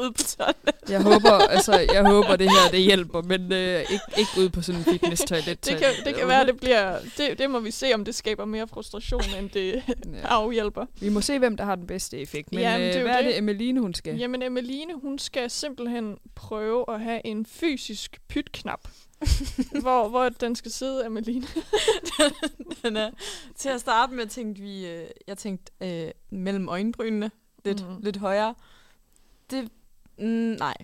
Ude 0.00 0.12
på 0.12 0.22
toilet. 0.22 0.56
Jeg 0.88 1.02
håber, 1.02 1.30
altså, 1.30 1.86
jeg 1.92 2.04
håber 2.06 2.36
det 2.36 2.50
her 2.50 2.70
det 2.70 2.80
hjælper, 2.80 3.22
men 3.22 3.52
øh, 3.52 3.80
ikke, 3.80 4.04
ikke 4.18 4.30
ude 4.38 4.50
på 4.50 4.62
sådan 4.62 4.80
en 4.80 4.84
fitness 4.84 5.24
toilet. 5.24 5.64
Det 5.66 5.76
kan, 5.78 5.88
det 6.04 6.14
kan 6.14 6.28
være, 6.28 6.46
det 6.46 6.56
bliver... 6.60 6.98
Det, 7.16 7.38
det 7.38 7.50
må 7.50 7.58
vi 7.60 7.70
se, 7.70 7.94
om 7.94 8.04
det 8.04 8.14
skaber 8.14 8.44
mere 8.44 8.68
frustration, 8.68 9.22
end 9.38 9.50
det 9.50 9.72
Ja. 10.12 10.18
afhjælper. 10.24 10.86
Vi 11.00 11.08
må 11.08 11.20
se, 11.20 11.38
hvem 11.38 11.56
der 11.56 11.64
har 11.64 11.74
den 11.74 11.86
bedste 11.86 12.18
effekt. 12.18 12.52
Men 12.52 12.60
Jamen, 12.60 12.80
øh, 12.80 12.92
det 12.92 12.96
er 12.96 13.02
hvad 13.02 13.12
er 13.12 13.16
det. 13.22 13.26
det, 13.26 13.38
Emmeline, 13.38 13.80
hun 13.80 13.94
skal? 13.94 14.16
Jamen, 14.16 14.42
Emmeline, 14.42 14.94
hun 15.02 15.18
skal 15.18 15.50
simpelthen 15.50 16.16
prøve 16.34 16.84
at 16.88 17.00
have 17.00 17.20
en 17.26 17.46
fysisk 17.46 18.20
pytknap. 18.28 18.88
hvor, 19.82 20.08
hvor 20.08 20.28
den 20.28 20.56
skal 20.56 20.70
sidde, 20.70 21.06
Emmeline. 21.06 21.46
Den 22.82 22.96
er, 22.96 23.10
til 23.56 23.68
at 23.68 23.80
starte 23.80 24.12
med 24.12 24.26
tænkte 24.26 24.62
vi, 24.62 24.86
øh, 24.86 25.06
jeg 25.26 25.38
tænkte 25.38 25.72
øh, 25.80 26.10
mellem 26.30 26.68
øjenbrynene, 26.68 27.30
lidt, 27.64 27.88
mm. 27.88 28.00
lidt 28.00 28.16
højere. 28.16 28.54
Det, 29.50 29.70
mm, 30.18 30.24
nej. 30.24 30.74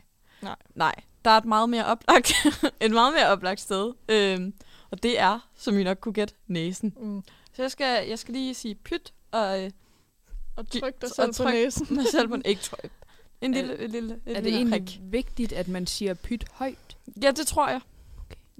Nej. 0.42 0.56
Nej. 0.74 0.94
Der 1.24 1.30
er 1.30 1.38
et 1.38 1.44
meget 1.44 1.70
mere 1.70 1.84
oplagt, 1.86 2.32
et 2.80 2.90
meget 2.90 3.14
mere 3.14 3.26
oplagt 3.28 3.60
sted. 3.60 3.92
Øhm, 4.08 4.54
og 4.90 5.02
det 5.02 5.20
er, 5.20 5.48
som 5.56 5.78
I 5.78 5.82
nok 5.84 5.98
kunne 6.00 6.14
gætte, 6.14 6.34
næsen. 6.46 6.94
Mm. 7.00 7.22
Så 7.52 7.62
jeg 7.62 7.70
skal, 7.70 8.08
jeg 8.08 8.18
skal 8.18 8.34
lige 8.34 8.54
sige 8.54 8.74
pyt, 8.74 9.12
og 9.30 9.62
øh, 9.64 9.70
Og 10.56 10.70
tryk 10.70 11.00
dig 11.00 11.08
og 11.10 11.14
selv 11.16 11.26
på 11.26 11.32
tryk 11.32 11.52
næsen. 11.52 11.86
mig 11.90 12.04
selv 12.10 12.28
på 12.28 12.34
en 12.34 12.42
ikke 12.44 12.62
tryk. 12.62 12.90
En 13.40 13.54
Er- 13.54 13.58
lille, 13.58 13.78
et 13.78 13.90
lille, 13.90 14.14
et 14.14 14.20
Er 14.26 14.34
det 14.34 14.42
lille 14.42 14.58
egentlig 14.58 14.80
prik. 14.84 15.00
vigtigt, 15.02 15.52
at 15.52 15.68
man 15.68 15.86
siger 15.86 16.14
pyt 16.14 16.44
højt? 16.52 16.96
Ja, 17.22 17.30
det 17.30 17.46
tror 17.46 17.68
jeg. 17.68 17.80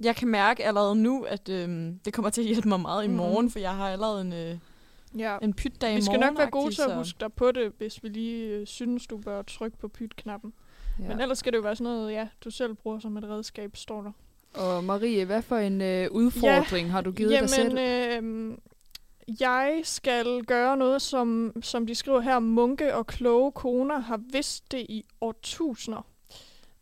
Jeg 0.03 0.15
kan 0.15 0.27
mærke 0.27 0.65
allerede 0.65 0.95
nu, 0.95 1.23
at 1.23 1.49
øhm, 1.49 1.99
det 2.05 2.13
kommer 2.13 2.29
til 2.29 2.41
at 2.41 2.47
hjælpe 2.47 2.69
mig 2.69 2.79
meget 2.79 3.03
i 3.03 3.07
Mhm. 3.07 3.17
morgen, 3.17 3.51
for 3.51 3.59
jeg 3.59 3.75
har 3.75 3.89
allerede 3.89 4.21
en, 4.21 4.33
øh, 4.33 4.57
Ja. 5.17 5.37
en 5.41 5.53
pytdag 5.53 5.91
i 5.91 5.95
Vi 5.95 6.01
skal 6.01 6.19
morgen. 6.19 6.33
nok 6.33 6.37
være 6.37 6.49
gode 6.49 6.75
til 6.75 6.81
at 6.81 6.95
huske 6.97 7.17
dig 7.19 7.33
på 7.33 7.51
det, 7.51 7.71
hvis 7.77 8.03
vi 8.03 8.07
lige 8.09 8.47
øh, 8.55 8.67
synes, 8.67 9.07
du 9.07 9.17
bør 9.17 9.41
trykke 9.41 9.77
på 9.77 9.87
pytknappen. 9.87 10.53
Ja. 10.99 11.07
Men 11.07 11.21
ellers 11.21 11.37
skal 11.37 11.51
det 11.51 11.57
jo 11.57 11.63
være 11.63 11.75
sådan 11.75 11.93
noget, 11.93 12.11
ja, 12.11 12.27
du 12.43 12.49
selv 12.49 12.73
bruger 12.73 12.99
som 12.99 13.17
et 13.17 13.23
redskab, 13.23 13.75
står 13.75 14.01
der. 14.01 14.11
Og 14.61 14.83
Marie, 14.83 15.25
hvad 15.25 15.41
for 15.41 15.57
en 15.57 15.81
øh, 15.81 16.11
udfordring 16.11 16.87
ja, 16.87 16.91
har 16.91 17.01
du 17.01 17.11
givet 17.11 17.31
Jamen, 17.31 17.41
dig 17.47 17.49
selv? 17.49 17.77
Øh, 17.79 18.57
jeg 19.39 19.79
skal 19.83 20.43
gøre 20.45 20.77
noget, 20.77 21.01
som, 21.01 21.53
som 21.61 21.87
de 21.87 21.95
skriver 21.95 22.19
her, 22.19 22.39
munke 22.39 22.95
og 22.95 23.07
kloge 23.07 23.51
koner 23.51 23.99
har 23.99 24.19
vidst 24.31 24.71
det 24.71 24.85
i 24.89 25.05
årtusinder. 25.21 26.05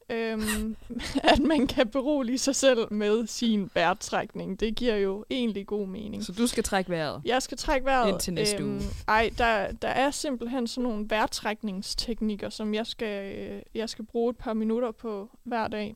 Øhm, 0.10 0.76
at 1.34 1.40
man 1.40 1.68
kan 1.68 1.88
berolige 1.88 2.38
sig 2.38 2.56
selv 2.56 2.94
med 2.94 3.28
sin 3.28 3.70
vejrtrækning. 3.74 4.60
Det 4.60 4.76
giver 4.76 4.96
jo 4.96 5.26
egentlig 5.30 5.68
god 5.68 5.88
mening. 5.88 6.24
Så 6.26 6.32
du 6.32 6.48
skal 6.48 6.64
trække 6.64 6.90
vejret? 6.90 7.22
Jeg 7.26 7.42
skal 7.42 7.58
trække 7.58 7.86
vejret. 7.86 8.10
Indtil 8.10 8.34
næste 8.34 8.66
uge. 8.66 8.82
Ej, 9.08 9.30
der, 9.38 9.72
der 9.72 9.88
er 9.88 10.12
simpelthen 10.12 10.68
sådan 10.68 10.90
nogle 10.90 11.06
vejrtrækningsteknikker, 11.10 12.50
som 12.50 12.74
jeg 12.74 12.88
skal, 12.88 13.36
øh, 13.36 13.62
jeg 13.76 13.90
skal 13.90 14.06
bruge 14.06 14.30
et 14.30 14.38
par 14.38 14.54
minutter 14.54 14.92
på 14.92 15.30
hver 15.44 15.68
dag. 15.68 15.96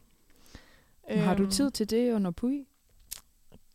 Har 1.10 1.36
du 1.36 1.44
Øhm, 1.44 1.52
tid 1.52 1.72
til 1.72 1.90
det 1.90 2.14
under 2.14 2.32
pui? 2.32 2.66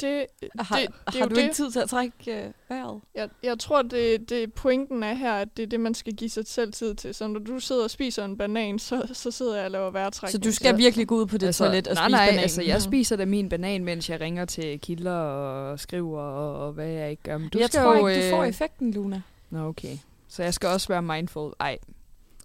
Det, 0.05 0.27
Har, 0.59 0.77
det, 0.79 0.87
det 1.07 1.15
er 1.15 1.19
har 1.19 1.29
du 1.29 1.35
ikke 1.37 1.49
det. 1.49 1.57
tid 1.57 1.71
til 1.71 1.79
at 1.81 1.89
trække 1.89 2.15
øh, 2.45 2.51
vejret? 2.69 3.01
Jeg, 3.15 3.29
jeg 3.43 3.59
tror, 3.59 3.83
det, 3.83 4.31
det 4.31 4.53
pointen 4.53 5.03
er 5.03 5.15
her, 5.15 5.33
at 5.33 5.57
det 5.57 5.63
er 5.63 5.67
det, 5.67 5.81
man 5.81 5.95
skal 5.95 6.13
give 6.13 6.31
sig 6.31 6.47
selv 6.47 6.73
tid 6.73 6.95
til. 6.95 7.15
Så 7.15 7.27
når 7.27 7.41
du 7.41 7.59
sidder 7.61 7.85
og 7.85 7.91
spiser 7.91 8.25
en 8.25 8.37
banan, 8.39 8.79
så, 8.79 9.09
så 9.13 9.31
sidder 9.31 9.57
jeg 9.57 9.65
og 9.65 9.71
laver 9.71 9.89
Så 9.89 9.93
vejrtrækning. 9.93 10.45
du 10.45 10.53
skal 10.53 10.77
virkelig 10.79 11.07
gå 11.07 11.15
ud 11.17 11.27
på 11.27 11.39
det 11.39 11.47
altså, 11.47 11.65
toilet 11.65 11.89
og 11.89 11.95
nej, 11.95 12.05
spise 12.05 12.11
nej, 12.17 12.27
bananen? 12.27 12.41
altså 12.43 12.63
jeg 12.63 12.75
Mhm. 12.75 12.81
spiser 12.81 13.17
da 13.17 13.25
min 13.25 13.49
banan, 13.49 13.85
mens 13.85 14.11
jeg 14.11 14.21
ringer 14.21 14.45
til 14.45 14.81
kilder 14.81 15.13
og 15.17 15.81
skriver 15.81 16.21
og, 16.21 16.67
og 16.67 16.73
hvad 16.73 16.87
jeg 16.89 17.11
ikke 17.11 17.23
gør. 17.23 17.39
Men 17.39 17.49
du 17.49 17.59
jeg 17.59 17.69
skal 17.69 17.81
tror 17.83 17.97
jo, 17.97 18.07
ikke, 18.07 18.31
du 18.31 18.37
får 18.37 18.43
øh, 18.43 18.49
effekten, 18.49 18.93
Luna. 18.93 19.23
Nå, 19.51 19.67
okay. 19.69 19.97
Så 20.29 20.43
jeg 20.43 20.55
skal 20.55 20.69
også 20.69 20.89
være 20.89 21.03
mindful. 21.03 21.53
Ej. 21.61 21.79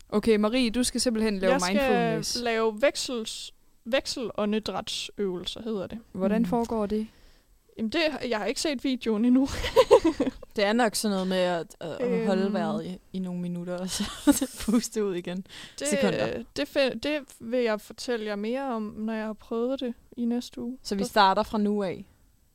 Okay, 0.09 0.35
Marie, 0.35 0.69
du 0.69 0.83
skal 0.83 1.01
simpelthen 1.01 1.39
lave 1.39 1.51
jeg 1.51 1.61
skal 1.61 1.73
mindfulness. 1.75 2.41
lave 2.43 2.81
veksels, 2.81 3.53
vekselåndedrætsøvelser, 3.85 5.61
hedder 5.63 5.87
det. 5.87 5.99
Hvordan 6.11 6.41
Mm. 6.41 6.45
foregår 6.47 6.85
det? 6.85 7.07
Jamen 7.79 7.89
det, 7.91 8.29
jeg 8.29 8.37
har 8.39 8.45
ikke 8.45 8.61
set 8.61 8.83
videoen 8.83 9.25
endnu. 9.25 9.47
Det 10.55 10.63
er 10.63 10.73
nok 10.73 10.95
sådan 10.95 11.13
noget 11.13 11.27
med 11.27 11.37
at, 11.37 11.75
at 11.79 11.97
Øhm. 12.11 12.27
holde 12.27 12.53
vejret 12.53 12.85
i, 12.85 12.97
i 13.13 13.19
nogle 13.19 13.41
minutter, 13.41 13.77
og 13.77 13.89
så 13.89 14.03
puste 14.65 15.05
ud 15.05 15.15
igen. 15.15 15.45
Det, 15.79 15.87
Sekunder. 15.87 16.43
det, 16.55 17.03
det 17.03 17.21
vil 17.39 17.59
jeg 17.59 17.81
fortælle 17.81 18.25
jer 18.25 18.35
mere 18.35 18.63
om, 18.73 18.81
når 18.83 19.13
jeg 19.13 19.25
har 19.25 19.33
prøvet 19.33 19.79
det 19.79 19.93
i 20.17 20.25
næste 20.25 20.61
uge. 20.61 20.77
Så 20.83 20.95
vi 20.95 21.03
starter 21.03 21.43
fra 21.43 21.57
nu 21.57 21.83
af. 21.83 22.05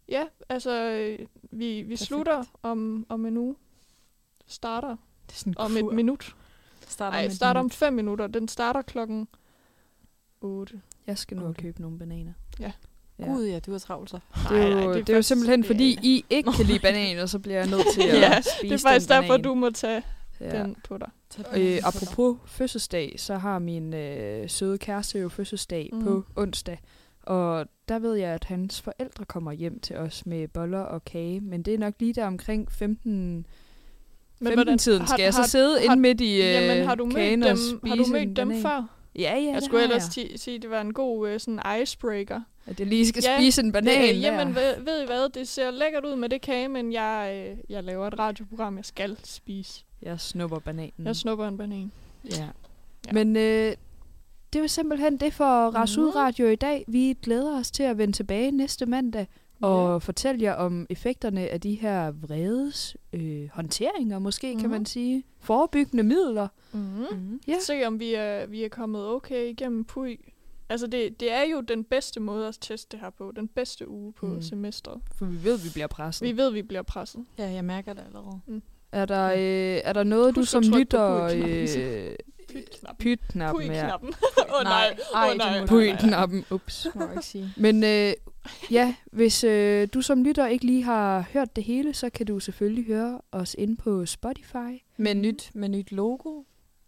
Ja, 0.09 0.25
altså 0.49 0.71
øh, 0.91 1.19
vi, 1.43 1.67
vi 1.67 1.83
Perfekt. 1.83 2.01
slutter 2.01 2.45
om, 2.63 3.07
om 3.09 3.27
en 3.27 3.37
uge. 3.37 3.57
Starter 4.47 4.89
Det 5.27 5.33
er 5.33 5.37
sådan 5.37 5.55
om 5.59 5.77
et 5.77 5.95
minut. 5.95 6.37
Starter 6.89 7.17
Nej, 7.17 7.27
med 7.27 7.35
starter 7.35 7.61
om 7.61 7.71
fem 7.71 7.93
minutter. 7.93 8.27
Den 8.27 8.49
starter 8.49 8.83
klokken 8.83 9.29
8. 10.41 10.81
Jeg 11.07 11.19
skal 11.19 11.37
nu 11.37 11.43
Okay. 11.43 11.51
okay. 11.51 11.63
købe 11.63 11.81
nogle 11.81 11.99
bananer. 11.99 12.33
Ja. 12.61 12.73
Ja. 13.19 13.25
Gud 13.25 13.45
ja, 13.47 13.59
du 13.59 13.71
har 13.73 13.79
travlt 13.79 14.11
så. 14.11 14.19
Det 14.51 14.59
er, 14.63 14.67
jo, 14.69 14.75
det 14.75 14.83
er 14.85 14.89
jo 14.99 14.99
faktisk- 14.99 15.29
simpelthen 15.29 15.59
det- 15.61 15.67
fordi, 15.67 15.99
I 16.03 16.25
ikke 16.31 16.53
kan 16.53 16.67
lide 16.67 16.79
bananer, 16.79 17.27
så 17.27 17.39
bliver 17.39 17.59
jeg 17.59 17.67
nødt 17.71 17.87
til 17.95 18.03
at 18.11 18.21
Ja, 18.21 18.41
spise 18.41 18.63
Det 18.63 18.73
er 18.73 18.89
faktisk 18.89 19.09
den 19.09 19.17
derfor, 19.17 19.29
banan. 19.33 19.43
du 19.45 19.55
må 19.55 19.71
tage 19.71 20.03
Ja. 20.41 20.63
den 20.63 20.77
på 20.89 20.99
dig. 20.99 21.11
Øh, 21.57 21.79
apropos 21.85 22.37
fødselsdag, 22.47 23.15
så 23.19 23.35
har 23.37 23.59
min 23.59 23.95
øh, 23.95 24.51
søde 24.51 24.79
kæreste 24.79 25.19
jo 25.19 25.29
fødselsdag 25.29 25.91
mm. 25.93 26.05
På 26.05 26.25
onsdag. 26.37 26.81
Og 27.23 27.67
der 27.89 27.99
ved 27.99 28.15
jeg, 28.15 28.31
at 28.31 28.45
hans 28.45 28.81
forældre 28.83 29.25
kommer 29.25 29.53
hjem 29.53 29.81
til 29.81 29.97
os 29.97 30.27
med 30.27 30.49
boller 30.49 30.81
og 30.81 31.05
kage. 31.05 31.41
Men 31.41 31.63
det 31.63 31.75
er 31.75 31.79
nok 31.79 31.95
lige 32.01 32.13
der 32.13 32.27
omkring 32.27 32.73
15... 32.73 33.47
15-tiden 34.45 35.07
skal 35.07 35.23
jeg 35.23 35.35
så 35.35 35.43
sidde 35.45 35.85
inde 35.85 35.97
midt 35.97 36.21
i 36.21 36.33
øh, 36.35 36.39
jamen, 36.39 36.87
har 36.87 36.95
du 36.95 37.05
mødt 37.05 37.17
dem, 37.17 37.43
og 37.43 37.59
spise 37.59 37.89
har 37.89 37.97
du 37.97 38.05
mødt 38.13 38.37
dem 38.37 38.49
banan? 38.49 38.63
før? 38.63 38.94
Ja, 39.19 39.35
ja, 39.39 39.43
jeg 39.45 39.55
det 39.55 39.65
skulle 39.65 39.81
har 39.87 39.89
ellers 39.95 40.09
ti- 40.09 40.39
sige, 40.39 40.55
at 40.57 40.63
det 40.63 40.71
var 40.71 40.81
en 40.81 40.93
god 40.93 41.29
øh, 41.29 41.41
sådan 41.41 41.83
icebreaker. 41.83 42.41
At 42.67 42.79
jeg 42.81 42.87
lige 42.89 43.09
skal 43.09 43.23
spise 43.39 43.63
en 43.63 43.73
banan 43.73 44.01
Det, 44.03 44.15
der. 44.15 44.21
jamen, 44.21 44.55
ved, 44.55 44.81
ved 44.81 45.03
I 45.03 45.07
hvad? 45.07 45.29
Det 45.29 45.49
ser 45.49 45.71
lækkert 45.71 46.05
ud 46.05 46.17
med 46.17 46.29
det 46.29 46.41
kage, 46.41 46.69
men 46.69 46.93
jeg, 46.93 47.47
øh, 47.51 47.57
jeg 47.69 47.85
laver 47.85 48.07
et 48.07 48.19
radioprogram, 48.19 48.77
jeg 48.77 48.85
skal 48.85 49.17
spise. 49.25 49.83
Jeg 50.03 50.21
snupper 50.21 50.59
bananen. 50.59 50.93
Jeg 51.07 51.17
snupper 51.17 51.49
en 51.49 51.57
banan. 51.57 51.93
Ja. 52.31 52.37
ja. 53.07 53.13
Men 53.13 53.37
øh, 53.37 53.75
det 54.53 54.61
var 54.61 54.67
simpelthen 54.67 55.17
det 55.17 55.33
for 55.33 55.45
Ras 55.71 55.99
Ud 55.99 56.15
Radio 56.15 56.47
i 56.47 56.57
dag. 56.57 56.85
Vi 56.89 57.17
glæder 57.23 57.59
os 57.59 57.71
til 57.71 57.83
at 57.83 57.99
vende 57.99 58.13
tilbage 58.17 58.51
næste 58.51 58.87
mandag 58.87 59.27
og 59.65 60.03
fortælle 60.03 60.43
jer 60.43 60.53
om 60.55 60.87
effekterne 60.91 61.49
af 61.49 61.61
de 61.61 61.75
her 61.75 62.11
vredes 62.11 62.97
øh, 63.13 63.49
håndteringer, 63.53 64.19
måske 64.19 64.47
mm-hmm. 64.47 64.61
kan 64.61 64.71
man 64.71 64.87
sige. 64.87 65.25
Forebyggende 65.41 66.03
midler. 66.03 66.49
Mm-hmm. 66.73 67.07
Mm. 67.13 67.41
Ja. 67.49 67.55
Se 67.61 67.87
om 67.87 68.01
vi 68.01 68.15
er, 68.15 68.47
vi 68.47 68.65
er 68.65 68.69
kommet 68.69 69.07
okay 69.07 69.51
igennem 69.51 69.85
PUI. 69.85 70.33
Altså 70.69 70.87
det, 70.87 71.21
det 71.21 71.33
er 71.33 71.43
jo 71.43 71.61
den 71.61 71.85
bedste 71.85 72.21
måde 72.21 72.49
at 72.49 72.59
teste 72.61 72.97
det 72.97 73.01
her 73.01 73.11
på. 73.11 73.33
Den 73.37 73.49
bedste 73.49 73.89
uge 73.89 74.13
på 74.13 74.27
Mm. 74.27 74.33
mm. 74.33 74.43
semestret. 74.43 75.01
For 75.15 75.25
vi 75.27 75.45
ved, 75.45 75.55
at 75.55 75.65
vi 75.65 75.69
bliver 75.73 75.87
presset. 75.87 76.29
Vi 76.29 76.37
ved, 76.37 76.51
vi 76.53 76.63
bliver 76.63 76.83
presset. 76.83 77.25
Ja, 77.39 77.51
jeg 77.51 77.65
mærker 77.65 77.93
det 77.93 78.03
allerede. 78.07 78.41
Mm. 78.47 78.63
Er 78.93 79.05
der, 79.05 79.33
øh, 79.33 79.81
er 79.85 79.93
der 79.93 80.03
noget, 80.03 80.35
du 80.35 80.41
Husk 80.41 80.53
som 80.53 80.63
trykke 80.63 80.73
på 80.73 80.79
lytter... 80.79 81.25
Øh, 81.25 82.15
Pytknappen. 82.49 82.99
pytknappen, 82.99 83.73
ja. 83.73 83.95
Åh 83.97 84.01
oh, 84.01 84.65
nej. 84.65 84.97
Ej, 85.15 85.27
Åh 85.27 85.33
du 85.33 85.37
nej, 85.37 85.59
nej. 85.59 85.67
Pytknappen, 85.67 86.45
ups. 86.51 86.87
Må 86.95 87.03
jeg 87.03 87.11
ikke 87.13 87.27
sige. 87.27 87.53
Men 87.57 87.85
øh, 87.85 88.13
ja, 88.71 88.95
hvis 89.13 89.45
øh, 89.45 89.89
du 89.95 90.01
som 90.03 90.25
lytter 90.25 90.47
ikke 90.47 90.65
lige 90.67 90.83
har 90.83 91.25
hørt 91.33 91.57
det 91.57 91.65
hele, 91.65 91.95
så 91.95 92.11
kan 92.11 92.27
du 92.27 92.41
selvfølgelig 92.41 92.85
høre 92.87 93.21
os 93.33 93.57
ind 93.59 93.77
på 93.77 94.07
Spotify. 94.07 94.83
Med 94.97 95.15
nyt, 95.15 95.51
med 95.55 95.69
nyt 95.69 95.93
logo. 95.93 96.43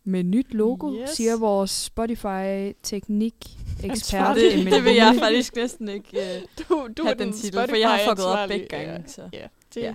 Med 0.05 0.25
nyt 0.25 0.55
logo, 0.55 0.95
Yes. 1.03 1.11
siger 1.11 1.37
vores 1.37 1.71
Spotify-teknik-ekspert. 1.71 3.91
Ansvarlig. 3.91 4.65
Det, 4.65 4.73
det 4.73 4.85
vil 4.85 4.95
jeg 4.95 5.17
faktisk 5.19 5.57
næsten 5.57 5.89
ikke 5.89 6.09
uh, 6.17 6.21
Du, 6.69 6.89
du 6.97 7.03
have 7.03 7.13
er 7.15 7.19
den 7.19 7.29
den 7.29 7.37
titel, 7.37 7.69
for 7.69 7.77
jeg 7.77 7.89
har 7.91 8.01
fucket 8.11 8.27
op 8.27 8.49
begge 8.49 8.67
gange. 8.67 8.93
Ja, 8.93 8.99
Så. 9.07 9.29
ja. 9.33 9.47
Det, 9.75 9.81
Ja. 9.83 9.95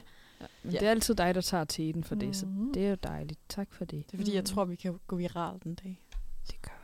Men 0.64 0.74
Ja. 0.74 0.80
det 0.80 0.86
er 0.88 0.92
altid 0.92 1.16
dig, 1.16 1.36
der 1.36 1.42
tager 1.42 1.64
teten 1.64 2.04
for 2.04 2.16
det, 2.16 2.36
så 2.36 2.46
Mhm. 2.46 2.74
det 2.74 2.86
er 2.86 2.90
jo 2.90 2.96
dejligt. 3.04 3.40
Tak 3.50 3.74
for 3.74 3.86
det. 3.86 4.04
Det 4.08 4.14
er 4.14 4.18
fordi, 4.18 4.36
jeg 4.36 4.46
tror, 4.46 4.66
vi 4.66 4.76
kan 4.76 5.00
gå 5.08 5.16
viralt 5.16 5.64
en 5.64 5.76
dag. 5.76 6.02
Det 6.48 6.62
gør 6.62 6.81